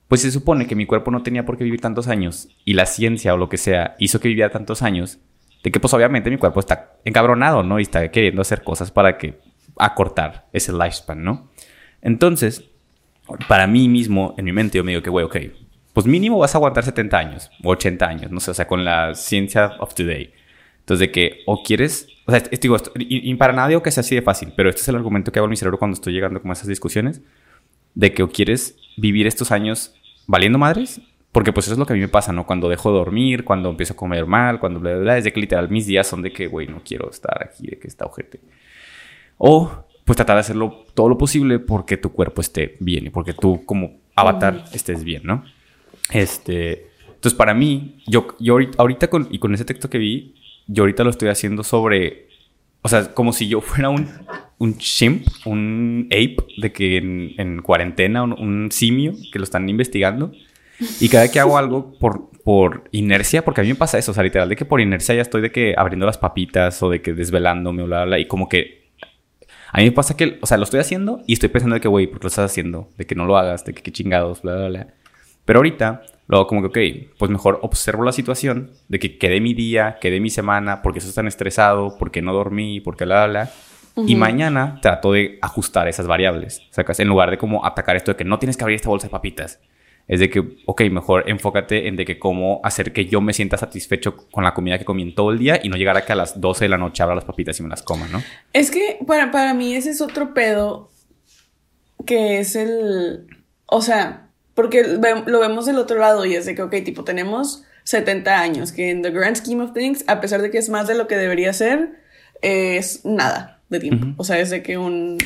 pues 0.09 0.23
se 0.23 0.33
supone 0.33 0.67
que 0.67 0.75
mi 0.75 0.87
cuerpo 0.87 1.13
no 1.13 1.23
tenía 1.23 1.45
por 1.47 1.57
qué 1.57 1.63
vivir 1.63 1.81
tantos 1.81 2.09
años 2.09 2.49
y 2.65 2.75
la 2.75 2.87
ciencia 2.87 3.33
o 3.33 3.37
lo 3.37 3.49
que 3.49 3.59
sea 3.59 3.95
hizo 4.01 4.19
que 4.19 4.27
viviera 4.27 4.51
tantos 4.51 4.83
años 4.83 5.21
de 5.63 5.71
que 5.71 5.81
pues 5.81 5.93
obviamente 5.95 6.31
mi 6.31 6.39
cuerpo 6.39 6.61
está 6.61 6.97
encabronado, 7.05 7.63
¿no? 7.63 7.79
Y 7.79 7.83
está 7.83 8.11
queriendo 8.11 8.43
hacer 8.43 8.63
cosas 8.63 8.91
para 8.91 9.17
que 9.17 9.41
acortar 9.77 10.49
ese 10.53 10.73
lifespan, 10.73 11.23
¿no? 11.23 11.51
Entonces, 12.01 12.65
para 13.49 13.67
mí 13.67 13.89
mismo, 13.89 14.35
en 14.37 14.45
mi 14.45 14.53
mente, 14.53 14.79
yo 14.79 14.85
me 14.85 14.93
digo 14.93 15.03
que, 15.03 15.11
güey, 15.11 15.25
ok, 15.25 15.37
pues 15.93 16.07
mínimo 16.07 16.39
vas 16.39 16.55
a 16.55 16.59
aguantar 16.59 16.85
70 16.85 17.19
años 17.19 17.51
o 17.63 17.71
80 17.71 18.07
años, 18.07 18.31
no 18.31 18.41
sé, 18.41 18.51
o 18.51 18.55
sea, 18.55 18.67
con 18.67 18.85
la 18.85 19.15
ciencia 19.15 19.77
of 19.79 19.95
today. 19.95 20.33
Entonces, 20.81 21.07
de 21.07 21.13
que 21.13 21.41
o 21.47 21.63
quieres, 21.63 22.09
o 22.27 22.33
sea, 22.33 22.41
digo, 22.41 22.77
y, 22.97 23.31
y, 23.31 23.35
para 23.37 23.53
nada 23.53 23.69
digo 23.69 23.83
que 23.83 23.91
sea 23.91 24.01
así 24.01 24.15
de 24.15 24.23
fácil, 24.23 24.53
pero 24.57 24.69
este 24.69 24.83
es 24.83 24.89
el 24.89 24.97
argumento 24.97 25.31
que 25.31 25.39
hago 25.39 25.47
en 25.47 25.51
mi 25.51 25.57
cerebro 25.57 25.79
cuando 25.79 25.95
estoy 25.95 26.13
llegando 26.13 26.41
como 26.41 26.53
a 26.53 26.55
esas 26.55 26.67
discusiones, 26.67 27.21
de 27.95 28.13
que 28.13 28.23
o 28.23 28.31
quieres 28.31 28.77
vivir 28.97 29.27
estos 29.27 29.53
años 29.53 29.95
valiendo 30.27 30.59
madres 30.59 31.01
porque 31.33 31.53
pues 31.53 31.67
eso 31.67 31.73
es 31.73 31.79
lo 31.79 31.87
que 31.87 31.95
a 31.95 31.97
mí 31.97 32.03
me 32.03 32.09
pasa, 32.09 32.33
¿no? 32.33 32.47
Cuando 32.47 32.69
dejo 32.69 32.93
de 32.93 32.99
dormir, 32.99 33.45
cuando 33.45 33.71
empiezo 33.71 33.95
a 33.95 33.97
comer 33.97 34.27
mal, 34.27 34.61
cuando 34.61 34.79
bla, 34.79 34.93
bla, 34.93 35.01
bla, 35.01 35.15
desde 35.15 35.33
que 35.33 35.41
literal 35.41 35.71
mis 35.71 35.87
días 35.87 36.07
son 36.07 36.21
de 36.21 36.31
que, 36.31 36.47
güey, 36.47 36.69
no 36.69 36.83
quiero 36.85 37.09
estar 37.11 37.43
aquí, 37.43 37.67
de 37.67 37.79
que 37.79 37.89
está 37.89 38.05
ojete. 38.05 38.41
O 39.39 39.87
pues 40.05 40.17
tratar 40.17 40.37
de 40.37 40.41
hacerlo 40.41 40.85
todo 40.95 41.09
lo 41.09 41.17
posible 41.17 41.59
porque 41.59 41.97
tu 41.97 42.13
cuerpo 42.13 42.43
esté 42.43 42.77
bien 42.81 43.07
y 43.07 43.11
porque 43.11 43.33
tú 43.33 43.65
como 43.65 44.01
avatar 44.15 44.65
estés 44.75 45.05
bien, 45.05 45.23
¿no? 45.25 45.45
Este, 46.11 46.89
entonces 47.07 47.35
para 47.35 47.55
mí, 47.55 48.03
yo, 48.07 48.37
yo 48.39 48.59
ahorita 48.77 49.09
con, 49.09 49.29
y 49.31 49.39
con 49.39 49.55
ese 49.55 49.65
texto 49.65 49.89
que 49.89 49.99
vi, 49.99 50.35
yo 50.67 50.83
ahorita 50.83 51.03
lo 51.03 51.11
estoy 51.11 51.31
haciendo 51.31 51.65
sobre, 51.65 52.29
o 52.83 52.89
sea, 52.89 53.15
como 53.15 53.33
si 53.33 53.49
yo 53.49 53.61
fuera 53.63 53.89
un, 53.89 54.07
un 54.59 54.77
chimp, 54.77 55.27
un 55.47 56.09
ape, 56.11 56.37
de 56.59 56.73
que 56.73 56.99
en, 56.99 57.33
en 57.39 57.63
cuarentena, 57.63 58.23
un, 58.23 58.33
un 58.33 58.71
simio 58.71 59.15
que 59.33 59.39
lo 59.39 59.45
están 59.45 59.67
investigando 59.69 60.33
y 61.01 61.09
cada 61.09 61.25
vez 61.25 61.33
que 61.33 61.41
hago 61.41 61.59
algo 61.59 61.93
por, 61.99 62.31
por 62.45 62.85
inercia, 62.93 63.45
porque 63.45 63.61
a 63.61 63.65
mí 63.65 63.71
me 63.71 63.77
pasa 63.77 63.99
eso, 63.99 64.13
o 64.13 64.15
sea, 64.15 64.23
literal, 64.23 64.49
de 64.49 64.57
que 64.57 64.65
por 64.65 64.81
inercia 64.81 65.15
ya 65.15 65.23
estoy 65.23 65.43
de 65.43 65.53
que 65.53 65.75
abriendo 65.77 66.07
las 66.07 66.19
papitas 66.19 66.83
o 66.83 66.91
de 66.91 67.03
que 67.03 67.13
desvelándome, 67.13 67.83
bla, 67.85 67.99
bla, 67.99 68.05
bla, 68.05 68.19
y 68.19 68.27
como 68.27 68.49
que 68.49 68.83
a 69.73 69.79
mí 69.79 69.85
me 69.85 69.93
pasa 69.93 70.17
que, 70.17 70.39
o 70.43 70.47
sea, 70.47 70.59
lo 70.59 70.65
estoy 70.65 70.81
haciendo 70.81 71.23
y 71.27 71.33
estoy 71.33 71.49
pensando 71.49 71.75
de 71.75 71.81
que, 71.81 71.89
güey, 71.89 72.07
¿por 72.07 72.19
qué 72.19 72.25
lo 72.25 72.29
estás 72.29 72.51
haciendo? 72.51 72.91
De 72.99 73.07
que 73.07 73.15
no 73.15 73.25
lo 73.25 73.39
hagas, 73.39 73.65
de 73.65 73.73
que 73.73 73.83
qué 73.83 73.91
chingados, 73.91 74.43
bla, 74.43 74.55
bla, 74.55 74.69
bla. 74.69 74.87
Pero 75.47 75.61
ahorita, 75.61 76.03
luego 76.27 76.47
como 76.47 76.61
que, 76.61 77.07
ok, 77.07 77.15
pues 77.19 77.31
mejor 77.31 77.59
observo 77.63 78.05
la 78.05 78.13
situación 78.13 78.73
de 78.89 78.99
que 78.99 79.17
quedé 79.17 79.41
mi 79.41 79.55
día, 79.55 79.97
quedé 79.99 80.21
mi 80.21 80.29
semana, 80.29 80.83
porque 80.83 80.99
estoy 80.99 81.15
tan 81.15 81.27
estresado, 81.27 81.97
porque 81.99 82.21
no 82.21 82.35
dormí, 82.35 82.81
porque 82.81 83.07
bla, 83.07 83.27
bla, 83.27 83.51
bla. 83.95 84.05
Y 84.07 84.15
mañana 84.15 84.79
trato 84.81 85.13
de 85.13 85.39
ajustar 85.41 85.89
esas 85.89 86.07
variables. 86.07 86.61
O 86.71 86.75
sea, 86.75 86.85
en 86.99 87.09
lugar 87.09 87.31
de 87.31 87.39
como 87.39 87.65
atacar 87.65 87.97
esto 87.97 88.13
de 88.13 88.17
que 88.17 88.25
no 88.25 88.39
tienes 88.39 88.57
que 88.57 88.65
abrir 88.65 88.77
esta 88.77 88.89
bolsa 88.89 89.07
de 89.07 89.11
papitas 89.11 89.59
es 90.09 90.21
de 90.21 90.31
que, 90.31 90.59
ok, 90.67 90.83
mejor 90.91 91.25
enfócate 91.29 91.89
en 91.89 91.97
de 91.97 92.05
que 92.05 92.19
cómo 92.19 92.61
hacer 92.65 92.93
que 92.93 93.07
yo 93.07 93.21
me 93.21 93.33
sienta 93.33 93.57
satisfecho 93.57 94.17
con 94.31 94.45
la 94.45 94.55
comida 94.55 94.79
que 94.79 94.85
comí 94.85 95.03
en 95.03 95.15
todo 95.15 95.31
el 95.31 95.39
día 95.39 95.61
y 95.63 95.69
no 95.69 95.77
llegar 95.77 95.97
a 95.97 96.05
que 96.05 96.13
a 96.13 96.17
las 96.17 96.41
12 96.41 96.65
de 96.65 96.69
la 96.69 96.79
noche 96.79 97.03
abra 97.03 97.15
las 97.15 97.25
papitas 97.25 97.59
y 97.61 97.63
me 97.63 97.69
las 97.69 97.83
coma, 97.83 98.09
¿no? 98.09 98.23
Es 98.53 98.71
que 98.71 98.99
para, 99.07 99.31
para 99.31 99.55
mí 99.55 99.75
ese 99.75 99.91
es 99.91 100.01
otro 100.01 100.35
pedo 100.35 100.91
que 102.05 102.41
es 102.41 102.57
el, 102.57 103.27
o 103.67 103.81
sea, 103.81 104.29
porque 104.55 104.85
lo 104.85 105.41
vemos 105.41 105.67
del 105.67 105.79
otro 105.79 105.99
lado 105.99 106.27
y 106.27 106.35
es 106.35 106.47
de 106.47 106.55
que, 106.55 106.63
ok, 106.63 106.75
tipo, 106.85 107.05
tenemos 107.05 107.65
70 107.85 108.39
años, 108.39 108.73
que 108.73 108.91
en 108.91 109.03
the 109.03 109.11
grand 109.11 109.37
scheme 109.37 109.63
of 109.63 109.73
things, 109.73 110.05
a 110.07 110.21
pesar 110.21 110.43
de 110.43 110.51
que 110.51 110.59
es 110.59 110.69
más 110.69 110.87
de 110.89 110.95
lo 110.95 111.07
que 111.07 111.17
debería 111.17 111.53
ser, 111.53 112.01
es 112.43 113.05
nada 113.05 113.61
de 113.69 113.81
tiempo. 113.81 114.09
O 114.17 114.25
sea, 114.25 114.39
es 114.39 114.51
de 114.51 114.63
que 114.63 114.77
un, 114.77 115.19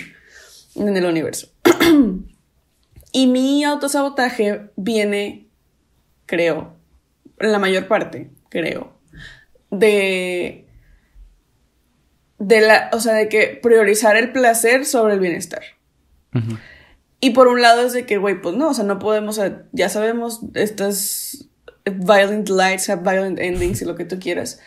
en 0.76 0.96
el 0.96 1.04
universo. 1.04 1.48
Y 3.16 3.28
mi 3.28 3.64
autosabotaje 3.64 4.68
viene, 4.76 5.48
creo, 6.26 6.76
la 7.38 7.58
mayor 7.58 7.88
parte, 7.88 8.30
creo, 8.50 8.92
de, 9.70 10.66
de 12.38 12.60
la, 12.60 12.90
o 12.92 13.00
sea, 13.00 13.14
de 13.14 13.30
que 13.30 13.58
priorizar 13.62 14.18
el 14.18 14.32
placer 14.32 14.84
sobre 14.84 15.14
el 15.14 15.20
bienestar. 15.20 15.62
Y 17.18 17.30
por 17.30 17.48
un 17.48 17.62
lado 17.62 17.86
es 17.86 17.94
de 17.94 18.04
que, 18.04 18.18
güey, 18.18 18.38
pues 18.38 18.54
no, 18.54 18.68
o 18.68 18.74
sea, 18.74 18.84
no 18.84 18.98
podemos, 18.98 19.40
ya 19.72 19.88
sabemos, 19.88 20.42
estas 20.52 21.48
violent 21.86 22.50
lights 22.50 22.90
have 22.90 23.00
violent 23.02 23.38
endings 23.38 23.80
y 23.80 23.86
lo 23.86 23.94
que 23.94 24.04
tú 24.04 24.18
quieras, 24.18 24.60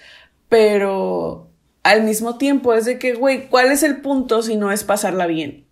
pero 0.48 1.52
al 1.84 2.02
mismo 2.02 2.40
tiempo 2.40 2.74
es 2.74 2.86
de 2.86 2.98
que, 2.98 3.14
güey, 3.14 3.48
¿cuál 3.48 3.72
es 3.72 3.84
el 3.84 4.02
punto 4.02 4.42
si 4.42 4.56
no 4.56 4.72
es 4.72 4.84
pasarla 4.84 5.28
bien? 5.28 5.68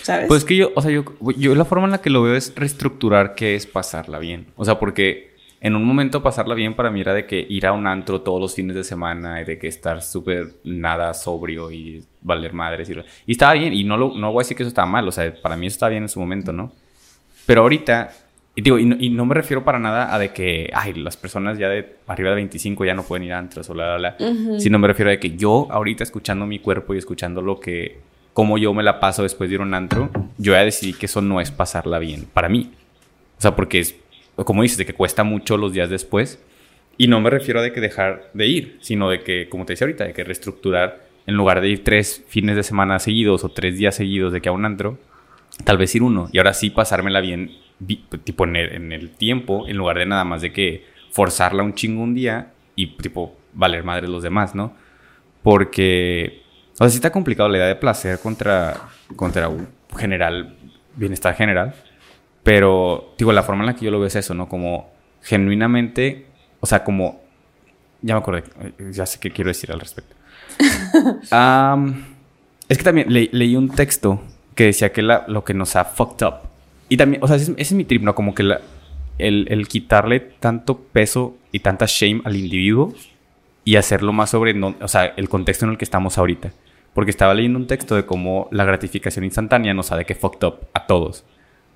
¿Sabes? 0.00 0.26
Pues 0.28 0.44
que 0.44 0.56
yo, 0.56 0.72
o 0.74 0.82
sea, 0.82 0.90
yo, 0.90 1.04
yo 1.36 1.54
la 1.54 1.64
forma 1.64 1.84
en 1.84 1.92
la 1.92 2.00
que 2.00 2.10
lo 2.10 2.22
veo 2.22 2.34
es 2.34 2.54
reestructurar 2.54 3.34
qué 3.34 3.54
es 3.54 3.66
pasarla 3.66 4.18
bien. 4.18 4.46
O 4.56 4.64
sea, 4.64 4.78
porque 4.78 5.32
en 5.60 5.76
un 5.76 5.84
momento 5.84 6.22
pasarla 6.22 6.54
bien 6.54 6.74
para 6.74 6.90
mí 6.90 7.00
era 7.00 7.14
de 7.14 7.24
que 7.24 7.46
ir 7.48 7.66
a 7.66 7.72
un 7.72 7.86
antro 7.86 8.20
todos 8.20 8.40
los 8.40 8.54
fines 8.54 8.74
de 8.74 8.82
semana 8.82 9.40
y 9.40 9.44
de 9.44 9.58
que 9.58 9.68
estar 9.68 10.02
súper 10.02 10.54
nada 10.64 11.14
sobrio 11.14 11.70
y 11.70 12.04
valer 12.20 12.52
madres. 12.52 12.90
Y, 12.90 12.94
y 13.26 13.32
estaba 13.32 13.52
bien, 13.52 13.72
y 13.72 13.84
no, 13.84 13.96
lo, 13.96 14.12
no 14.16 14.32
voy 14.32 14.40
a 14.40 14.44
decir 14.44 14.56
que 14.56 14.64
eso 14.64 14.68
estaba 14.68 14.86
mal, 14.86 15.06
o 15.06 15.12
sea, 15.12 15.32
para 15.40 15.56
mí 15.56 15.68
eso 15.68 15.74
estaba 15.74 15.90
bien 15.90 16.02
en 16.02 16.08
su 16.08 16.18
momento, 16.18 16.52
¿no? 16.52 16.72
Pero 17.46 17.62
ahorita, 17.62 18.10
y 18.56 18.62
digo, 18.62 18.76
y 18.76 19.10
no, 19.10 19.24
me 19.24 19.34
refiero 19.34 19.62
para 19.62 19.78
nada 19.78 20.12
a 20.12 20.18
de 20.18 20.32
que, 20.32 20.68
ay, 20.74 20.94
las 20.94 21.16
personas 21.16 21.58
ya 21.58 21.68
de 21.68 21.96
arriba 22.08 22.30
de 22.30 22.36
25 22.36 22.84
ya 22.84 22.94
no 22.94 23.04
pueden 23.04 23.24
ir 23.24 23.32
a 23.32 23.38
antros 23.38 23.70
o 23.70 23.74
la, 23.74 23.98
la, 23.98 24.16
la. 24.18 24.58
Sino 24.58 24.80
me 24.80 24.88
refiero 24.88 25.10
a 25.10 25.12
de 25.12 25.20
que 25.20 25.36
yo 25.36 25.68
ahorita 25.70 26.02
escuchando 26.02 26.44
mi 26.44 26.58
cuerpo 26.58 26.92
y 26.94 26.98
escuchando 26.98 27.40
lo 27.40 27.60
que 27.60 28.00
cómo 28.32 28.58
yo 28.58 28.72
me 28.74 28.82
la 28.82 29.00
paso 29.00 29.22
después 29.22 29.50
de 29.50 29.54
ir 29.54 29.60
a 29.60 29.64
un 29.64 29.74
antro, 29.74 30.10
yo 30.38 30.52
ya 30.52 30.64
decidí 30.64 30.92
que 30.92 31.06
eso 31.06 31.20
no 31.20 31.40
es 31.40 31.50
pasarla 31.50 31.98
bien 31.98 32.26
para 32.32 32.48
mí. 32.48 32.72
O 33.38 33.40
sea, 33.40 33.56
porque 33.56 33.80
es, 33.80 33.96
como 34.36 34.62
dices, 34.62 34.78
de 34.78 34.86
que 34.86 34.94
cuesta 34.94 35.24
mucho 35.24 35.56
los 35.56 35.72
días 35.72 35.90
después. 35.90 36.42
Y 36.98 37.08
no 37.08 37.20
me 37.20 37.30
refiero 37.30 37.60
a 37.60 37.62
de 37.62 37.72
que 37.72 37.80
dejar 37.80 38.30
de 38.34 38.46
ir, 38.46 38.78
sino 38.80 39.08
de 39.08 39.20
que, 39.20 39.48
como 39.48 39.64
te 39.64 39.72
decía 39.72 39.86
ahorita, 39.86 40.04
de 40.04 40.12
que 40.12 40.24
reestructurar, 40.24 41.06
en 41.26 41.34
lugar 41.34 41.60
de 41.60 41.68
ir 41.68 41.84
tres 41.84 42.24
fines 42.28 42.56
de 42.56 42.62
semana 42.62 42.98
seguidos 42.98 43.44
o 43.44 43.48
tres 43.48 43.78
días 43.78 43.94
seguidos 43.94 44.32
de 44.32 44.40
que 44.40 44.48
a 44.48 44.52
un 44.52 44.64
antro, 44.64 44.98
tal 45.64 45.78
vez 45.78 45.94
ir 45.94 46.02
uno. 46.02 46.28
Y 46.32 46.38
ahora 46.38 46.52
sí 46.52 46.70
pasármela 46.70 47.20
bien, 47.20 47.52
tipo 48.24 48.44
en 48.44 48.56
el, 48.56 48.72
en 48.72 48.92
el 48.92 49.10
tiempo, 49.10 49.66
en 49.68 49.76
lugar 49.76 49.98
de 49.98 50.06
nada 50.06 50.24
más 50.24 50.42
de 50.42 50.52
que 50.52 50.84
forzarla 51.10 51.62
un 51.62 51.74
chingo 51.74 52.02
un 52.02 52.14
día 52.14 52.52
y 52.76 52.86
tipo 52.96 53.36
valer 53.52 53.84
madre 53.84 54.08
los 54.08 54.22
demás, 54.22 54.54
¿no? 54.54 54.74
Porque 55.42 56.41
o 56.82 56.84
sea, 56.84 56.90
sí 56.90 56.96
está 56.96 57.12
complicado 57.12 57.48
la 57.48 57.58
idea 57.58 57.68
de 57.68 57.76
placer 57.76 58.18
contra, 58.18 58.88
contra 59.14 59.48
un 59.48 59.68
general, 59.96 60.56
bienestar 60.96 61.32
general. 61.36 61.74
Pero, 62.42 63.14
digo, 63.16 63.32
la 63.32 63.44
forma 63.44 63.62
en 63.62 63.66
la 63.66 63.76
que 63.76 63.84
yo 63.84 63.92
lo 63.92 64.00
veo 64.00 64.08
es 64.08 64.16
eso, 64.16 64.34
¿no? 64.34 64.48
Como 64.48 64.90
genuinamente, 65.22 66.26
o 66.58 66.66
sea, 66.66 66.82
como... 66.82 67.22
Ya 68.00 68.14
me 68.14 68.20
acordé, 68.20 68.42
ya 68.90 69.06
sé 69.06 69.20
qué 69.20 69.30
quiero 69.30 69.50
decir 69.50 69.70
al 69.70 69.78
respecto. 69.78 70.16
es 72.68 72.78
que 72.78 72.82
también 72.82 73.06
leí 73.08 73.54
un 73.54 73.70
texto 73.70 74.20
que 74.56 74.64
decía 74.64 74.90
que 74.90 75.02
la, 75.02 75.24
lo 75.28 75.44
que 75.44 75.54
nos 75.54 75.76
ha 75.76 75.84
fucked 75.84 76.26
up. 76.26 76.34
Y 76.88 76.96
también, 76.96 77.22
o 77.22 77.28
sea, 77.28 77.36
ese, 77.36 77.54
es 77.56 77.72
mi 77.74 77.84
trip, 77.84 78.02
¿no? 78.02 78.16
Como 78.16 78.34
que 78.34 78.42
la, 78.42 78.60
el, 79.18 79.46
el, 79.50 79.68
quitarle 79.68 80.18
tanto 80.18 80.80
peso 80.80 81.36
y 81.52 81.60
tanta 81.60 81.84
shame 81.86 82.22
al 82.24 82.34
individuo 82.34 82.92
y 83.64 83.76
hacerlo 83.76 84.12
más 84.12 84.30
sobre, 84.30 84.52
no, 84.52 84.74
o 84.80 84.88
sea, 84.88 85.14
el 85.16 85.28
contexto 85.28 85.64
en 85.64 85.70
el 85.70 85.78
que 85.78 85.84
estamos 85.84 86.18
ahorita. 86.18 86.50
Porque 86.94 87.10
estaba 87.10 87.34
leyendo 87.34 87.58
un 87.58 87.66
texto 87.66 87.94
de 87.94 88.04
cómo 88.04 88.48
la 88.50 88.64
gratificación 88.64 89.24
instantánea 89.24 89.74
nos 89.74 89.92
ha 89.92 89.96
de 89.96 90.04
que 90.04 90.14
fucked 90.14 90.46
up 90.46 90.68
a 90.74 90.86
todos. 90.86 91.24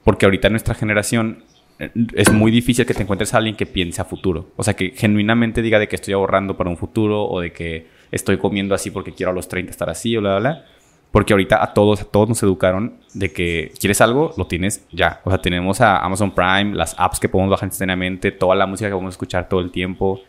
Porque 0.04 0.26
ahorita 0.26 0.50
nuestra 0.50 0.74
generación 0.74 1.44
eh, 1.78 1.90
es 2.14 2.32
muy 2.32 2.50
difícil 2.50 2.86
que 2.86 2.94
te 2.94 3.02
encuentres 3.02 3.34
a 3.34 3.38
alguien 3.38 3.56
que 3.56 3.66
piense 3.66 4.00
a 4.00 4.04
futuro. 4.04 4.50
O 4.56 4.62
sea, 4.62 4.74
que 4.74 4.90
genuinamente 4.90 5.62
diga 5.62 5.78
de 5.78 5.88
que 5.88 5.96
estoy 5.96 6.14
ahorrando 6.14 6.56
para 6.56 6.70
un 6.70 6.76
futuro 6.76 7.24
o 7.24 7.40
de 7.40 7.52
que 7.52 7.86
estoy 8.10 8.38
comiendo 8.38 8.74
así 8.74 8.90
porque 8.90 9.12
quiero 9.12 9.32
a 9.32 9.34
los 9.34 9.48
30 9.48 9.70
estar 9.70 9.90
así 9.90 10.16
o 10.16 10.20
bla, 10.20 10.38
bla, 10.38 10.50
bla. 10.50 10.64
Porque 11.12 11.32
ahorita 11.32 11.62
a 11.62 11.72
todos, 11.72 12.02
a 12.02 12.04
todos 12.04 12.28
nos 12.28 12.42
educaron 12.42 12.94
de 13.14 13.32
que 13.32 13.72
quieres 13.80 14.00
algo, 14.00 14.34
lo 14.36 14.46
tienes 14.46 14.86
ya. 14.92 15.20
O 15.24 15.30
sea, 15.30 15.40
tenemos 15.40 15.80
a 15.80 15.98
Amazon 15.98 16.34
Prime, 16.34 16.74
las 16.74 16.94
apps 16.98 17.20
que 17.20 17.28
podemos 17.28 17.50
bajar 17.50 17.68
instantáneamente, 17.68 18.32
toda 18.32 18.54
la 18.54 18.66
música 18.66 18.88
que 18.88 18.92
podemos 18.92 19.14
escuchar 19.14 19.48
todo 19.48 19.60
el 19.60 19.70
tiempo. 19.70 20.20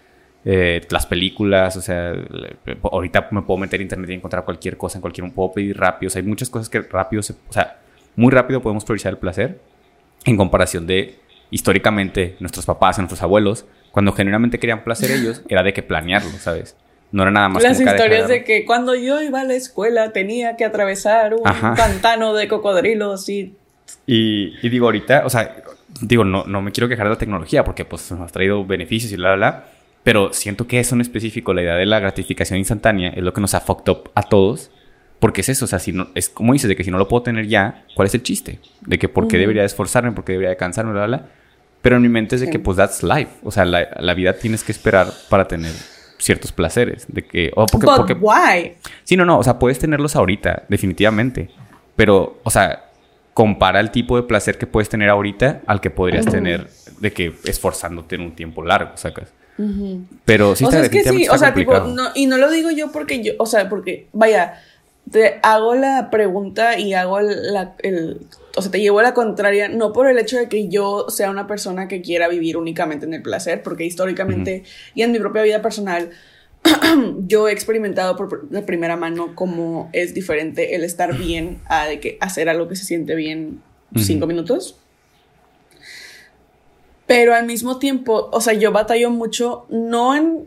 Eh, 0.49 0.79
las 0.91 1.05
películas, 1.05 1.75
o 1.75 1.81
sea, 1.81 2.13
ahorita 2.81 3.27
me 3.31 3.41
puedo 3.41 3.57
meter 3.57 3.81
en 3.81 3.87
internet 3.87 4.11
y 4.11 4.13
encontrar 4.13 4.45
cualquier 4.45 4.77
cosa 4.77 4.97
en 4.97 5.01
cualquier, 5.01 5.29
puedo 5.33 5.51
pedir 5.51 5.77
rápido, 5.77 6.07
o 6.07 6.09
sea, 6.09 6.21
hay 6.21 6.25
muchas 6.25 6.49
cosas 6.49 6.69
que 6.69 6.79
rápido, 6.79 7.19
o 7.19 7.51
sea, 7.53 7.79
muy 8.15 8.31
rápido 8.31 8.61
podemos 8.61 8.85
priorizar 8.85 9.11
el 9.11 9.17
placer 9.17 9.59
en 10.23 10.37
comparación 10.37 10.87
de 10.87 11.19
históricamente 11.51 12.37
nuestros 12.39 12.65
papás, 12.65 12.97
nuestros 12.97 13.21
abuelos, 13.21 13.65
cuando 13.91 14.13
generalmente 14.13 14.57
querían 14.57 14.85
placer 14.85 15.11
ellos, 15.19 15.41
era 15.49 15.63
de 15.63 15.73
que 15.73 15.83
planearlo, 15.83 16.31
¿sabes? 16.39 16.77
No 17.11 17.23
era 17.23 17.31
nada 17.31 17.49
más 17.49 17.61
Las 17.61 17.81
historias 17.81 18.29
de 18.29 18.45
que 18.45 18.63
cuando 18.63 18.95
yo 18.95 19.21
iba 19.21 19.41
a 19.41 19.43
la 19.43 19.55
escuela 19.55 20.13
tenía 20.13 20.55
que 20.55 20.63
atravesar 20.63 21.33
un 21.33 21.43
pantano 21.43 22.33
de 22.33 22.47
cocodrilos 22.47 23.27
y... 23.27 23.53
y... 24.05 24.53
y... 24.61 24.69
digo, 24.69 24.85
ahorita, 24.85 25.23
o 25.25 25.29
sea, 25.29 25.57
digo, 25.99 26.23
no, 26.23 26.45
no 26.45 26.61
me 26.61 26.71
quiero 26.71 26.87
quejar 26.87 27.07
de 27.07 27.15
la 27.15 27.17
tecnología 27.17 27.65
porque 27.65 27.83
pues 27.83 28.09
nos 28.13 28.21
ha 28.21 28.31
traído 28.31 28.65
beneficios 28.65 29.11
y 29.11 29.17
bla, 29.17 29.35
bla, 29.35 29.49
bla. 29.49 29.76
Pero 30.07 30.31
siento 30.31 30.67
que 30.67 30.79
eso 30.79 30.95
en 30.95 31.01
específico, 31.01 31.53
la 31.53 31.63
idea 31.63 31.75
de 31.75 31.85
la 31.85 31.99
gratificación 31.99 32.57
instantánea, 32.57 33.09
es 33.09 33.21
lo 33.21 33.33
que 33.33 33.41
nos 33.41 33.53
ha 33.55 33.59
fucked 33.59 33.91
up 33.91 34.09
a 34.15 34.23
todos. 34.23 34.71
Porque 35.19 35.41
es 35.41 35.49
eso, 35.49 35.65
o 35.65 35.67
sea, 35.67 35.79
si 35.79 35.91
no, 35.91 36.07
es 36.15 36.29
como 36.29 36.53
dices, 36.53 36.69
de 36.69 36.77
que 36.77 36.85
si 36.85 36.91
no 36.91 36.97
lo 36.97 37.09
puedo 37.09 37.23
tener 37.23 37.45
ya, 37.49 37.83
¿cuál 37.93 38.05
es 38.05 38.15
el 38.15 38.23
chiste? 38.23 38.61
De 38.85 38.97
que 38.97 39.09
por 39.09 39.27
qué 39.27 39.37
debería 39.37 39.65
esforzarme, 39.65 40.13
por 40.13 40.23
qué 40.23 40.31
debería 40.31 40.55
cansarme, 40.55 40.93
bla, 40.93 41.07
bla, 41.07 41.17
bla. 41.17 41.27
Pero 41.81 41.97
en 41.97 42.03
mi 42.03 42.07
mente 42.07 42.35
es 42.35 42.41
de 42.41 42.49
que, 42.49 42.57
pues, 42.57 42.77
that's 42.77 43.03
life. 43.03 43.31
O 43.43 43.51
sea, 43.51 43.65
la, 43.65 43.85
la, 43.99 44.13
vida 44.13 44.31
tienes 44.31 44.63
que 44.63 44.71
esperar 44.71 45.11
para 45.27 45.45
tener 45.45 45.73
ciertos 46.19 46.53
placeres. 46.53 47.05
De 47.09 47.25
que, 47.25 47.51
o 47.53 47.65
porque, 47.65 47.87
porque, 47.87 48.13
why? 48.13 48.75
Sí, 49.03 49.17
no, 49.17 49.25
no, 49.25 49.39
o 49.39 49.43
sea, 49.43 49.59
puedes 49.59 49.77
tenerlos 49.77 50.15
ahorita, 50.15 50.63
definitivamente. 50.69 51.49
Pero, 51.97 52.39
o 52.43 52.49
sea, 52.49 52.91
compara 53.33 53.81
el 53.81 53.91
tipo 53.91 54.15
de 54.15 54.23
placer 54.23 54.57
que 54.57 54.67
puedes 54.67 54.87
tener 54.87 55.09
ahorita 55.09 55.63
al 55.67 55.81
que 55.81 55.89
podrías 55.89 56.25
tener 56.25 56.69
de 57.01 57.11
que 57.11 57.33
esforzándote 57.43 58.15
en 58.15 58.21
un 58.21 58.31
tiempo 58.35 58.63
largo, 58.63 58.91
sacas. 58.95 59.33
Pero 60.25 60.55
sí 60.55 60.65
o 60.65 60.71
sea, 60.71 60.81
es 60.81 60.89
que 60.89 61.03
sí, 61.03 61.27
o 61.27 61.37
sea, 61.37 61.53
tipo, 61.53 61.79
no, 61.79 62.09
y 62.13 62.27
no 62.27 62.37
lo 62.37 62.51
digo 62.51 62.69
yo 62.71 62.91
porque 62.91 63.23
yo, 63.23 63.33
o 63.39 63.45
sea, 63.45 63.69
porque, 63.69 64.07
vaya, 64.13 64.61
te 65.11 65.39
hago 65.41 65.75
la 65.75 66.09
pregunta 66.11 66.77
y 66.77 66.93
hago 66.93 67.21
la, 67.21 67.75
el, 67.79 68.21
o 68.55 68.61
sea, 68.61 68.71
te 68.71 68.79
llevo 68.79 68.99
a 68.99 69.03
la 69.03 69.13
contraria, 69.13 69.67
no 69.69 69.93
por 69.93 70.07
el 70.07 70.17
hecho 70.17 70.37
de 70.37 70.47
que 70.49 70.67
yo 70.67 71.05
sea 71.09 71.29
una 71.29 71.47
persona 71.47 71.87
que 71.87 72.01
quiera 72.01 72.27
vivir 72.27 72.57
únicamente 72.57 73.05
en 73.05 73.13
el 73.13 73.21
placer, 73.21 73.63
porque 73.63 73.85
históricamente 73.85 74.63
y 74.93 75.01
en 75.01 75.11
mi 75.11 75.19
propia 75.19 75.43
vida 75.43 75.61
personal, 75.61 76.09
yo 77.27 77.47
he 77.47 77.51
experimentado 77.51 78.15
por 78.15 78.49
de 78.49 78.61
primera 78.61 78.95
mano 78.95 79.33
cómo 79.35 79.89
es 79.93 80.13
diferente 80.13 80.75
el 80.75 80.83
estar 80.83 81.17
bien 81.17 81.59
a 81.67 81.87
de 81.87 81.99
que 81.99 82.17
hacer 82.19 82.49
algo 82.49 82.67
que 82.67 82.75
se 82.75 82.85
siente 82.85 83.15
bien 83.15 83.61
cinco 83.95 84.27
minutos. 84.27 84.77
Pero 87.07 87.33
al 87.33 87.45
mismo 87.45 87.79
tiempo, 87.79 88.29
o 88.33 88.41
sea, 88.41 88.53
yo 88.53 88.71
batallo 88.73 89.09
mucho, 89.09 89.65
no 89.69 90.13
en. 90.13 90.45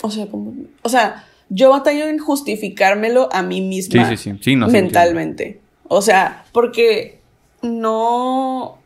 O 0.00 0.10
sea, 0.10 0.28
como. 0.28 0.54
O 0.82 0.88
sea, 0.88 1.26
yo 1.48 1.70
batallo 1.70 2.06
en 2.06 2.18
justificármelo 2.18 3.28
a 3.32 3.42
mí 3.42 3.60
misma. 3.60 4.08
Sí, 4.08 4.16
sí, 4.16 4.30
sí. 4.30 4.38
sí 4.40 4.56
no, 4.56 4.68
mentalmente. 4.68 5.60
o 5.88 6.00
sea, 6.00 6.44
porque 6.52 7.18
no. 7.62 8.78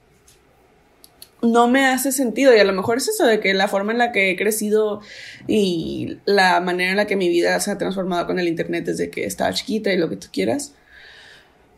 No 1.42 1.68
me 1.68 1.86
hace 1.86 2.12
sentido. 2.12 2.54
Y 2.54 2.60
a 2.60 2.64
lo 2.64 2.72
mejor 2.72 2.96
es 2.96 3.08
eso 3.08 3.26
de 3.26 3.40
que 3.40 3.54
la 3.54 3.68
forma 3.68 3.92
en 3.92 3.98
la 3.98 4.12
que 4.12 4.30
he 4.30 4.36
crecido 4.36 5.00
y 5.46 6.18
la 6.24 6.60
manera 6.60 6.90
en 6.90 6.96
la 6.98 7.06
que 7.06 7.16
mi 7.16 7.28
vida 7.28 7.58
se 7.60 7.70
ha 7.70 7.78
transformado 7.78 8.26
con 8.26 8.38
el 8.38 8.48
internet 8.48 8.84
desde 8.86 9.10
que 9.10 9.24
estaba 9.24 9.52
chiquita 9.52 9.92
y 9.92 9.98
lo 9.98 10.08
que 10.08 10.16
tú 10.16 10.28
quieras. 10.32 10.74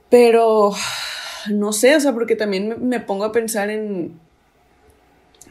Pero. 0.09 0.73
No 1.51 1.73
sé, 1.73 1.97
o 1.97 2.01
sea, 2.01 2.13
porque 2.13 2.37
también 2.37 2.77
me 2.89 3.01
pongo 3.01 3.25
a 3.25 3.33
pensar 3.33 3.69
en 3.69 4.21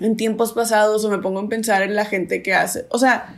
en 0.01 0.17
tiempos 0.17 0.53
pasados 0.53 1.05
o 1.05 1.09
me 1.09 1.19
pongo 1.19 1.39
a 1.39 1.49
pensar 1.49 1.83
en 1.83 1.95
la 1.95 2.05
gente 2.05 2.41
que 2.41 2.53
hace. 2.53 2.85
O 2.89 2.97
sea, 2.97 3.37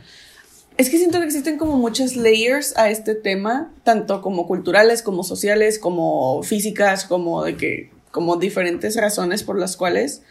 es 0.76 0.90
que 0.90 0.98
siento 0.98 1.18
que 1.18 1.26
existen 1.26 1.58
como 1.58 1.76
muchas 1.76 2.16
layers 2.16 2.76
a 2.76 2.90
este 2.90 3.14
tema, 3.14 3.70
tanto 3.84 4.22
como 4.22 4.46
culturales, 4.46 5.02
como 5.02 5.22
sociales, 5.22 5.78
como 5.78 6.42
físicas, 6.42 7.04
como 7.04 7.44
de 7.44 7.56
que, 7.56 7.90
como 8.10 8.36
diferentes 8.36 8.96
razones 8.96 9.42
por 9.42 9.58
las 9.58 9.76
cuales. 9.76 10.22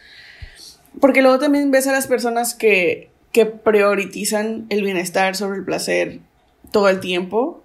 Porque 1.00 1.22
luego 1.22 1.38
también 1.38 1.70
ves 1.70 1.86
a 1.86 1.92
las 1.92 2.06
personas 2.06 2.54
que, 2.54 3.10
que 3.32 3.46
priorizan 3.46 4.66
el 4.68 4.82
bienestar 4.82 5.34
sobre 5.36 5.58
el 5.58 5.64
placer 5.64 6.20
todo 6.72 6.88
el 6.88 7.00
tiempo. 7.00 7.62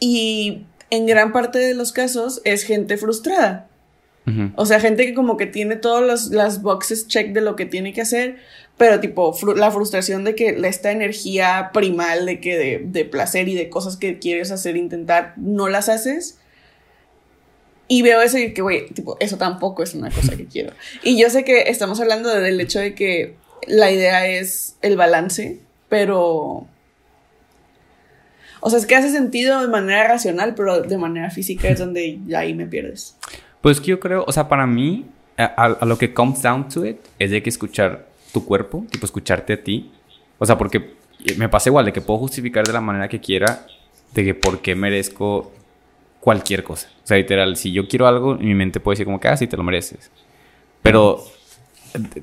Y 0.00 0.66
en 0.90 1.06
gran 1.06 1.32
parte 1.32 1.58
de 1.58 1.74
los 1.74 1.92
casos 1.92 2.40
es 2.44 2.62
gente 2.62 2.98
frustrada. 2.98 3.68
O 4.56 4.64
sea, 4.64 4.80
gente 4.80 5.04
que 5.04 5.12
como 5.12 5.36
que 5.36 5.46
tiene 5.46 5.76
todas 5.76 6.30
las 6.30 6.62
boxes 6.62 7.08
check 7.08 7.32
de 7.32 7.42
lo 7.42 7.56
que 7.56 7.66
tiene 7.66 7.92
que 7.92 8.00
hacer, 8.00 8.36
pero 8.78 8.98
tipo 8.98 9.36
la 9.54 9.70
frustración 9.70 10.24
de 10.24 10.34
que 10.34 10.58
esta 10.64 10.90
energía 10.90 11.70
primal 11.72 12.26
de 12.26 12.40
que 12.40 12.80
de, 12.80 13.04
placer 13.04 13.48
y 13.48 13.54
de 13.54 13.68
cosas 13.68 13.96
que 13.96 14.18
quieres 14.18 14.50
hacer, 14.50 14.76
intentar, 14.76 15.34
no 15.36 15.68
las 15.68 15.88
haces. 15.88 16.38
Y 17.86 18.00
veo 18.00 18.22
eso 18.22 18.38
y 18.38 18.54
que, 18.54 18.62
güey, 18.62 18.88
tipo, 18.88 19.18
eso 19.20 19.36
tampoco 19.36 19.82
es 19.82 19.94
una 19.94 20.10
cosa 20.10 20.36
que 20.36 20.46
quiero. 20.52 20.72
Y 21.02 21.20
yo 21.20 21.28
sé 21.28 21.44
que 21.44 21.64
estamos 21.68 22.00
hablando 22.00 22.30
del 22.30 22.58
hecho 22.60 22.80
de 22.80 22.94
que 22.94 23.34
la 23.66 23.90
idea 23.90 24.26
es 24.26 24.76
el 24.80 24.96
balance, 24.96 25.60
pero... 25.88 26.66
O 28.66 28.70
sea, 28.70 28.78
es 28.78 28.86
que 28.86 28.96
hace 28.96 29.10
sentido 29.10 29.60
de 29.60 29.68
manera 29.68 30.08
racional, 30.08 30.54
pero 30.54 30.80
de 30.80 30.96
manera 30.96 31.30
física 31.30 31.68
es 31.68 31.78
donde 31.78 32.18
ya 32.26 32.38
ahí 32.38 32.54
me 32.54 32.66
pierdes. 32.66 33.14
Pues 33.64 33.80
que 33.80 33.86
yo 33.86 33.98
creo, 33.98 34.26
o 34.26 34.30
sea, 34.30 34.46
para 34.46 34.66
mí, 34.66 35.06
a, 35.38 35.44
a, 35.46 35.86
lo 35.86 35.96
que 35.96 36.12
comes 36.12 36.42
down 36.42 36.68
to 36.68 36.84
it, 36.84 36.98
es 37.18 37.30
de 37.30 37.42
que 37.42 37.48
escuchar 37.48 38.08
tu 38.30 38.44
cuerpo, 38.44 38.84
tipo 38.90 39.06
escucharte 39.06 39.54
a 39.54 39.64
ti. 39.64 39.90
O 40.36 40.44
sea, 40.44 40.58
porque 40.58 40.96
me 41.38 41.48
pasa 41.48 41.70
igual, 41.70 41.86
de 41.86 41.92
que 41.94 42.02
puedo 42.02 42.18
justificar 42.18 42.66
de 42.66 42.74
la 42.74 42.82
manera 42.82 43.08
que 43.08 43.20
quiera, 43.20 43.66
de 44.12 44.22
que 44.22 44.34
por 44.34 44.60
qué 44.60 44.74
merezco 44.74 45.50
cualquier 46.20 46.62
cosa. 46.62 46.90
O 47.04 47.06
sea, 47.06 47.16
literal, 47.16 47.56
si 47.56 47.72
yo 47.72 47.88
quiero 47.88 48.06
algo, 48.06 48.34
mi 48.34 48.54
mente 48.54 48.80
puede 48.80 48.96
decir 48.96 49.06
como 49.06 49.18
que, 49.18 49.28
ah, 49.28 49.36
sí, 49.38 49.46
te 49.46 49.56
lo 49.56 49.62
mereces. 49.62 50.10
Pero 50.82 51.24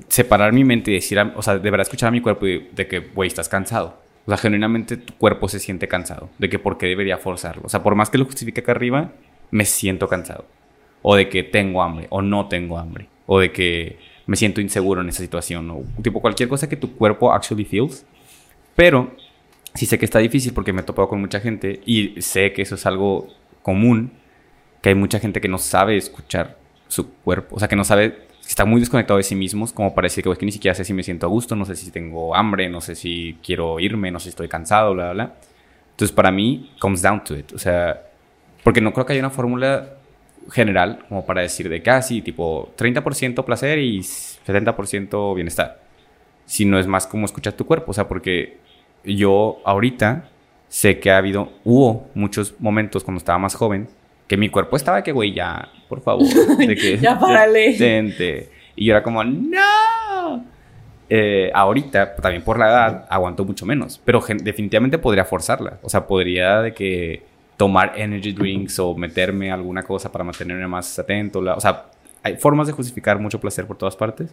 separar 0.06 0.52
mi 0.52 0.62
mente 0.62 0.92
y 0.92 0.94
decir, 0.94 1.18
o 1.18 1.42
sea, 1.42 1.58
de 1.58 1.70
verdad 1.72 1.86
escuchar 1.86 2.10
a 2.10 2.12
mi 2.12 2.20
cuerpo 2.20 2.46
y 2.46 2.68
de 2.70 2.86
que, 2.86 3.00
güey, 3.00 3.26
estás 3.26 3.48
cansado. 3.48 3.98
O 4.26 4.30
sea, 4.30 4.38
genuinamente 4.38 4.96
tu 4.96 5.14
cuerpo 5.14 5.48
se 5.48 5.58
siente 5.58 5.88
cansado. 5.88 6.30
De 6.38 6.48
que 6.48 6.60
por 6.60 6.78
qué 6.78 6.86
debería 6.86 7.18
forzarlo. 7.18 7.62
O 7.64 7.68
sea, 7.68 7.82
por 7.82 7.96
más 7.96 8.10
que 8.10 8.18
lo 8.18 8.26
justifique 8.26 8.60
acá 8.60 8.70
arriba, 8.70 9.10
me 9.50 9.64
siento 9.64 10.06
cansado. 10.06 10.44
O 11.02 11.16
de 11.16 11.28
que 11.28 11.42
tengo 11.42 11.82
hambre 11.82 12.06
o 12.10 12.22
no 12.22 12.48
tengo 12.48 12.78
hambre. 12.78 13.08
O 13.26 13.40
de 13.40 13.52
que 13.52 13.98
me 14.26 14.36
siento 14.36 14.60
inseguro 14.60 15.00
en 15.00 15.08
esa 15.08 15.22
situación. 15.22 15.70
O 15.70 15.84
tipo 16.02 16.20
cualquier 16.20 16.48
cosa 16.48 16.68
que 16.68 16.76
tu 16.76 16.94
cuerpo 16.94 17.32
actually 17.32 17.64
feels. 17.64 18.06
Pero 18.74 19.12
sí 19.74 19.86
sé 19.86 19.98
que 19.98 20.04
está 20.04 20.18
difícil 20.18 20.52
porque 20.52 20.72
me 20.72 20.82
he 20.82 20.84
topado 20.84 21.08
con 21.08 21.20
mucha 21.20 21.40
gente 21.40 21.80
y 21.86 22.20
sé 22.20 22.52
que 22.52 22.62
eso 22.62 22.74
es 22.74 22.86
algo 22.86 23.28
común 23.62 24.12
que 24.82 24.90
hay 24.90 24.94
mucha 24.94 25.18
gente 25.20 25.40
que 25.40 25.48
no 25.48 25.58
sabe 25.58 25.96
escuchar 25.96 26.58
su 26.88 27.10
cuerpo, 27.14 27.56
o 27.56 27.58
sea, 27.58 27.68
que 27.68 27.76
no 27.76 27.84
sabe, 27.84 28.26
está 28.46 28.64
muy 28.64 28.80
desconectado 28.80 29.16
de 29.16 29.22
sí 29.22 29.34
mismos, 29.34 29.72
como 29.72 29.94
para 29.94 30.06
decir 30.06 30.24
que, 30.24 30.36
que 30.36 30.44
ni 30.44 30.52
siquiera 30.52 30.74
sé 30.74 30.84
si 30.84 30.92
me 30.92 31.02
siento 31.02 31.26
a 31.26 31.28
gusto, 31.30 31.56
no 31.56 31.64
sé 31.64 31.76
si 31.76 31.90
tengo 31.90 32.34
hambre, 32.34 32.68
no 32.68 32.80
sé 32.80 32.96
si 32.96 33.38
quiero 33.42 33.80
irme, 33.80 34.10
no 34.10 34.18
sé 34.18 34.24
si 34.24 34.28
estoy 34.30 34.48
cansado, 34.48 34.92
bla, 34.92 35.04
bla, 35.04 35.12
bla. 35.12 35.34
Entonces, 35.92 36.14
para 36.14 36.30
mí, 36.30 36.70
comes 36.80 37.00
down 37.00 37.22
to 37.24 37.36
it, 37.36 37.52
o 37.52 37.58
sea, 37.58 38.02
porque 38.64 38.80
no 38.80 38.92
creo 38.92 39.06
que 39.06 39.12
haya 39.12 39.22
una 39.22 39.30
fórmula 39.30 39.94
general 40.50 41.04
como 41.08 41.24
para 41.24 41.42
decir 41.42 41.68
de 41.68 41.82
casi, 41.82 42.20
ah, 42.20 42.24
tipo, 42.24 42.72
30% 42.76 43.44
placer 43.44 43.78
y 43.78 44.00
70% 44.00 45.34
bienestar. 45.34 45.80
Si 46.44 46.64
no 46.64 46.78
es 46.78 46.86
más 46.86 47.06
como 47.06 47.26
escuchar 47.26 47.54
tu 47.54 47.66
cuerpo, 47.66 47.92
o 47.92 47.94
sea, 47.94 48.08
porque 48.08 48.58
yo 49.04 49.60
ahorita 49.64 50.28
sé 50.68 50.98
que 50.98 51.10
ha 51.10 51.18
habido, 51.18 51.52
hubo 51.64 52.08
muchos 52.14 52.54
momentos 52.58 53.04
cuando 53.04 53.18
estaba 53.18 53.38
más 53.38 53.54
joven, 53.54 53.88
que 54.26 54.36
mi 54.36 54.48
cuerpo 54.48 54.76
estaba 54.76 55.02
que, 55.02 55.12
güey, 55.12 55.32
ya, 55.32 55.68
por 55.88 56.00
favor, 56.00 56.26
de 56.58 56.74
que, 56.74 56.98
ya 56.98 57.18
párale. 57.18 58.48
Y 58.74 58.86
yo 58.86 58.94
era 58.94 59.02
como, 59.02 59.22
no. 59.22 60.46
Eh, 61.10 61.50
ahorita, 61.52 62.16
también 62.16 62.42
por 62.42 62.58
la 62.58 62.70
edad, 62.70 63.06
aguanto 63.10 63.44
mucho 63.44 63.66
menos, 63.66 64.00
pero 64.02 64.24
definitivamente 64.42 64.96
podría 64.96 65.26
forzarla. 65.26 65.78
O 65.82 65.90
sea, 65.90 66.06
podría 66.06 66.62
de 66.62 66.72
que 66.72 67.22
tomar 67.62 67.92
energy 67.94 68.32
drinks 68.32 68.76
o 68.80 68.92
meterme 68.96 69.52
alguna 69.52 69.84
cosa 69.84 70.10
para 70.10 70.24
mantenerme 70.24 70.66
más 70.66 70.98
atento. 70.98 71.38
o 71.38 71.60
sea, 71.60 71.86
hay 72.24 72.36
formas 72.36 72.66
de 72.66 72.72
justificar 72.72 73.20
mucho 73.20 73.38
placer 73.38 73.68
por 73.68 73.78
todas 73.78 73.94
partes. 73.94 74.30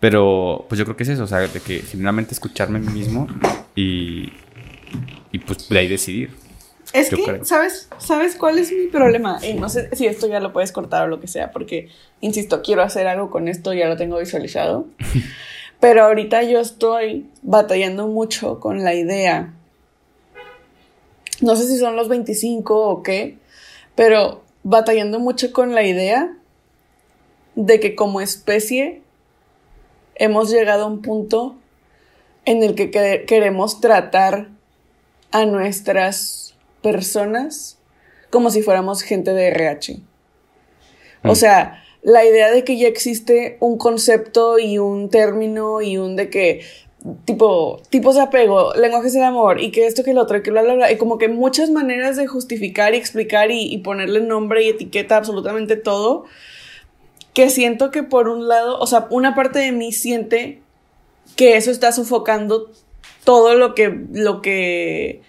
Pero, 0.00 0.64
pues 0.68 0.76
yo 0.76 0.84
creo 0.84 0.96
que 0.96 1.04
es 1.04 1.10
eso, 1.10 1.22
o 1.22 1.26
sea, 1.28 1.38
de 1.38 1.60
que 1.60 1.78
finalmente 1.78 2.34
escucharme 2.34 2.78
a 2.78 2.80
mí 2.80 2.88
mismo 2.88 3.28
y, 3.76 4.32
y 5.30 5.38
pues 5.38 5.68
de 5.68 5.78
ahí 5.78 5.86
decidir. 5.86 6.30
Es 6.92 7.10
que, 7.10 7.44
¿sabes? 7.44 7.88
¿sabes 7.98 8.34
cuál 8.34 8.58
es 8.58 8.72
mi 8.72 8.88
problema? 8.88 9.38
Y 9.46 9.54
no 9.54 9.68
sé 9.68 9.94
si 9.94 10.08
esto 10.08 10.26
ya 10.26 10.40
lo 10.40 10.52
puedes 10.52 10.72
cortar 10.72 11.04
o 11.04 11.06
lo 11.06 11.20
que 11.20 11.28
sea, 11.28 11.52
porque, 11.52 11.88
insisto, 12.20 12.62
quiero 12.62 12.82
hacer 12.82 13.06
algo 13.06 13.30
con 13.30 13.46
esto, 13.46 13.72
ya 13.74 13.88
lo 13.88 13.96
tengo 13.96 14.18
visualizado. 14.18 14.88
Pero 15.78 16.02
ahorita 16.02 16.42
yo 16.42 16.58
estoy 16.58 17.28
batallando 17.42 18.08
mucho 18.08 18.58
con 18.58 18.82
la 18.82 18.94
idea. 18.94 19.54
No 21.40 21.56
sé 21.56 21.66
si 21.66 21.78
son 21.78 21.96
los 21.96 22.08
25 22.08 22.88
o 22.88 23.02
qué, 23.02 23.38
pero 23.94 24.42
batallando 24.62 25.18
mucho 25.18 25.52
con 25.52 25.74
la 25.74 25.82
idea 25.82 26.36
de 27.54 27.80
que 27.80 27.94
como 27.94 28.20
especie 28.20 29.02
hemos 30.14 30.50
llegado 30.50 30.84
a 30.84 30.86
un 30.86 31.02
punto 31.02 31.56
en 32.44 32.62
el 32.62 32.74
que 32.74 32.90
queremos 33.26 33.80
tratar 33.80 34.48
a 35.30 35.46
nuestras 35.46 36.54
personas 36.82 37.78
como 38.30 38.50
si 38.50 38.62
fuéramos 38.62 39.02
gente 39.02 39.32
de 39.32 39.48
RH. 39.48 40.00
O 41.24 41.32
mm. 41.32 41.34
sea, 41.34 41.84
la 42.02 42.24
idea 42.24 42.50
de 42.50 42.64
que 42.64 42.78
ya 42.78 42.88
existe 42.88 43.56
un 43.60 43.76
concepto 43.76 44.58
y 44.58 44.78
un 44.78 45.10
término 45.10 45.82
y 45.82 45.98
un 45.98 46.16
de 46.16 46.30
que 46.30 46.62
tipo 47.24 47.80
tipos 47.90 48.16
de 48.16 48.22
apego, 48.22 48.74
lenguajes 48.74 49.12
del 49.12 49.22
amor 49.22 49.60
y 49.60 49.70
que 49.70 49.86
esto 49.86 50.04
que 50.04 50.10
el 50.10 50.18
otro 50.18 50.42
que 50.42 50.50
bla 50.50 50.62
bla 50.62 50.74
bla. 50.74 50.92
Y 50.92 50.98
como 50.98 51.18
que 51.18 51.28
muchas 51.28 51.70
maneras 51.70 52.16
de 52.16 52.26
justificar 52.26 52.94
y 52.94 52.98
explicar 52.98 53.50
y, 53.50 53.72
y 53.72 53.78
ponerle 53.78 54.20
nombre 54.20 54.64
y 54.64 54.68
etiqueta 54.68 55.16
absolutamente 55.16 55.76
todo 55.76 56.24
que 57.34 57.50
siento 57.50 57.90
que 57.90 58.02
por 58.02 58.28
un 58.28 58.48
lado, 58.48 58.78
o 58.78 58.86
sea, 58.86 59.06
una 59.10 59.34
parte 59.34 59.58
de 59.60 59.72
mí 59.72 59.92
siente 59.92 60.60
que 61.36 61.56
eso 61.56 61.70
está 61.70 61.92
sofocando 61.92 62.70
todo 63.24 63.54
lo 63.54 63.74
que, 63.74 64.04
lo 64.12 64.42
que, 64.42 65.22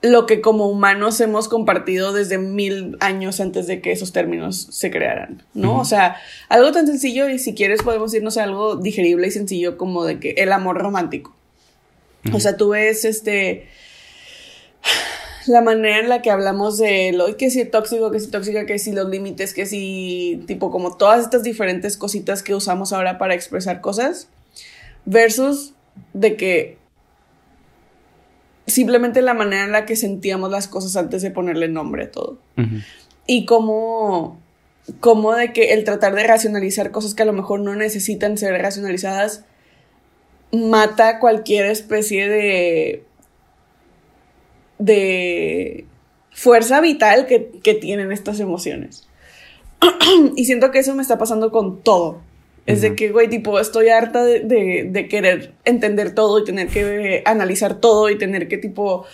lo 0.00 0.26
que 0.26 0.40
como 0.40 0.68
humanos 0.68 1.20
hemos 1.20 1.48
compartido 1.48 2.12
desde 2.12 2.38
mil 2.38 2.96
años 3.00 3.40
antes 3.40 3.66
de 3.66 3.80
que 3.80 3.90
esos 3.90 4.12
términos 4.12 4.68
se 4.70 4.90
crearan, 4.90 5.42
¿no? 5.54 5.78
O 5.78 5.84
sea, 5.84 6.16
algo 6.48 6.70
tan 6.70 6.86
sencillo 6.86 7.28
y 7.28 7.38
si 7.38 7.54
quieres 7.54 7.82
podemos 7.82 8.14
irnos 8.14 8.36
a 8.36 8.44
algo 8.44 8.76
digerible 8.76 9.26
y 9.26 9.30
sencillo 9.32 9.76
como 9.76 10.04
de 10.04 10.20
que 10.20 10.30
el 10.38 10.52
amor 10.52 10.78
romántico. 10.78 11.34
O 12.32 12.38
sea, 12.38 12.56
tú 12.56 12.70
ves 12.70 13.04
este 13.04 13.66
la 15.46 15.62
manera 15.62 15.98
en 15.98 16.08
la 16.08 16.22
que 16.22 16.30
hablamos 16.30 16.78
de 16.78 17.12
lo 17.12 17.36
que 17.36 17.50
si 17.50 17.64
tóxico, 17.64 18.10
que 18.10 18.20
si 18.20 18.30
tóxica, 18.30 18.66
que 18.66 18.78
si 18.78 18.92
los 18.92 19.08
límites, 19.08 19.54
que 19.54 19.66
si 19.66 20.42
tipo 20.46 20.70
como 20.70 20.96
todas 20.96 21.24
estas 21.24 21.42
diferentes 21.42 21.96
cositas 21.96 22.42
que 22.42 22.54
usamos 22.54 22.92
ahora 22.92 23.18
para 23.18 23.34
expresar 23.34 23.80
cosas 23.80 24.28
versus 25.06 25.72
de 26.12 26.36
que 26.36 26.77
simplemente 28.68 29.22
la 29.22 29.34
manera 29.34 29.64
en 29.64 29.72
la 29.72 29.86
que 29.86 29.96
sentíamos 29.96 30.50
las 30.50 30.68
cosas 30.68 30.96
antes 30.96 31.22
de 31.22 31.30
ponerle 31.30 31.68
nombre 31.68 32.04
a 32.04 32.10
todo. 32.10 32.38
Y 33.26 33.44
como, 33.44 34.40
como 35.00 35.34
de 35.34 35.52
que 35.52 35.72
el 35.72 35.84
tratar 35.84 36.14
de 36.14 36.24
racionalizar 36.24 36.90
cosas 36.90 37.14
que 37.14 37.22
a 37.22 37.26
lo 37.26 37.32
mejor 37.32 37.60
no 37.60 37.74
necesitan 37.74 38.38
ser 38.38 38.60
racionalizadas 38.60 39.44
mata 40.52 41.18
cualquier 41.18 41.66
especie 41.66 42.28
de 42.28 43.04
de 44.78 45.86
fuerza 46.30 46.80
vital 46.80 47.26
que, 47.26 47.50
que 47.62 47.74
tienen 47.74 48.12
estas 48.12 48.40
emociones. 48.40 49.08
y 50.36 50.44
siento 50.44 50.70
que 50.70 50.78
eso 50.78 50.94
me 50.94 51.02
está 51.02 51.18
pasando 51.18 51.50
con 51.50 51.82
todo. 51.82 52.22
Es 52.68 52.82
de 52.82 52.94
que, 52.94 53.08
güey, 53.08 53.28
tipo, 53.28 53.58
estoy 53.58 53.88
harta 53.88 54.22
de, 54.22 55.06
querer 55.08 55.54
entender 55.64 56.14
todo 56.14 56.38
y 56.38 56.44
tener 56.44 56.68
que 56.68 57.22
analizar 57.24 57.80
todo 57.80 58.10
y 58.10 58.18
tener 58.18 58.46
que, 58.46 58.58
tipo, 58.58 59.06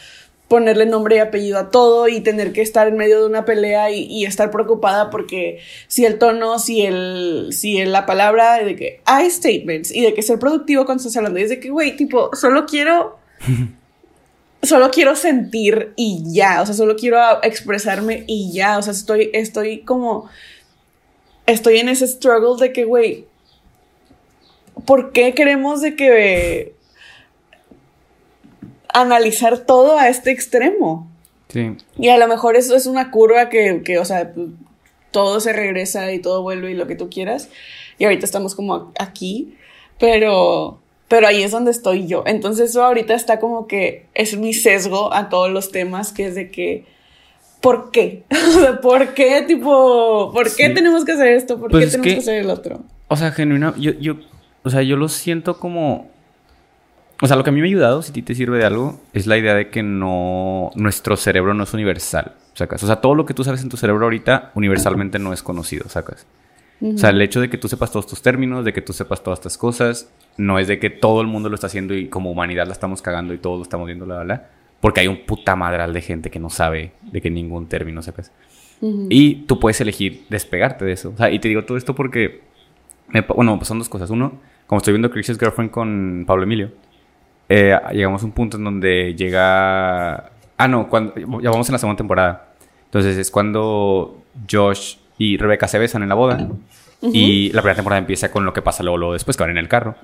ponerle 0.48 0.86
nombre 0.86 1.16
y 1.16 1.18
apellido 1.20 1.60
a 1.60 1.70
todo 1.70 2.08
y 2.08 2.20
tener 2.20 2.52
que 2.52 2.62
estar 2.62 2.88
en 2.88 2.96
medio 2.96 3.20
de 3.20 3.26
una 3.26 3.44
pelea 3.44 3.92
y, 3.92 4.24
estar 4.24 4.50
preocupada 4.50 5.08
porque 5.08 5.60
si 5.86 6.04
el 6.04 6.18
tono, 6.18 6.58
si 6.58 6.82
el, 6.82 7.50
si 7.52 7.84
la 7.84 8.06
palabra, 8.06 8.56
de 8.56 8.74
que 8.74 9.00
hay 9.04 9.30
statements 9.30 9.92
y 9.92 10.02
de 10.02 10.14
que 10.14 10.22
ser 10.22 10.40
productivo 10.40 10.84
cuando 10.84 11.02
estás 11.02 11.16
hablando. 11.16 11.38
Y 11.38 11.44
es 11.44 11.50
de 11.50 11.60
que, 11.60 11.70
güey, 11.70 11.94
tipo, 11.94 12.30
solo 12.34 12.66
quiero, 12.66 13.20
solo 14.64 14.90
quiero 14.90 15.14
sentir 15.14 15.92
y 15.94 16.24
ya, 16.26 16.60
o 16.60 16.66
sea, 16.66 16.74
solo 16.74 16.96
quiero 16.96 17.20
expresarme 17.44 18.24
y 18.26 18.50
ya, 18.52 18.78
o 18.78 18.82
sea, 18.82 18.92
estoy, 18.94 19.30
estoy 19.32 19.82
como, 19.82 20.28
estoy 21.46 21.78
en 21.78 21.88
ese 21.88 22.08
struggle 22.08 22.60
de 22.60 22.72
que, 22.72 22.82
güey, 22.82 23.28
¿por 24.84 25.12
qué 25.12 25.34
queremos 25.34 25.80
de 25.80 25.96
que 25.96 26.74
analizar 28.88 29.58
todo 29.58 29.98
a 29.98 30.08
este 30.08 30.30
extremo? 30.30 31.10
Sí. 31.48 31.76
Y 31.98 32.08
a 32.08 32.18
lo 32.18 32.28
mejor 32.28 32.56
eso 32.56 32.74
es 32.74 32.86
una 32.86 33.10
curva 33.10 33.48
que, 33.48 33.82
que, 33.84 33.98
o 33.98 34.04
sea, 34.04 34.32
todo 35.10 35.40
se 35.40 35.52
regresa 35.52 36.12
y 36.12 36.18
todo 36.18 36.42
vuelve 36.42 36.72
y 36.72 36.74
lo 36.74 36.86
que 36.86 36.96
tú 36.96 37.08
quieras. 37.08 37.48
Y 37.98 38.04
ahorita 38.04 38.24
estamos 38.24 38.54
como 38.54 38.92
aquí, 38.98 39.54
pero, 40.00 40.80
pero 41.08 41.28
ahí 41.28 41.42
es 41.42 41.52
donde 41.52 41.70
estoy 41.70 42.06
yo. 42.06 42.24
Entonces 42.26 42.70
eso 42.70 42.84
ahorita 42.84 43.14
está 43.14 43.38
como 43.38 43.66
que 43.66 44.06
es 44.14 44.36
mi 44.36 44.52
sesgo 44.52 45.14
a 45.14 45.28
todos 45.28 45.50
los 45.50 45.70
temas, 45.70 46.12
que 46.12 46.26
es 46.26 46.34
de 46.34 46.50
que, 46.50 46.84
¿por 47.60 47.92
qué? 47.92 48.24
¿Por 48.82 49.14
qué, 49.14 49.42
tipo, 49.42 50.32
por 50.32 50.54
qué 50.54 50.70
tenemos 50.70 51.04
que 51.04 51.12
hacer 51.12 51.28
esto? 51.28 51.60
¿Por 51.60 51.70
pues 51.70 51.84
qué 51.84 51.90
tenemos 51.92 52.14
que, 52.14 52.18
hacer 52.18 52.40
el 52.40 52.50
otro? 52.50 52.80
O 53.06 53.16
sea, 53.16 53.30
genuina, 53.30 53.72
yo, 53.78 53.92
yo 53.92 54.16
o 54.64 54.70
sea, 54.70 54.82
yo 54.82 54.96
lo 54.96 55.08
siento 55.08 55.58
como... 55.58 56.10
O 57.22 57.28
sea, 57.28 57.36
lo 57.36 57.44
que 57.44 57.50
a 57.50 57.52
mí 57.52 57.60
me 57.60 57.68
ha 57.68 57.70
ayudado, 57.70 58.02
si 58.02 58.10
a 58.10 58.14
ti 58.14 58.22
te 58.22 58.34
sirve 58.34 58.58
de 58.58 58.64
algo, 58.64 59.00
es 59.12 59.26
la 59.26 59.38
idea 59.38 59.54
de 59.54 59.70
que 59.70 59.82
no. 59.84 60.70
Nuestro 60.74 61.16
cerebro 61.16 61.54
no 61.54 61.62
es 61.62 61.72
universal, 61.72 62.32
¿sacas? 62.54 62.82
O 62.82 62.86
sea, 62.86 62.96
todo 62.96 63.14
lo 63.14 63.24
que 63.24 63.34
tú 63.34 63.44
sabes 63.44 63.62
en 63.62 63.68
tu 63.68 63.76
cerebro 63.76 64.04
ahorita, 64.04 64.50
universalmente 64.54 65.20
no 65.20 65.32
es 65.32 65.42
conocido, 65.42 65.88
¿sacas? 65.88 66.26
O 66.82 66.98
sea, 66.98 67.10
el 67.10 67.22
hecho 67.22 67.40
de 67.40 67.48
que 67.48 67.56
tú 67.56 67.68
sepas 67.68 67.92
todos 67.92 68.06
tus 68.06 68.20
términos, 68.20 68.64
de 68.64 68.72
que 68.72 68.82
tú 68.82 68.92
sepas 68.92 69.22
todas 69.22 69.38
estas 69.38 69.56
cosas, 69.56 70.10
no 70.36 70.58
es 70.58 70.66
de 70.66 70.78
que 70.78 70.90
todo 70.90 71.20
el 71.20 71.28
mundo 71.28 71.48
lo 71.48 71.54
está 71.54 71.68
haciendo 71.68 71.94
y 71.94 72.08
como 72.08 72.30
humanidad 72.30 72.66
la 72.66 72.72
estamos 72.72 73.00
cagando 73.00 73.32
y 73.32 73.38
todos 73.38 73.58
lo 73.58 73.62
estamos 73.62 73.86
viendo, 73.86 74.06
la 74.06 74.18
verdad. 74.18 74.46
Porque 74.80 75.00
hay 75.00 75.08
un 75.08 75.24
puta 75.24 75.56
madral 75.56 75.94
de 75.94 76.02
gente 76.02 76.30
que 76.30 76.40
no 76.40 76.50
sabe 76.50 76.92
de 77.00 77.20
que 77.22 77.30
ningún 77.30 77.68
término 77.68 78.02
sepas. 78.02 78.32
Y 79.08 79.46
tú 79.46 79.58
puedes 79.60 79.80
elegir 79.80 80.26
despegarte 80.28 80.84
de 80.84 80.92
eso. 80.92 81.12
O 81.14 81.16
sea, 81.16 81.30
y 81.30 81.38
te 81.38 81.48
digo 81.48 81.64
todo 81.64 81.78
esto 81.78 81.94
porque, 81.94 82.42
me, 83.08 83.22
bueno, 83.22 83.58
son 83.62 83.78
dos 83.78 83.88
cosas. 83.88 84.10
Uno, 84.10 84.40
como 84.66 84.78
estoy 84.78 84.92
viendo 84.92 85.10
Chris's 85.10 85.38
Girlfriend 85.38 85.70
con 85.70 86.24
Pablo 86.26 86.44
Emilio, 86.44 86.70
eh, 87.48 87.78
llegamos 87.92 88.22
a 88.22 88.26
un 88.26 88.32
punto 88.32 88.56
en 88.56 88.64
donde 88.64 89.14
llega... 89.14 90.30
Ah, 90.56 90.68
no, 90.68 90.88
cuando, 90.88 91.14
ya 91.40 91.50
vamos 91.50 91.68
en 91.68 91.72
la 91.72 91.78
segunda 91.78 91.96
temporada. 91.96 92.54
Entonces 92.86 93.16
es 93.18 93.30
cuando 93.30 94.22
Josh 94.50 94.96
y 95.18 95.36
Rebeca 95.36 95.68
se 95.68 95.78
besan 95.78 96.02
en 96.02 96.08
la 96.08 96.14
boda. 96.14 96.48
Y 97.02 97.52
la 97.52 97.60
primera 97.60 97.74
temporada 97.74 97.98
empieza 97.98 98.30
con 98.30 98.44
lo 98.44 98.52
que 98.52 98.62
pasa 98.62 98.82
luego, 98.82 98.96
luego 98.96 99.12
después, 99.12 99.36
que 99.36 99.42
van 99.42 99.50
en 99.50 99.58
el 99.58 99.68
carro. 99.68 99.94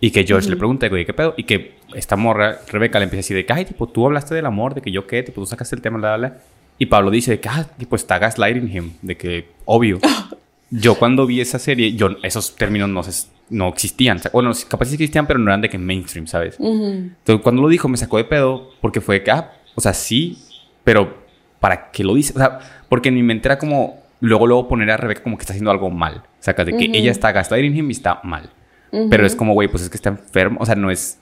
Y 0.00 0.10
que 0.10 0.26
Josh 0.28 0.46
le 0.46 0.56
pregunta, 0.56 0.88
güey, 0.88 1.04
¿qué 1.04 1.12
pedo? 1.12 1.34
Y 1.36 1.44
que 1.44 1.76
esta 1.94 2.16
morra, 2.16 2.58
Rebeca, 2.70 2.98
le 2.98 3.04
empieza 3.04 3.20
a 3.20 3.24
decir 3.24 3.36
de 3.36 3.46
que, 3.46 3.52
ay, 3.52 3.64
tipo, 3.64 3.86
tú 3.86 4.06
hablaste 4.06 4.34
del 4.34 4.46
amor, 4.46 4.74
de 4.74 4.82
que 4.82 4.90
yo 4.90 5.06
qué, 5.06 5.22
tipo, 5.22 5.40
tú 5.40 5.46
sacaste 5.46 5.76
el 5.76 5.82
tema, 5.82 5.98
la, 5.98 6.18
la, 6.18 6.38
Y 6.78 6.86
Pablo 6.86 7.10
dice 7.10 7.32
de 7.32 7.40
que, 7.40 7.48
ah, 7.48 7.66
tipo, 7.78 7.96
está 7.96 8.18
gaslighting 8.18 8.74
him, 8.74 8.92
de 9.02 9.16
que, 9.16 9.48
obvio. 9.64 9.98
yo 10.70 10.94
cuando 10.96 11.26
vi 11.26 11.40
esa 11.40 11.58
serie, 11.58 11.94
yo, 11.94 12.10
esos 12.22 12.56
términos 12.56 12.88
no, 12.88 13.02
no 13.50 13.68
existían. 13.68 14.20
Bueno, 14.32 14.52
capaz 14.68 14.86
sí 14.86 14.94
existían, 14.94 15.26
pero 15.26 15.38
no 15.38 15.50
eran 15.50 15.60
de 15.60 15.68
que 15.68 15.78
mainstream, 15.78 16.26
¿sabes? 16.26 16.56
Entonces, 16.60 17.42
cuando 17.42 17.62
lo 17.62 17.68
dijo, 17.68 17.88
me 17.88 17.96
sacó 17.96 18.16
de 18.16 18.24
pedo, 18.24 18.70
porque 18.80 19.00
fue 19.00 19.22
que, 19.22 19.30
ah, 19.30 19.52
o 19.74 19.80
sea, 19.80 19.92
sí, 19.92 20.38
pero 20.84 21.18
¿para 21.58 21.90
qué 21.90 22.04
lo 22.04 22.14
dice? 22.14 22.32
O 22.34 22.38
sea, 22.38 22.58
porque 22.88 23.08
en 23.08 23.16
mi 23.16 23.22
mente 23.22 23.48
era 23.48 23.58
como, 23.58 24.00
luego, 24.20 24.46
luego 24.46 24.68
poner 24.68 24.90
a 24.90 24.96
Rebeca 24.96 25.22
como 25.22 25.36
que 25.36 25.42
está 25.42 25.52
haciendo 25.52 25.70
algo 25.70 25.90
mal. 25.90 26.22
O 26.24 26.42
sea, 26.42 26.54
de 26.54 26.76
que 26.76 26.84
ella 26.96 27.10
está 27.10 27.32
gaslighting 27.32 27.76
him 27.76 27.90
y 27.90 27.92
está 27.92 28.20
mal. 28.22 28.50
Pero 28.90 29.24
es 29.24 29.36
como, 29.36 29.54
güey, 29.54 29.68
pues 29.68 29.84
es 29.84 29.90
que 29.90 29.96
está 29.96 30.10
enfermo. 30.10 30.58
O 30.60 30.66
sea, 30.66 30.74
no 30.74 30.90
es. 30.90 31.19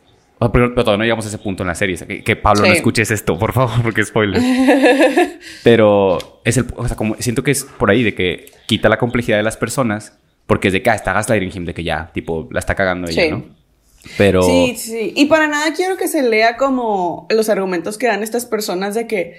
Pero, 0.52 0.72
todavía 0.72 0.98
no 0.98 1.04
llegamos 1.04 1.24
a 1.24 1.28
ese 1.28 1.38
punto 1.38 1.62
en 1.62 1.66
la 1.66 1.74
serie. 1.74 1.96
que, 1.96 2.36
Pablo 2.36 2.66
no 2.66 2.72
escuches 2.72 3.10
esto, 3.10 3.38
por 3.38 3.52
favor, 3.52 3.82
porque 3.82 4.02
es 4.02 4.08
spoiler. 4.08 4.40
pero 5.64 6.40
es 6.44 6.56
el. 6.56 6.66
O 6.76 6.86
sea, 6.86 6.96
como 6.96 7.16
siento 7.18 7.42
que 7.42 7.50
es 7.50 7.64
por 7.64 7.90
ahí 7.90 8.02
de 8.02 8.14
que 8.14 8.50
quita 8.66 8.88
la 8.88 8.98
complejidad 8.98 9.36
de 9.36 9.42
las 9.42 9.56
personas. 9.56 10.16
Porque 10.46 10.68
es 10.68 10.72
de 10.72 10.80
que 10.82 10.88
ah, 10.88 10.94
está 10.94 11.12
gaslighting 11.12 11.50
him, 11.54 11.64
de 11.66 11.74
que 11.74 11.84
ya, 11.84 12.10
tipo, 12.14 12.48
la 12.50 12.60
está 12.60 12.74
cagando 12.74 13.06
ella, 13.08 13.30
¿no? 13.30 13.44
Pero. 14.16 14.42
Sí, 14.42 14.76
sí. 14.78 15.12
Y 15.14 15.26
para 15.26 15.46
nada 15.46 15.74
quiero 15.74 15.96
que 15.96 16.08
se 16.08 16.22
lea 16.22 16.56
como 16.56 17.26
los 17.30 17.48
argumentos 17.50 17.98
que 17.98 18.06
dan 18.06 18.22
estas 18.22 18.46
personas 18.46 18.94
de 18.94 19.06
que 19.06 19.36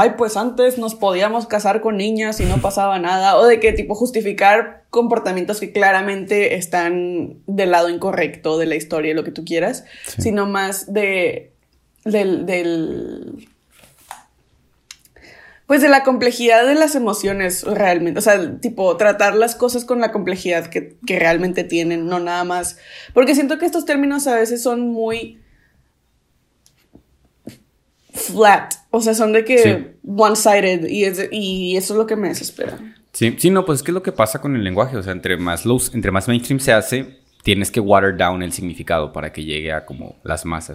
ay, 0.00 0.14
pues 0.16 0.36
antes 0.36 0.78
nos 0.78 0.94
podíamos 0.94 1.46
casar 1.46 1.80
con 1.80 1.96
niñas 1.96 2.40
y 2.40 2.44
no 2.44 2.58
pasaba 2.58 2.98
nada, 2.98 3.36
o 3.36 3.46
de 3.46 3.60
que 3.60 3.72
tipo 3.72 3.94
justificar 3.94 4.84
comportamientos 4.90 5.60
que 5.60 5.72
claramente 5.72 6.56
están 6.56 7.42
del 7.46 7.70
lado 7.70 7.88
incorrecto 7.88 8.58
de 8.58 8.66
la 8.66 8.76
historia, 8.76 9.14
lo 9.14 9.24
que 9.24 9.32
tú 9.32 9.44
quieras, 9.44 9.84
sino 10.18 10.46
más 10.46 10.92
de, 10.92 11.52
del, 12.04 12.46
del, 12.46 13.48
pues 15.66 15.80
de 15.80 15.88
la 15.88 16.02
complejidad 16.02 16.66
de 16.66 16.74
las 16.74 16.94
emociones 16.94 17.64
realmente, 17.64 18.18
o 18.18 18.22
sea, 18.22 18.60
tipo 18.60 18.96
tratar 18.96 19.34
las 19.34 19.54
cosas 19.54 19.84
con 19.84 20.00
la 20.00 20.12
complejidad 20.12 20.66
que, 20.66 20.96
que 21.06 21.18
realmente 21.18 21.64
tienen, 21.64 22.06
no 22.06 22.20
nada 22.20 22.44
más, 22.44 22.78
porque 23.12 23.34
siento 23.34 23.58
que 23.58 23.66
estos 23.66 23.84
términos 23.84 24.26
a 24.26 24.34
veces 24.34 24.62
son 24.62 24.88
muy 24.88 25.40
flat. 28.26 28.74
O 28.90 29.00
sea, 29.00 29.14
son 29.14 29.32
de 29.32 29.44
que 29.44 29.96
one-sided 30.06 30.86
y, 30.88 31.04
y 31.30 31.76
eso 31.76 31.94
es 31.94 31.98
lo 31.98 32.06
que 32.06 32.16
me 32.16 32.28
desespera. 32.28 32.78
Sí, 33.12 33.34
sí, 33.38 33.50
no, 33.50 33.64
pues 33.64 33.78
es 33.78 33.82
que 33.82 33.90
es 33.92 33.94
lo 33.94 34.02
que 34.02 34.12
pasa 34.12 34.40
con 34.40 34.56
el 34.56 34.64
lenguaje. 34.64 34.96
O 34.96 35.02
sea, 35.02 35.12
entre 35.12 35.36
más, 35.36 35.64
los, 35.64 35.94
entre 35.94 36.10
más 36.10 36.26
mainstream 36.28 36.60
se 36.60 36.72
hace, 36.72 37.18
tienes 37.42 37.70
que 37.70 37.80
water 37.80 38.16
down 38.16 38.42
el 38.42 38.52
significado 38.52 39.12
para 39.12 39.32
que 39.32 39.44
llegue 39.44 39.72
a 39.72 39.86
como 39.86 40.16
las 40.24 40.44
masas. 40.44 40.74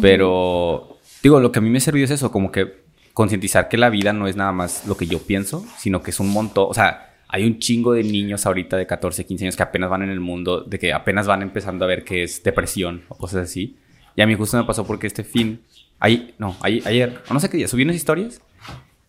Pero, 0.00 0.98
digo, 1.22 1.40
lo 1.40 1.52
que 1.52 1.58
a 1.58 1.62
mí 1.62 1.68
me 1.68 1.80
sirvió 1.80 2.04
es 2.04 2.10
eso, 2.10 2.30
como 2.30 2.50
que 2.50 2.80
concientizar 3.12 3.68
que 3.68 3.76
la 3.76 3.90
vida 3.90 4.12
no 4.12 4.28
es 4.28 4.36
nada 4.36 4.52
más 4.52 4.86
lo 4.86 4.96
que 4.96 5.06
yo 5.06 5.18
pienso, 5.18 5.66
sino 5.78 6.02
que 6.02 6.10
es 6.10 6.20
un 6.20 6.30
montón, 6.30 6.68
o 6.70 6.74
sea, 6.74 7.10
hay 7.28 7.44
un 7.44 7.58
chingo 7.58 7.92
de 7.92 8.02
niños 8.02 8.46
ahorita 8.46 8.76
de 8.76 8.86
14, 8.86 9.26
15 9.26 9.44
años 9.44 9.56
que 9.56 9.62
apenas 9.62 9.90
van 9.90 10.02
en 10.02 10.10
el 10.10 10.20
mundo, 10.20 10.62
de 10.62 10.78
que 10.78 10.92
apenas 10.92 11.26
van 11.26 11.42
empezando 11.42 11.84
a 11.84 11.88
ver 11.88 12.04
qué 12.04 12.22
es 12.22 12.42
depresión 12.42 13.02
o 13.08 13.16
cosas 13.16 13.42
así. 13.48 13.76
Y 14.16 14.22
a 14.22 14.26
mí 14.26 14.34
justo 14.34 14.56
me 14.56 14.64
pasó 14.64 14.86
porque 14.86 15.06
este 15.06 15.22
fin 15.22 15.60
Ahí, 16.00 16.34
no, 16.38 16.56
ayer, 16.62 17.22
no 17.30 17.38
sé 17.38 17.50
qué 17.50 17.58
día, 17.58 17.68
subí 17.68 17.82
unas 17.82 17.96
historias 17.96 18.40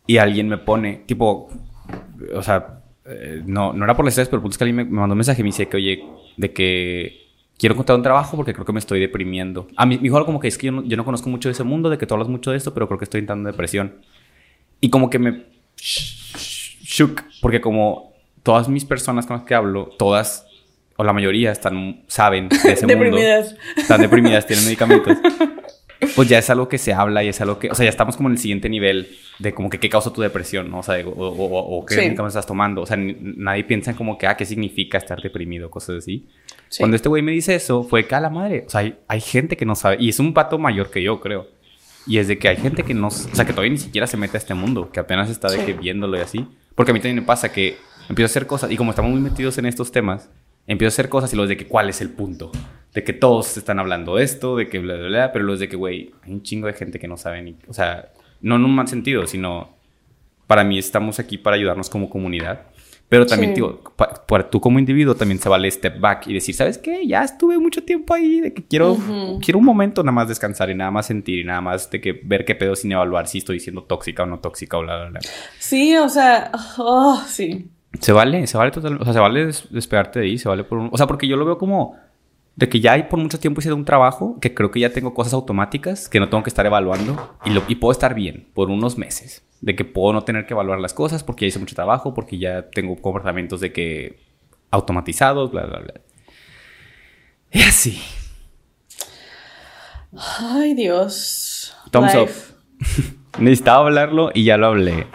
y 0.06 0.18
alguien 0.18 0.50
me 0.50 0.58
pone, 0.58 1.04
tipo, 1.06 1.50
o 2.36 2.44
sea, 2.44 2.82
eh, 3.06 3.42
no, 3.46 3.72
no 3.74 3.86
era 3.86 3.96
por 3.96 4.04
las 4.04 4.14
historias, 4.14 4.28
pero 4.28 4.39
el 4.39 4.42
punto 4.42 4.54
es 4.54 4.58
que 4.58 4.64
alguien 4.66 4.76
me, 4.76 4.84
mandó 4.84 5.14
un 5.14 5.18
mensaje 5.18 5.42
y 5.42 5.44
me 5.44 5.48
dice 5.48 5.68
que, 5.68 5.78
oye, 5.78 6.04
de 6.36 6.52
que 6.52 7.22
quiero 7.58 7.76
contar 7.76 7.96
un 7.96 8.04
trabajo 8.04 8.36
porque 8.36 8.54
creo 8.54 8.66
que 8.66 8.74
me 8.74 8.80
estoy 8.80 9.00
deprimiendo. 9.00 9.68
A 9.78 9.86
mí 9.86 9.96
me 9.96 10.04
dijo 10.04 10.18
algo 10.18 10.26
como 10.26 10.39
que 10.39 10.50
es 10.50 10.58
que 10.58 10.68
yo 10.68 10.74
no, 10.74 10.84
yo 10.84 10.98
no 10.98 11.06
conozco 11.06 11.30
mucho 11.30 11.48
de 11.48 11.54
ese 11.54 11.64
mundo, 11.64 11.89
de 11.89 11.98
que 11.98 12.06
tú 12.06 12.14
hablas 12.14 12.28
mucho 12.28 12.52
de 12.52 12.58
esto, 12.58 12.74
pero 12.74 12.88
creo 12.88 13.00
que 13.00 13.06
estoy 13.06 13.20
entrando 13.22 13.48
en 13.48 13.54
depresión. 13.54 13.96
Y 14.82 14.89
como 14.89 15.10
que 15.10 15.20
me 15.20 15.46
shook, 15.78 17.24
porque 17.42 17.62
como 17.62 18.14
todas 18.44 18.68
mis 18.68 18.84
personas 18.84 19.26
con 19.26 19.38
las 19.38 19.46
que 19.46 19.56
hablo, 19.56 19.89
todas 19.98 20.46
o 20.98 21.04
la 21.04 21.14
mayoría 21.14 21.52
están, 21.52 22.04
saben 22.08 22.50
de 22.50 22.74
ese 22.74 22.86
mundo. 22.96 23.18
Están 23.18 24.02
deprimidas, 24.02 24.46
tienen 24.46 24.66
medicamentos. 24.66 25.18
pues 26.16 26.28
ya 26.28 26.39
es 26.39 26.49
algo 26.49 26.68
que 26.68 26.78
se 26.78 26.93
habla 26.93 27.24
y 27.24 27.28
es 27.28 27.39
algo 27.41 27.60
que, 27.60 27.70
o 27.70 27.76
sea, 27.76 27.84
ya 27.84 27.89
estamos 27.89 28.18
como 28.18 28.30
en 28.30 28.34
el 28.34 28.39
siguiente 28.39 28.70
nivel 28.70 29.16
de 29.39 29.54
como 29.54 29.70
que 29.70 29.80
qué 29.80 29.89
causa 29.89 30.12
tu 30.12 30.22
depresión, 30.22 30.70
¿no? 30.70 30.80
O 30.80 30.84
sea, 30.84 30.95
o, 31.06 31.12
o, 31.12 31.86
qué 31.86 31.95
medicamentos 31.95 32.30
estás 32.30 32.47
tomando. 32.47 32.82
O 32.82 32.86
sea, 32.86 32.97
nadie 32.97 33.64
piensa 33.64 33.91
en 33.91 33.97
como 33.97 34.18
que, 34.18 34.28
ah, 34.28 34.36
¿qué 34.36 34.45
significa 34.45 34.97
estar 34.97 35.22
deprimido? 35.22 35.70
Cosas 35.70 35.97
así. 35.97 36.28
Cuando 36.78 36.95
este 36.95 37.10
güey 37.10 37.22
me 37.22 37.32
dice 37.32 37.56
eso, 37.56 37.84
fue 37.84 38.08
que 38.08 38.16
a 38.16 38.20
la 38.20 38.30
madre, 38.30 38.64
o 38.66 38.70
sea, 38.70 38.82
hay, 38.82 38.95
hay, 39.08 39.22
gente 39.22 39.58
que 39.58 39.66
no 39.66 39.76
sabe, 39.76 39.97
y 39.99 40.10
es 40.10 40.20
un 40.20 40.34
pato 40.34 40.58
mayor 40.58 40.89
que 40.89 41.04
yo, 41.04 41.20
creo. 41.20 41.47
Y 42.08 42.18
es 42.18 42.28
de 42.28 42.39
que 42.39 42.47
hay 42.47 42.58
gente 42.58 42.84
que 42.84 42.93
no, 42.93 43.08
o 43.08 43.12
sea, 43.12 43.45
que 43.45 43.52
todavía 43.52 43.72
ni 43.72 43.78
siquiera 43.78 44.08
se 44.08 44.18
mete 44.18 44.38
a 44.38 44.39
este 44.39 44.54
mundo, 44.54 44.89
que 44.91 44.99
apenas 44.99 45.30
está 45.30 45.49
de 45.52 45.64
que 45.66 45.74
viéndolo 45.74 46.18
y 46.18 46.22
así. 46.22 46.47
Porque 46.74 46.91
a 46.91 46.93
mí 46.93 46.99
también 46.99 47.18
me 47.18 47.22
pasa 47.22 47.52
que 47.52 47.78
empiezo 48.10 48.26
a 48.26 48.32
hacer 48.32 48.47
cosas, 48.47 48.72
y 48.72 48.78
como 48.78 48.91
estamos 48.91 49.12
muy 49.12 49.22
metidos 49.22 49.58
en 49.58 49.66
estos 49.66 49.91
temas, 49.91 50.30
empiezo 50.66 50.93
a 50.93 50.95
hacer 50.95 51.10
cosas 51.10 51.34
y 51.34 51.36
los 51.36 51.47
de 51.49 51.58
que 51.58 51.68
cuál 51.68 51.89
es 51.89 52.02
el 52.02 52.10
punto. 52.10 52.52
De 52.94 53.04
que 53.04 53.14
todos 53.14 53.58
están 53.58 53.80
hablando 53.80 54.18
de 54.18 54.24
esto, 54.24 54.58
de 54.58 54.68
que 54.68 54.80
bla, 54.80 54.96
bla, 54.96 55.08
bla, 55.08 55.32
pero 55.32 55.46
los 55.46 55.60
de 55.60 55.70
que, 55.70 55.78
güey, 55.78 56.12
hay 56.24 56.34
un 56.34 56.44
chingo 56.44 56.68
de 56.68 56.74
gente 56.74 57.00
que 57.00 57.08
no 57.08 57.18
sabe 57.18 57.42
ni... 57.42 57.56
O 57.68 57.74
sea, 57.74 58.12
no 58.42 58.58
en 58.58 58.66
un 58.66 58.76
mal 58.76 58.88
sentido, 58.88 59.28
sino 59.28 59.76
para 60.48 60.64
mí 60.64 60.78
estamos 60.78 61.20
aquí 61.20 61.38
para 61.38 61.56
ayudarnos 61.56 61.89
como 61.89 62.10
comunidad. 62.10 62.68
Pero 63.12 63.26
también, 63.26 63.54
digo, 63.54 63.82
para, 64.26 64.50
tú 64.50 64.62
como 64.62 64.80
individuo 64.80 65.16
también 65.16 65.38
se 65.38 65.50
vale 65.50 65.70
step 65.70 66.00
back 66.00 66.28
y 66.28 66.34
decir, 66.34 66.56
¿sabes 66.56 66.78
qué? 66.78 67.06
Ya 67.06 67.22
estuve 67.24 67.58
mucho 67.60 67.84
tiempo 67.84 68.14
ahí, 68.14 68.39
de 68.39 68.54
que 68.54 68.64
quiero, 68.64 68.98
quiero 69.44 69.60
un 69.60 69.66
momento 69.66 70.02
nada 70.02 70.14
más 70.14 70.30
descansar 70.30 70.70
y 70.70 70.76
nada 70.76 70.92
más 70.92 71.08
sentir 71.08 71.39
y 71.39 71.44
nada 71.44 71.60
más 71.60 71.89
de 71.89 72.00
que 72.00 72.14
ver 72.24 72.46
qué 72.46 72.56
pedo 72.56 72.74
sin 72.74 72.94
evaluar 72.94 73.28
si 73.28 73.39
estoy 73.39 73.60
siendo 73.60 73.84
tóxica 73.84 74.24
o 74.24 74.28
no 74.28 74.39
tóxica 74.39 74.78
o 74.78 74.82
bla, 74.82 74.96
bla, 74.96 75.10
bla. 75.10 75.20
Sí, 75.60 75.98
o 75.98 76.08
sea, 76.08 76.52
oh, 76.78 77.22
sí. 77.28 77.70
Se 78.00 78.14
vale, 78.14 78.48
se 78.48 78.58
vale 78.58 78.72
totalmente. 78.72 79.02
O 79.02 79.06
sea, 79.06 79.14
se 79.14 79.20
vale 79.20 79.46
despegarte 79.72 80.20
de 80.20 80.28
ahí, 80.28 80.38
se 80.38 80.48
vale 80.48 80.64
por 80.64 80.78
un. 80.78 80.89
O 80.89 80.98
sea, 80.98 81.06
porque 81.06 81.28
yo 81.28 81.36
lo 81.36 81.44
veo 81.44 81.58
como. 81.58 81.98
De 82.62 82.70
que 82.70 82.80
ya 82.80 82.91
hay 82.91 83.03
por 83.03 83.18
mucho 83.18 83.39
tiempo 83.39 83.59
hice 83.59 83.74
un 83.74 83.86
trabajo 83.86 84.38
que 84.39 84.53
creo 84.53 84.70
que 84.70 84.80
ya 84.80 84.91
tengo 84.91 85.16
cosas 85.16 85.34
automáticas 85.34 86.07
que 86.07 86.20
no 86.20 86.30
tengo 86.30 86.43
que 86.43 86.51
estar 86.51 86.64
evaluando 86.64 87.36
y, 87.43 87.49
lo, 87.49 87.64
y 87.68 87.74
puedo 87.74 87.91
estar 87.91 88.14
bien 88.14 88.49
por 88.53 88.70
unos 88.70 88.99
meses. 88.99 89.43
De 89.62 89.76
que 89.76 89.84
puedo 89.84 90.14
no 90.14 90.24
tener 90.26 90.45
que 90.45 90.53
evaluar 90.53 90.80
las 90.80 90.93
cosas 90.93 91.24
porque 91.24 91.45
ya 91.45 91.47
hice 91.47 91.57
mucho 91.57 91.74
trabajo, 91.74 92.14
porque 92.14 92.38
ya 92.38 92.70
tengo 92.70 92.95
comportamientos 93.01 93.62
de 93.62 93.74
que 93.74 94.20
automatizados, 94.70 95.49
bla, 95.49 95.66
bla, 95.66 95.80
bla. 95.80 95.93
Y 97.51 97.64
así. 97.64 97.99
Ay, 100.16 100.76
Dios. 100.76 101.76
Thumbs 101.89 102.14
up. 102.14 102.30
Necesitaba 103.39 103.88
hablarlo 103.88 104.30
y 104.36 104.43
ya 104.43 104.57
lo 104.57 104.68
hablé. 104.68 105.07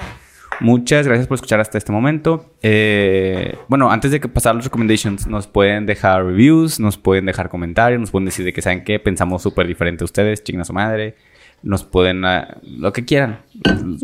Muchas 0.60 1.06
gracias 1.06 1.26
por 1.26 1.36
escuchar 1.36 1.60
hasta 1.60 1.78
este 1.78 1.92
momento. 1.92 2.54
Eh, 2.62 3.56
bueno, 3.68 3.90
antes 3.90 4.10
de 4.10 4.20
que 4.20 4.28
pasar 4.28 4.54
los 4.54 4.64
recommendations, 4.64 5.26
nos 5.26 5.46
pueden 5.46 5.86
dejar 5.86 6.24
reviews, 6.24 6.80
nos 6.80 6.96
pueden 6.96 7.26
dejar 7.26 7.48
comentarios, 7.48 8.00
nos 8.00 8.10
pueden 8.10 8.26
decir 8.26 8.44
de 8.44 8.52
que 8.52 8.62
saben 8.62 8.84
que 8.84 8.98
pensamos 8.98 9.42
súper 9.42 9.66
diferente 9.66 10.04
a 10.04 10.06
ustedes, 10.06 10.42
chinguen 10.42 10.62
a 10.62 10.64
su 10.64 10.72
madre. 10.72 11.16
Nos 11.62 11.84
pueden, 11.84 12.24
ah, 12.24 12.58
lo 12.62 12.92
que 12.92 13.04
quieran, 13.04 13.40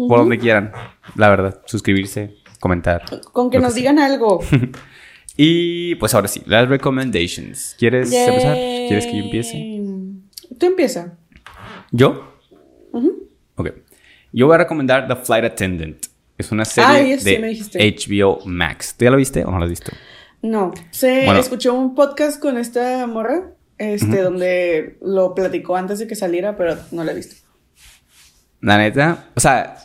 por 0.09 0.19
donde 0.21 0.39
quieran, 0.39 0.73
la 1.17 1.29
verdad, 1.29 1.61
suscribirse, 1.67 2.35
comentar. 2.61 3.05
Con 3.33 3.51
que 3.51 3.59
nos 3.59 3.75
digan 3.75 3.99
algo. 3.99 4.41
y 5.37 5.95
pues 5.97 6.15
ahora 6.15 6.29
sí, 6.29 6.43
las 6.47 6.69
recommendations. 6.69 7.77
¿Quieres 7.79 8.13
empezar? 8.13 8.55
¿Quieres 8.55 9.07
que 9.07 9.19
yo 9.19 9.25
empiece? 9.25 9.83
Tú 10.59 10.67
empieza. 10.67 11.19
¿Yo? 11.91 12.39
Ok. 13.57 13.71
Yo 14.33 14.47
voy 14.47 14.55
a 14.55 14.59
recomendar 14.59 15.07
The 15.07 15.17
Flight 15.17 15.45
Attendant. 15.45 16.12
Es 16.39 16.51
una 16.51 16.65
serie 16.65 17.17
de 17.19 17.97
HBO 18.01 18.41
Max. 18.47 18.95
¿Tú 18.97 19.05
ya 19.05 19.11
la 19.11 19.17
viste 19.17 19.45
o 19.45 19.51
no 19.51 19.59
la 19.59 19.65
has 19.65 19.71
visto? 19.71 19.93
No. 20.43 20.73
Se 20.91 21.27
escuchó 21.39 21.75
un 21.75 21.95
podcast 21.95 22.41
con 22.41 22.59
esta 22.59 23.07
morra. 23.07 23.53
este, 23.79 24.21
donde 24.23 24.97
lo 25.03 25.35
platicó 25.35 25.77
antes 25.77 25.99
de 25.99 26.07
que 26.07 26.15
saliera, 26.15 26.57
pero 26.57 26.77
no 26.93 27.05
lo 27.05 27.11
he 27.11 27.15
visto. 27.15 27.37
La 28.61 28.79
neta, 28.79 29.27
o 29.35 29.41
sea, 29.41 29.77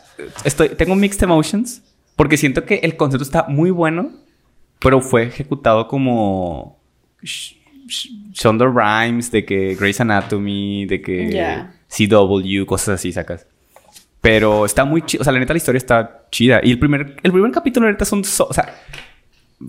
estoy, 0.44 0.68
tengo 0.70 0.94
mixed 0.94 1.22
emotions 1.22 1.82
porque 2.14 2.36
siento 2.36 2.64
que 2.64 2.76
el 2.76 2.96
concepto 2.96 3.24
está 3.24 3.46
muy 3.48 3.70
bueno, 3.70 4.12
pero 4.78 5.00
fue 5.00 5.24
ejecutado 5.24 5.88
como 5.88 6.80
Shonda 7.22 8.66
Rhimes, 8.66 9.32
de 9.32 9.44
que 9.44 9.74
Grey's 9.74 10.00
Anatomy, 10.00 10.86
de 10.86 11.02
que 11.02 11.66
CW, 11.88 12.66
cosas 12.66 13.00
así 13.00 13.12
sacas. 13.12 13.46
Pero 14.20 14.64
está 14.64 14.84
muy 14.84 15.02
chido. 15.02 15.22
O 15.22 15.24
sea, 15.24 15.32
la 15.32 15.38
neta, 15.38 15.52
la 15.52 15.58
historia 15.58 15.78
está 15.78 16.26
chida. 16.30 16.60
Y 16.62 16.72
el 16.72 16.78
primer, 16.78 17.16
el 17.22 17.32
primer 17.32 17.50
capítulo, 17.52 17.86
la 17.86 17.92
neta, 17.92 18.04
son. 18.04 18.20
o 18.20 18.52
sea, 18.52 18.74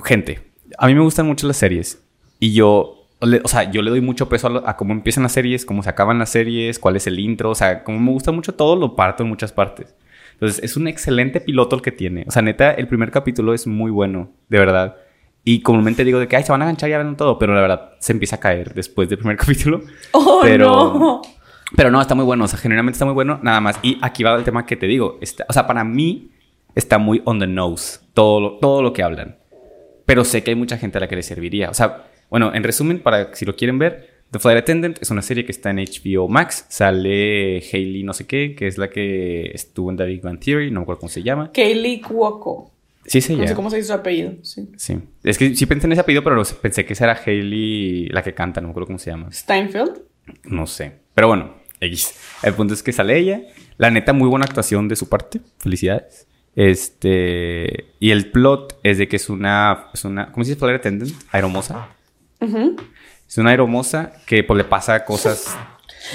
gente, 0.03 0.41
a 0.77 0.87
mí 0.87 0.95
me 0.95 1.01
gustan 1.01 1.27
mucho 1.27 1.47
las 1.47 1.57
series. 1.57 2.01
Y 2.39 2.53
yo, 2.53 3.05
o 3.19 3.47
sea, 3.47 3.69
yo 3.69 3.81
le 3.81 3.89
doy 3.89 4.01
mucho 4.01 4.29
peso 4.29 4.63
a, 4.65 4.77
cómo 4.77 4.93
empiezan 4.93 5.23
las 5.23 5.33
series, 5.33 5.65
cómo 5.65 5.83
se 5.83 5.89
acaban 5.89 6.19
las 6.19 6.29
series, 6.29 6.79
cuál 6.79 6.95
es 6.95 7.05
el 7.07 7.19
intro. 7.19 7.51
O 7.51 7.55
sea, 7.55 7.83
como 7.83 7.99
me 7.99 8.11
gusta 8.11 8.31
mucho 8.31 8.53
todo, 8.55 8.75
lo 8.75 8.95
parto 8.95 9.23
en 9.23 9.29
muchas 9.29 9.51
partes. 9.51 9.93
Entonces, 10.33 10.63
es 10.63 10.77
un 10.77 10.87
excelente 10.87 11.41
piloto 11.41 11.75
el 11.75 11.81
que 11.81 11.91
tiene. 11.91 12.23
O 12.27 12.31
sea, 12.31 12.41
neta, 12.41 12.71
el 12.71 12.87
primer 12.87 13.11
capítulo 13.11 13.53
es 13.53 13.67
muy 13.67 13.91
bueno, 13.91 14.29
de 14.47 14.57
verdad. 14.57 14.95
Y 15.43 15.61
comúnmente 15.61 16.03
digo 16.03 16.19
de 16.19 16.27
que, 16.27 16.37
ay, 16.37 16.43
se 16.43 16.51
van 16.51 16.61
a 16.61 16.65
enganchar 16.65 16.89
y 16.89 16.91
ya 16.91 16.97
ven 16.97 17.15
todo, 17.17 17.37
pero 17.37 17.53
la 17.53 17.61
verdad 17.61 17.91
se 17.99 18.13
empieza 18.13 18.37
a 18.37 18.39
caer 18.39 18.73
después 18.73 19.09
del 19.09 19.17
primer 19.17 19.37
capítulo. 19.37 19.81
Oh, 20.11 20.39
pero, 20.41 20.67
no. 20.67 21.21
Pero 21.75 21.91
no, 21.91 22.01
está 22.01 22.15
muy 22.15 22.25
bueno, 22.25 22.45
o 22.45 22.47
sea, 22.47 22.57
generalmente 22.59 22.95
está 22.95 23.05
muy 23.05 23.13
bueno, 23.13 23.39
nada 23.43 23.61
más. 23.61 23.79
Y 23.83 23.97
aquí 24.01 24.23
va 24.23 24.35
el 24.35 24.43
tema 24.43 24.65
que 24.65 24.75
te 24.75 24.87
digo, 24.87 25.17
está, 25.21 25.45
o 25.47 25.53
sea, 25.53 25.67
para 25.67 25.83
mí 25.83 26.31
está 26.75 26.97
muy 26.97 27.21
on 27.25 27.39
the 27.39 27.47
nose 27.47 27.99
todo, 28.13 28.57
todo 28.59 28.81
lo 28.81 28.93
que 28.93 29.03
hablan. 29.03 29.37
Pero 30.05 30.25
sé 30.25 30.43
que 30.43 30.51
hay 30.51 30.55
mucha 30.55 30.77
gente 30.77 30.97
a 30.97 31.01
la 31.01 31.07
que 31.07 31.15
le 31.15 31.23
serviría. 31.23 31.69
O 31.69 31.73
sea, 31.73 32.09
bueno, 32.29 32.53
en 32.53 32.63
resumen, 32.63 32.99
para 32.99 33.33
si 33.35 33.45
lo 33.45 33.55
quieren 33.55 33.77
ver, 33.77 34.19
The 34.31 34.39
Flight 34.39 34.59
Attendant 34.59 34.97
es 35.01 35.09
una 35.11 35.21
serie 35.21 35.45
que 35.45 35.51
está 35.51 35.69
en 35.69 35.77
HBO 35.77 36.27
Max. 36.27 36.65
Sale 36.69 37.61
Hailey 37.71 38.03
no 38.03 38.13
sé 38.13 38.25
qué, 38.25 38.55
que 38.55 38.67
es 38.67 38.77
la 38.77 38.89
que 38.89 39.51
estuvo 39.53 39.89
en 39.91 39.97
Big 39.97 40.21
Bang 40.21 40.39
Theory, 40.39 40.71
no 40.71 40.79
me 40.79 40.83
acuerdo 40.83 41.01
cómo 41.01 41.09
se 41.09 41.23
llama. 41.23 41.51
Kaylee 41.51 42.01
Cuoco. 42.01 42.71
Sí, 43.05 43.21
sí, 43.21 43.35
No 43.35 43.47
sé 43.47 43.55
cómo 43.55 43.71
se 43.71 43.77
dice 43.77 43.87
su 43.87 43.93
apellido, 43.93 44.33
sí. 44.43 44.69
Sí. 44.77 44.99
Es 45.23 45.37
que 45.37 45.55
sí 45.55 45.65
pensé 45.65 45.87
en 45.87 45.93
ese 45.93 46.01
apellido, 46.01 46.23
pero 46.23 46.43
pensé 46.61 46.85
que 46.85 46.93
esa 46.93 47.05
era 47.05 47.19
Hailey, 47.25 48.07
la 48.09 48.21
que 48.21 48.35
canta, 48.35 48.61
no 48.61 48.67
me 48.67 48.71
acuerdo 48.71 48.87
cómo 48.87 48.99
se 48.99 49.09
llama. 49.09 49.31
¿Steinfeld? 49.31 50.01
No 50.43 50.67
sé. 50.67 50.91
Pero 51.15 51.27
bueno, 51.27 51.55
X. 51.81 52.13
El 52.43 52.53
punto 52.53 52.73
es 52.73 52.83
que 52.83 52.91
sale 52.91 53.17
ella. 53.17 53.41
La 53.77 53.91
neta, 53.91 54.13
muy 54.13 54.27
buena 54.27 54.45
actuación 54.45 54.87
de 54.87 54.95
su 54.95 55.09
parte. 55.09 55.41
Felicidades. 55.59 56.27
Este. 56.55 57.93
Y 57.99 58.11
el 58.11 58.31
plot 58.31 58.79
es 58.83 58.97
de 58.97 59.07
que 59.07 59.15
es 59.15 59.29
una. 59.29 59.87
Es 59.93 60.05
una 60.05 60.31
¿Cómo 60.31 60.43
se 60.43 60.51
dice? 60.51 60.59
Flight 60.59 60.79
attendant. 60.79 61.13
Aeromosa. 61.31 61.87
Es 63.27 63.37
una 63.37 63.51
aeromosa 63.51 64.13
que 64.25 64.43
pues, 64.43 64.57
le 64.57 64.63
pasa 64.63 65.05
cosas. 65.05 65.57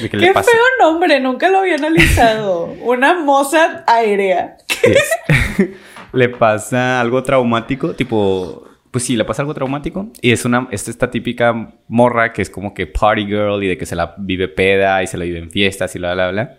De 0.01 0.11
que 0.11 0.19
Qué 0.19 0.33
feo 0.33 0.65
nombre, 0.81 1.21
nunca 1.21 1.49
lo 1.49 1.59
había 1.59 1.77
analizado. 1.77 2.65
una 2.83 3.15
moza 3.21 3.85
aérea. 3.87 4.57
le 6.13 6.29
pasa 6.29 7.01
algo 7.01 7.23
traumático, 7.23 7.95
tipo 7.95 8.67
pues 8.95 9.03
sí, 9.03 9.17
le 9.17 9.25
pasa 9.25 9.43
algo 9.43 9.55
traumático. 9.55 10.13
Y 10.23 10.31
es 10.31 10.45
una, 10.45 10.69
es 10.71 10.87
esta 10.87 11.11
típica 11.11 11.73
morra 11.89 12.33
que 12.33 12.43
es 12.43 12.49
como 12.49 12.75
que 12.75 12.87
party 12.87 13.27
girl 13.27 13.61
y 13.65 13.67
de 13.67 13.77
que 13.77 13.87
se 13.87 13.97
la 13.97 14.15
vive 14.19 14.47
peda 14.47 15.03
y 15.03 15.09
se 15.09 15.19
la 15.19 15.25
vive 15.25 15.41
en 15.41 15.51
fiestas 15.51 15.97
y 15.97 15.99
bla, 15.99 16.15
bla, 16.15 16.31
bla. 16.31 16.59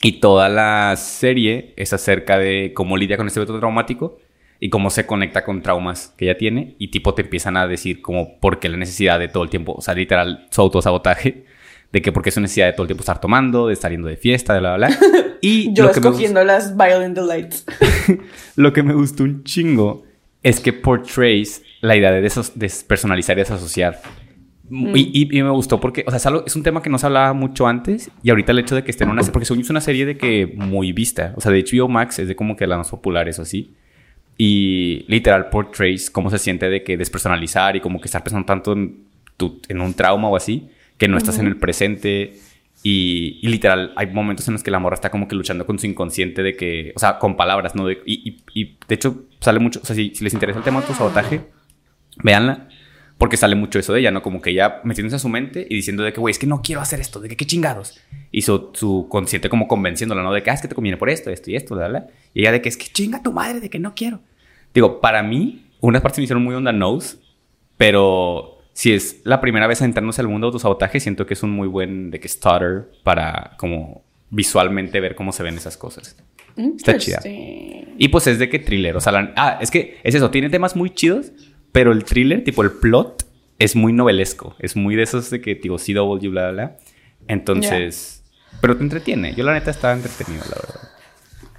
Y 0.00 0.20
toda 0.20 0.48
la 0.48 0.94
serie 0.94 1.74
es 1.76 1.92
acerca 1.92 2.38
de 2.38 2.70
cómo 2.72 2.96
lidia 2.96 3.16
con 3.16 3.26
este 3.26 3.40
evento 3.40 3.58
traumático 3.58 4.20
y 4.60 4.70
cómo 4.70 4.90
se 4.90 5.06
conecta 5.06 5.42
con 5.42 5.60
traumas 5.60 6.14
que 6.16 6.26
ella 6.26 6.38
tiene. 6.38 6.76
Y 6.78 6.92
tipo 6.92 7.14
te 7.14 7.22
empiezan 7.22 7.56
a 7.56 7.66
decir 7.66 8.00
como 8.00 8.38
por 8.38 8.60
qué 8.60 8.68
la 8.68 8.76
necesidad 8.76 9.18
de 9.18 9.26
todo 9.26 9.42
el 9.42 9.50
tiempo, 9.50 9.74
o 9.76 9.80
sea, 9.80 9.94
literal, 9.94 10.46
su 10.52 10.60
autosabotaje. 10.60 11.46
De 11.90 12.00
que 12.00 12.12
porque 12.12 12.28
es 12.28 12.34
su 12.36 12.40
necesidad 12.40 12.66
de 12.66 12.74
todo 12.74 12.82
el 12.84 12.88
tiempo 12.88 13.02
estar 13.02 13.20
tomando, 13.20 13.66
de 13.66 13.72
estar 13.72 13.90
yendo 13.90 14.06
de 14.06 14.16
fiesta, 14.16 14.54
de 14.54 14.60
bla, 14.60 14.76
bla, 14.76 14.86
bla. 14.86 14.98
Y 15.40 15.74
Yo 15.74 15.90
escogiendo 15.90 16.44
las 16.44 16.76
violent 16.76 17.18
delights. 17.18 17.64
lo 18.56 18.72
que 18.72 18.84
me 18.84 18.94
gustó 18.94 19.24
un 19.24 19.42
chingo 19.42 20.05
es 20.46 20.60
que 20.60 20.72
portrays 20.72 21.64
la 21.80 21.96
idea 21.96 22.12
de 22.12 22.22
despersonalizar 22.22 23.36
y 23.36 23.40
desasociar. 23.40 24.00
Mm. 24.70 24.92
Y, 24.94 25.42
me 25.42 25.50
gustó 25.50 25.80
porque, 25.80 26.04
o 26.06 26.10
sea, 26.16 26.32
es, 26.46 26.54
un 26.54 26.62
tema 26.62 26.82
que 26.82 26.88
no 26.88 26.98
se 26.98 27.06
hablaba 27.06 27.32
mucho 27.32 27.66
antes 27.66 28.12
y 28.22 28.30
ahorita 28.30 28.52
el 28.52 28.60
hecho 28.60 28.76
de 28.76 28.84
que 28.84 28.92
esté 28.92 29.02
en 29.02 29.10
una 29.10 29.22
serie, 29.22 29.32
porque 29.32 29.46
según 29.46 29.62
es 29.62 29.70
una 29.70 29.80
serie 29.80 30.06
de 30.06 30.16
que 30.16 30.46
muy 30.54 30.92
vista, 30.92 31.34
o 31.36 31.40
sea, 31.40 31.50
de 31.50 31.58
hecho 31.58 31.88
Max 31.88 32.20
es 32.20 32.28
de 32.28 32.36
como 32.36 32.54
que 32.54 32.64
las 32.68 32.78
más 32.78 32.90
populares 32.90 33.40
o 33.40 33.42
así. 33.42 33.74
Y 34.38 35.04
literal 35.08 35.48
portrays 35.48 36.10
cómo 36.10 36.30
se 36.30 36.38
siente 36.38 36.68
de 36.68 36.84
que 36.84 36.96
despersonalizar 36.96 37.74
y 37.74 37.80
como 37.80 38.00
que 38.00 38.06
estar 38.06 38.22
pensando 38.22 38.46
tanto 38.46 38.72
en, 38.72 39.00
en 39.68 39.80
un 39.80 39.94
trauma 39.94 40.28
o 40.28 40.36
así, 40.36 40.68
que 40.96 41.08
no 41.08 41.16
estás 41.16 41.40
en 41.40 41.48
el 41.48 41.56
presente 41.56 42.34
y, 42.88 43.40
literal, 43.42 43.92
hay 43.96 44.06
momentos 44.06 44.46
en 44.46 44.52
los 44.52 44.62
que 44.62 44.70
la 44.70 44.78
morra 44.78 44.94
está 44.94 45.10
como 45.10 45.26
que 45.26 45.34
luchando 45.34 45.66
con 45.66 45.76
su 45.76 45.86
inconsciente 45.86 46.44
de 46.44 46.56
que, 46.56 46.92
o 46.94 47.00
sea, 47.00 47.18
con 47.18 47.36
palabras, 47.36 47.74
¿no? 47.74 47.90
y, 47.90 48.76
de 48.86 48.94
hecho 48.94 49.24
sale 49.40 49.58
mucho, 49.58 49.80
o 49.82 49.84
sea, 49.84 49.96
si, 49.96 50.12
les 50.20 50.32
interesa 50.32 50.60
el 50.60 50.64
tema 50.64 50.82
de 50.82 50.86
tu 50.86 50.94
sabotaje, 50.94 51.50
véanla, 52.22 52.68
porque 53.18 53.36
sale 53.36 53.56
mucho 53.56 53.80
eso 53.80 53.92
de 53.92 53.98
ella, 53.98 54.12
¿no? 54.12 54.22
Como 54.22 54.40
que 54.40 54.50
ella 54.50 54.82
metiéndose 54.84 55.16
a 55.16 55.18
su 55.18 55.28
mente 55.28 55.66
y 55.68 55.74
diciendo 55.74 56.04
de 56.04 56.12
que, 56.12 56.20
güey, 56.20 56.30
es 56.30 56.38
que 56.38 56.46
no 56.46 56.62
quiero 56.62 56.80
hacer 56.80 57.00
esto, 57.00 57.18
de 57.18 57.28
que 57.28 57.36
qué 57.36 57.44
chingados. 57.44 57.98
Y 58.30 58.42
su, 58.42 58.70
su 58.74 59.08
consciente 59.10 59.48
como 59.48 59.66
convenciéndola, 59.66 60.22
¿no? 60.22 60.32
De 60.32 60.44
que, 60.44 60.50
ah, 60.50 60.54
es 60.54 60.62
que 60.62 60.68
te 60.68 60.76
conviene 60.76 60.96
por 60.96 61.10
esto, 61.10 61.30
esto 61.30 61.50
y 61.50 61.56
esto, 61.56 61.74
¿verdad? 61.74 62.08
Y 62.34 62.42
ella 62.42 62.52
de 62.52 62.62
que 62.62 62.68
es 62.68 62.76
que 62.76 62.86
chinga 62.86 63.20
tu 63.20 63.32
madre, 63.32 63.58
de 63.58 63.68
que 63.68 63.80
no 63.80 63.96
quiero. 63.96 64.20
Digo, 64.72 65.00
para 65.00 65.24
mí, 65.24 65.66
unas 65.80 66.02
partes 66.02 66.18
me 66.18 66.24
hicieron 66.24 66.44
muy 66.44 66.54
onda 66.54 66.70
nose, 66.70 67.16
pero 67.76 68.55
si 68.76 68.92
es 68.92 69.22
la 69.24 69.40
primera 69.40 69.66
vez 69.66 69.80
entrándose 69.80 70.20
al 70.20 70.28
mundo 70.28 70.46
de 70.46 70.48
autosabotaje, 70.48 71.00
siento 71.00 71.24
que 71.24 71.32
es 71.32 71.42
un 71.42 71.50
muy 71.50 71.66
buen 71.66 72.10
de 72.10 72.20
que 72.20 72.28
starter 72.28 72.90
para 73.04 73.52
como 73.56 74.02
visualmente 74.28 75.00
ver 75.00 75.14
cómo 75.14 75.32
se 75.32 75.42
ven 75.42 75.56
esas 75.56 75.78
cosas. 75.78 76.14
Está 76.58 76.98
chida. 76.98 77.20
Y 77.24 78.08
pues 78.08 78.26
es 78.26 78.38
de 78.38 78.50
que 78.50 78.58
thriller, 78.58 78.94
o 78.94 79.00
sea, 79.00 79.32
ah, 79.34 79.58
es 79.62 79.70
que 79.70 79.98
es 80.02 80.14
eso, 80.14 80.30
tiene 80.30 80.50
temas 80.50 80.76
muy 80.76 80.90
chidos, 80.90 81.32
pero 81.72 81.90
el 81.90 82.04
thriller, 82.04 82.44
tipo 82.44 82.62
el 82.62 82.70
plot, 82.70 83.26
es 83.58 83.76
muy 83.76 83.94
novelesco, 83.94 84.54
es 84.58 84.76
muy 84.76 84.94
de 84.94 85.04
esos 85.04 85.30
de 85.30 85.40
que 85.40 85.54
tipo 85.54 85.76
CW, 85.78 86.28
bla, 86.28 86.50
bla, 86.50 86.52
bla. 86.52 86.76
Entonces, 87.28 88.24
pero 88.60 88.76
te 88.76 88.82
entretiene. 88.82 89.34
Yo 89.34 89.42
la 89.44 89.54
neta 89.54 89.70
estaba 89.70 89.94
entretenido, 89.94 90.44
la 90.50 90.56
verdad. 90.56 90.88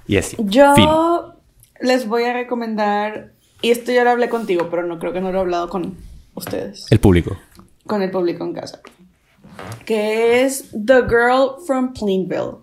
Y 0.06 0.18
así. 0.18 0.36
Yo 0.38 1.34
les 1.80 2.06
voy 2.06 2.22
a 2.22 2.32
recomendar, 2.32 3.32
y 3.60 3.72
esto 3.72 3.90
ya 3.90 4.04
lo 4.04 4.10
hablé 4.10 4.28
contigo, 4.28 4.68
pero 4.70 4.86
no 4.86 5.00
creo 5.00 5.12
que 5.12 5.20
no 5.20 5.32
lo 5.32 5.38
he 5.38 5.40
hablado 5.40 5.68
con 5.68 5.96
ustedes. 6.38 6.86
El 6.90 7.00
público. 7.00 7.36
Con 7.86 8.02
el 8.02 8.10
público 8.10 8.44
en 8.44 8.54
casa. 8.54 8.80
Que 9.84 10.44
es 10.44 10.70
The 10.70 11.02
Girl 11.08 11.56
from 11.66 11.92
Plainville. 11.92 12.58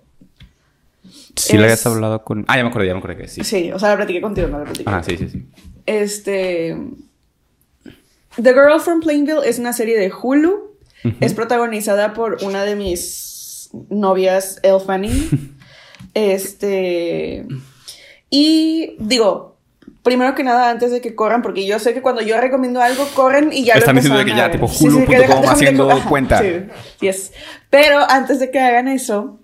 Sí, 1.35 1.57
lo 1.57 1.63
habías 1.63 1.85
hablado 1.85 2.23
con. 2.23 2.45
Ah, 2.47 2.57
ya 2.57 2.63
me 2.63 2.69
acordé, 2.69 2.87
ya 2.87 2.93
me 2.93 2.99
acordé 2.99 3.17
que 3.17 3.27
sí. 3.27 3.43
Sí, 3.43 3.71
o 3.71 3.79
sea, 3.79 3.89
la 3.89 3.97
platiqué 3.97 4.21
contigo, 4.21 4.47
no 4.47 4.59
la 4.59 4.65
platiqué. 4.65 4.89
Ah, 4.89 5.03
sí, 5.03 5.17
sí, 5.17 5.29
sí. 5.29 5.45
Este. 5.85 6.77
The 8.41 8.53
Girl 8.53 8.79
from 8.79 9.01
Plainville 9.01 9.41
es 9.45 9.59
una 9.59 9.73
serie 9.73 9.97
de 9.97 10.11
Hulu. 10.11 10.75
Es 11.19 11.35
protagonizada 11.35 12.13
por 12.13 12.43
una 12.43 12.63
de 12.63 12.75
mis 12.75 13.69
novias, 13.89 14.59
Elle 14.63 14.79
Fanning. 14.79 15.57
este. 16.13 17.45
Y 18.29 18.95
digo, 18.99 19.54
primero 20.05 20.35
que 20.35 20.43
nada, 20.43 20.69
antes 20.69 20.91
de 20.91 21.01
que 21.01 21.15
corran, 21.15 21.41
porque 21.41 21.65
yo 21.65 21.79
sé 21.79 21.95
que 21.95 22.03
cuando 22.03 22.21
yo 22.21 22.39
recomiendo 22.39 22.79
algo, 22.79 23.07
corren 23.15 23.51
y 23.51 23.65
ya 23.65 23.73
Están 23.73 23.95
diciendo 23.95 24.23
que 24.23 24.35
ya, 24.35 24.51
tipo, 24.51 24.67
Hulu.com 24.67 25.49
haciendo 25.49 25.89
cuenta. 26.07 26.41
Sí, 26.41 26.67
yes. 27.01 27.33
Pero 27.71 27.99
antes 28.07 28.39
de 28.39 28.51
que 28.51 28.59
hagan 28.59 28.87
eso, 28.87 29.39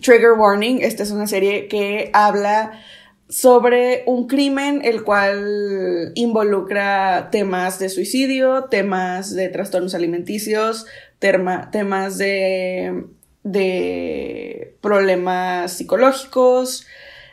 Trigger 0.00 0.32
Warning, 0.38 0.78
esta 0.80 1.02
es 1.02 1.10
una 1.10 1.26
serie 1.26 1.68
que 1.68 2.10
habla 2.14 2.80
sobre 3.28 4.04
un 4.06 4.26
crimen 4.26 4.80
el 4.84 5.04
cual 5.04 6.12
involucra 6.14 7.28
temas 7.30 7.78
de 7.78 7.90
suicidio, 7.90 8.64
temas 8.70 9.34
de 9.34 9.50
trastornos 9.50 9.94
alimenticios, 9.94 10.86
temas 11.18 12.16
de, 12.16 13.04
de 13.42 14.76
problemas 14.80 15.74
psicológicos, 15.74 16.86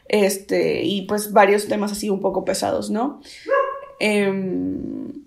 este, 0.07 0.83
y 0.83 1.03
pues 1.03 1.31
varios 1.33 1.67
temas 1.67 1.91
así 1.91 2.09
un 2.09 2.21
poco 2.21 2.45
pesados, 2.45 2.89
¿no? 2.89 3.21
Em, 3.99 5.25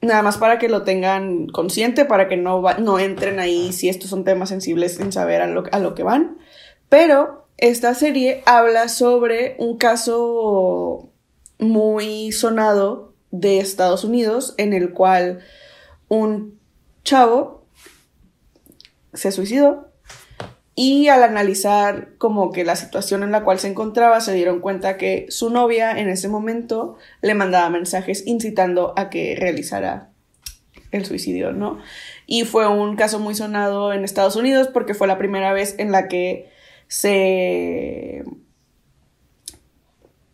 nada 0.00 0.22
más 0.22 0.36
para 0.36 0.58
que 0.58 0.68
lo 0.68 0.82
tengan 0.82 1.48
consciente, 1.48 2.04
para 2.04 2.28
que 2.28 2.36
no, 2.36 2.62
no 2.78 2.98
entren 2.98 3.40
ahí 3.40 3.72
si 3.72 3.88
estos 3.88 4.10
son 4.10 4.24
temas 4.24 4.50
sensibles 4.50 4.96
sin 4.96 5.12
saber 5.12 5.42
a 5.42 5.46
lo, 5.46 5.64
a 5.72 5.78
lo 5.78 5.94
que 5.94 6.02
van. 6.02 6.38
Pero 6.88 7.46
esta 7.56 7.94
serie 7.94 8.42
habla 8.46 8.88
sobre 8.88 9.56
un 9.58 9.78
caso 9.78 11.10
muy 11.58 12.32
sonado 12.32 13.14
de 13.30 13.58
Estados 13.58 14.04
Unidos 14.04 14.54
en 14.58 14.72
el 14.72 14.92
cual 14.92 15.40
un 16.08 16.58
chavo 17.02 17.66
se 19.12 19.32
suicidó 19.32 19.93
y 20.74 21.08
al 21.08 21.22
analizar 21.22 22.10
como 22.18 22.50
que 22.50 22.64
la 22.64 22.76
situación 22.76 23.22
en 23.22 23.30
la 23.30 23.44
cual 23.44 23.58
se 23.58 23.68
encontraba, 23.68 24.20
se 24.20 24.34
dieron 24.34 24.60
cuenta 24.60 24.96
que 24.96 25.26
su 25.28 25.50
novia 25.50 25.92
en 25.92 26.08
ese 26.08 26.28
momento 26.28 26.96
le 27.22 27.34
mandaba 27.34 27.70
mensajes 27.70 28.26
incitando 28.26 28.92
a 28.96 29.10
que 29.10 29.36
realizara 29.38 30.10
el 30.90 31.04
suicidio, 31.06 31.52
¿no? 31.52 31.78
Y 32.26 32.44
fue 32.44 32.68
un 32.68 32.96
caso 32.96 33.18
muy 33.18 33.34
sonado 33.34 33.92
en 33.92 34.04
Estados 34.04 34.36
Unidos 34.36 34.68
porque 34.68 34.94
fue 34.94 35.06
la 35.06 35.18
primera 35.18 35.52
vez 35.52 35.74
en 35.78 35.92
la 35.92 36.08
que 36.08 36.50
se 36.88 38.24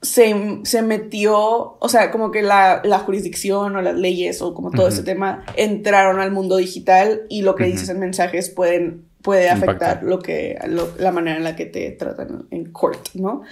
se, 0.03 0.82
metió, 0.82 1.76
o 1.78 1.88
sea, 1.88 2.11
como 2.11 2.30
que 2.30 2.43
la, 2.43 2.80
jurisdicción 3.05 3.76
o 3.76 3.82
las 3.82 3.95
leyes 3.95 4.41
o 4.41 4.55
como 4.55 4.70
todo 4.70 4.88
ese 4.88 5.03
tema 5.03 5.45
entraron 5.57 6.20
al 6.20 6.32
mundo 6.32 6.57
digital 6.57 7.22
y 7.28 7.43
lo 7.43 7.55
que 7.55 7.64
dices 7.64 7.88
en 7.91 7.99
mensajes 7.99 8.49
pueden, 8.49 9.10
puede 9.23 9.51
afectar 9.51 10.03
lo 10.03 10.18
que, 10.18 10.59
la 10.99 11.12
manera 11.12 11.37
en 11.37 11.45
la 11.45 11.57
que 11.57 11.66
te 11.66 11.91
tratan 11.93 12.47
en 12.51 12.73
court, 12.73 13.09
¿no? 13.14 13.43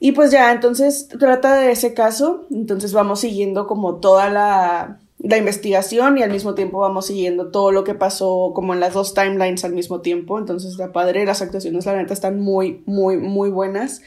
Y 0.00 0.12
pues 0.12 0.30
ya, 0.30 0.52
entonces 0.52 1.08
trata 1.08 1.56
de 1.56 1.70
ese 1.70 1.94
caso, 1.94 2.46
entonces 2.50 2.92
vamos 2.92 3.20
siguiendo 3.20 3.66
como 3.66 3.96
toda 3.96 4.28
la, 4.28 4.98
la 5.18 5.38
investigación 5.38 6.18
y 6.18 6.22
al 6.22 6.30
mismo 6.30 6.54
tiempo 6.54 6.80
vamos 6.80 7.06
siguiendo 7.06 7.50
todo 7.50 7.72
lo 7.72 7.84
que 7.84 7.94
pasó 7.94 8.52
como 8.54 8.74
en 8.74 8.80
las 8.80 8.92
dos 8.92 9.14
timelines 9.14 9.64
al 9.64 9.72
mismo 9.72 10.00
tiempo, 10.00 10.38
entonces 10.38 10.72
está 10.72 10.92
padre, 10.92 11.24
las 11.24 11.40
actuaciones 11.40 11.86
la 11.86 11.96
neta 11.96 12.12
están 12.12 12.40
muy, 12.40 12.82
muy, 12.84 13.16
muy 13.16 13.48
buenas. 13.50 14.02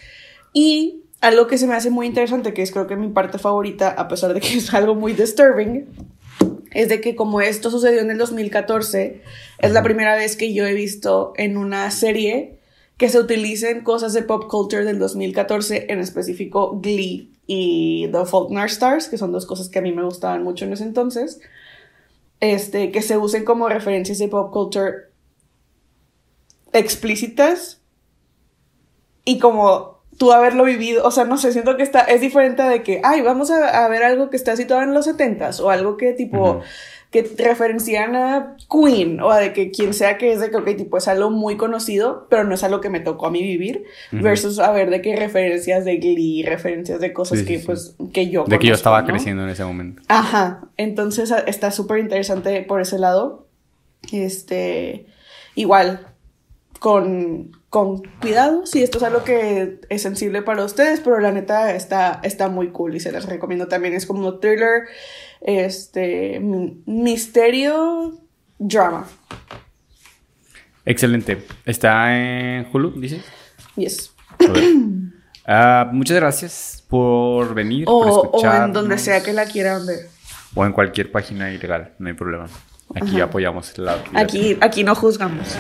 Y 0.54 1.04
algo 1.22 1.48
que 1.48 1.58
se 1.58 1.66
me 1.66 1.74
hace 1.74 1.90
muy 1.90 2.06
interesante, 2.06 2.54
que 2.54 2.62
es 2.62 2.72
creo 2.72 2.88
que 2.88 2.96
mi 2.96 3.10
parte 3.10 3.40
favorita, 3.40 3.90
a 3.90 4.08
pesar 4.08 4.34
de 4.34 4.42
que 4.42 4.58
es 4.58 4.74
algo 4.74 4.94
muy 4.94 5.14
disturbing, 5.14 5.88
es 6.78 6.90
de 6.90 7.02
que 7.02 7.16
como 7.16 7.42
esto 7.42 7.72
sucedió 7.72 8.02
en 8.02 8.12
el 8.12 8.20
2014, 8.20 9.24
es 9.58 9.72
la 9.72 9.82
primera 9.82 10.16
vez 10.16 10.38
que 10.38 10.54
yo 10.54 10.64
he 10.68 10.76
visto 10.76 11.34
en 11.36 11.58
una 11.58 11.90
serie 11.90 12.60
que 12.98 13.10
se 13.10 13.18
utilicen 13.18 13.82
cosas 13.84 14.14
de 14.14 14.22
pop 14.22 14.48
culture 14.48 14.86
del 14.86 15.00
2014, 15.00 15.88
en 15.90 16.00
específico 16.00 16.80
Glee 16.80 17.34
y 17.48 18.10
The 18.12 18.26
Fault 18.26 18.56
Stars, 18.66 19.08
que 19.08 19.18
son 19.18 19.32
dos 19.32 19.48
cosas 19.48 19.70
que 19.70 19.80
a 19.80 19.82
mí 19.82 19.92
me 19.92 20.04
gustaban 20.04 20.44
mucho 20.44 20.66
en 20.66 20.74
ese 20.74 20.84
entonces, 20.84 21.40
este, 22.42 22.92
que 22.92 23.02
se 23.02 23.18
usen 23.18 23.44
como 23.44 23.68
referencias 23.70 24.20
de 24.20 24.28
pop 24.28 24.54
culture 24.54 25.08
explícitas 26.74 27.82
y 29.26 29.40
como 29.40 29.97
tú 30.18 30.32
haberlo 30.32 30.64
vivido, 30.64 31.06
o 31.06 31.12
sea, 31.12 31.26
no 31.26 31.38
sé, 31.38 31.52
siento 31.54 31.78
que 31.78 31.84
está, 31.84 32.02
es 32.02 32.22
diferente 32.22 32.64
de 32.64 32.82
que, 32.82 33.02
ay, 33.04 33.22
vamos 33.22 33.52
a, 33.52 33.88
ver 33.88 34.04
algo 34.04 34.30
que 34.30 34.38
está 34.38 34.56
situado 34.56 34.82
en 34.82 34.94
los 34.94 35.06
setentas, 35.06 35.60
o 35.60 35.70
algo 35.70 35.96
que 35.96 36.14
tipo, 36.14 36.62
que 37.12 37.22
referencian 37.38 38.16
a 38.16 38.58
Queen, 38.70 39.22
o 39.22 39.34
de 39.34 39.54
que 39.54 39.70
quien 39.70 39.94
sea 39.94 40.18
que 40.18 40.34
es 40.34 40.40
de 40.40 40.50
que, 40.50 40.58
ok, 40.58 40.76
tipo, 40.76 40.98
es 40.98 41.08
algo 41.08 41.30
muy 41.30 41.56
conocido, 41.56 42.26
pero 42.30 42.44
no 42.44 42.56
es 42.56 42.64
algo 42.64 42.82
que 42.82 42.90
me 42.90 43.00
tocó 43.00 43.28
a 43.28 43.32
mí 43.32 43.44
vivir, 43.44 43.86
versus 44.12 44.60
a 44.60 44.72
ver 44.72 44.90
de 44.90 45.02
qué 45.02 45.16
referencias 45.16 45.86
de 45.86 45.98
Glee, 45.98 46.44
referencias 46.44 47.00
de 47.00 47.14
cosas 47.14 47.44
que, 47.44 47.60
pues, 47.60 47.96
que 48.12 48.30
yo 48.30 48.44
De 48.46 48.58
que 48.58 48.68
yo 48.68 48.74
estaba 48.74 49.06
creciendo 49.06 49.44
en 49.44 49.50
ese 49.50 49.64
momento. 49.64 50.02
Ajá, 50.08 50.62
entonces 50.78 51.32
está 51.46 51.72
súper 51.72 52.00
interesante 52.00 52.64
por 52.64 52.82
ese 52.82 52.98
lado, 52.98 53.48
este, 54.12 55.06
igual, 55.54 56.08
con 56.80 57.57
con 57.70 58.02
cuidado 58.22 58.66
si 58.66 58.82
esto 58.82 58.98
es 58.98 59.04
algo 59.04 59.24
que 59.24 59.82
es 59.90 60.02
sensible 60.02 60.42
para 60.42 60.64
ustedes, 60.64 61.02
pero 61.02 61.20
la 61.20 61.32
neta 61.32 61.76
está, 61.76 62.20
está 62.24 62.48
muy 62.48 62.70
cool 62.70 62.96
y 62.96 63.00
se 63.00 63.12
las 63.12 63.26
recomiendo 63.26 63.68
también. 63.68 63.94
Es 63.94 64.06
como 64.06 64.40
thriller, 64.40 64.84
este, 65.42 66.40
misterio, 66.40 68.20
drama. 68.58 69.08
Excelente. 70.86 71.44
¿Está 71.66 72.18
en 72.18 72.68
Hulu, 72.72 73.00
dices? 73.00 73.24
Yes. 73.76 74.14
Ah, 75.50 75.90
muchas 75.94 76.18
gracias 76.18 76.84
por 76.90 77.54
venir. 77.54 77.86
O, 77.88 77.94
o 77.94 78.54
en 78.54 78.74
donde 78.74 78.98
sea 78.98 79.24
que 79.24 79.32
la 79.32 79.46
quieran 79.46 79.86
ver. 79.86 80.10
O 80.54 80.66
en 80.66 80.74
cualquier 80.74 81.10
página 81.10 81.54
ilegal, 81.54 81.94
no 82.00 82.10
hay 82.10 82.16
problema. 82.16 82.48
Aquí 82.98 83.22
apoyamos 83.22 83.78
la 83.78 83.98
Aquí, 84.14 84.58
aquí 84.62 84.84
no 84.84 84.96
juzgamos. 84.96 85.58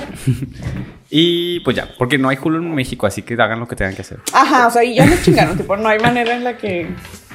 y 1.09 1.59
pues 1.61 1.75
ya, 1.75 1.89
porque 1.97 2.17
no 2.17 2.29
hay 2.29 2.37
Hulu 2.41 2.57
en 2.57 2.75
México, 2.75 3.07
así 3.07 3.21
que 3.21 3.33
hagan 3.35 3.59
lo 3.59 3.67
que 3.67 3.75
tengan 3.75 3.95
que 3.95 4.01
hacer. 4.01 4.19
Ajá, 4.33 4.67
o 4.67 4.71
sea, 4.71 4.83
ya 4.83 5.05
me 5.05 5.21
chingaron, 5.21 5.57
tipo, 5.57 5.75
no 5.77 5.87
hay 5.87 5.99
manera 5.99 6.35
en 6.35 6.43
la 6.43 6.57
que. 6.57 6.87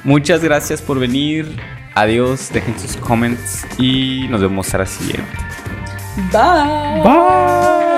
Muchas 0.03 0.43
gracias 0.43 0.81
por 0.81 0.99
venir. 0.99 1.47
Adiós, 1.95 2.49
dejen 2.51 2.79
sus 2.79 2.97
comments 2.97 3.65
y 3.77 4.27
nos 4.29 4.41
vemos 4.41 4.73
a 4.73 4.79
la 4.79 4.85
siguiente. 4.85 5.31
Bye. 6.31 7.01
Bye. 7.03 7.92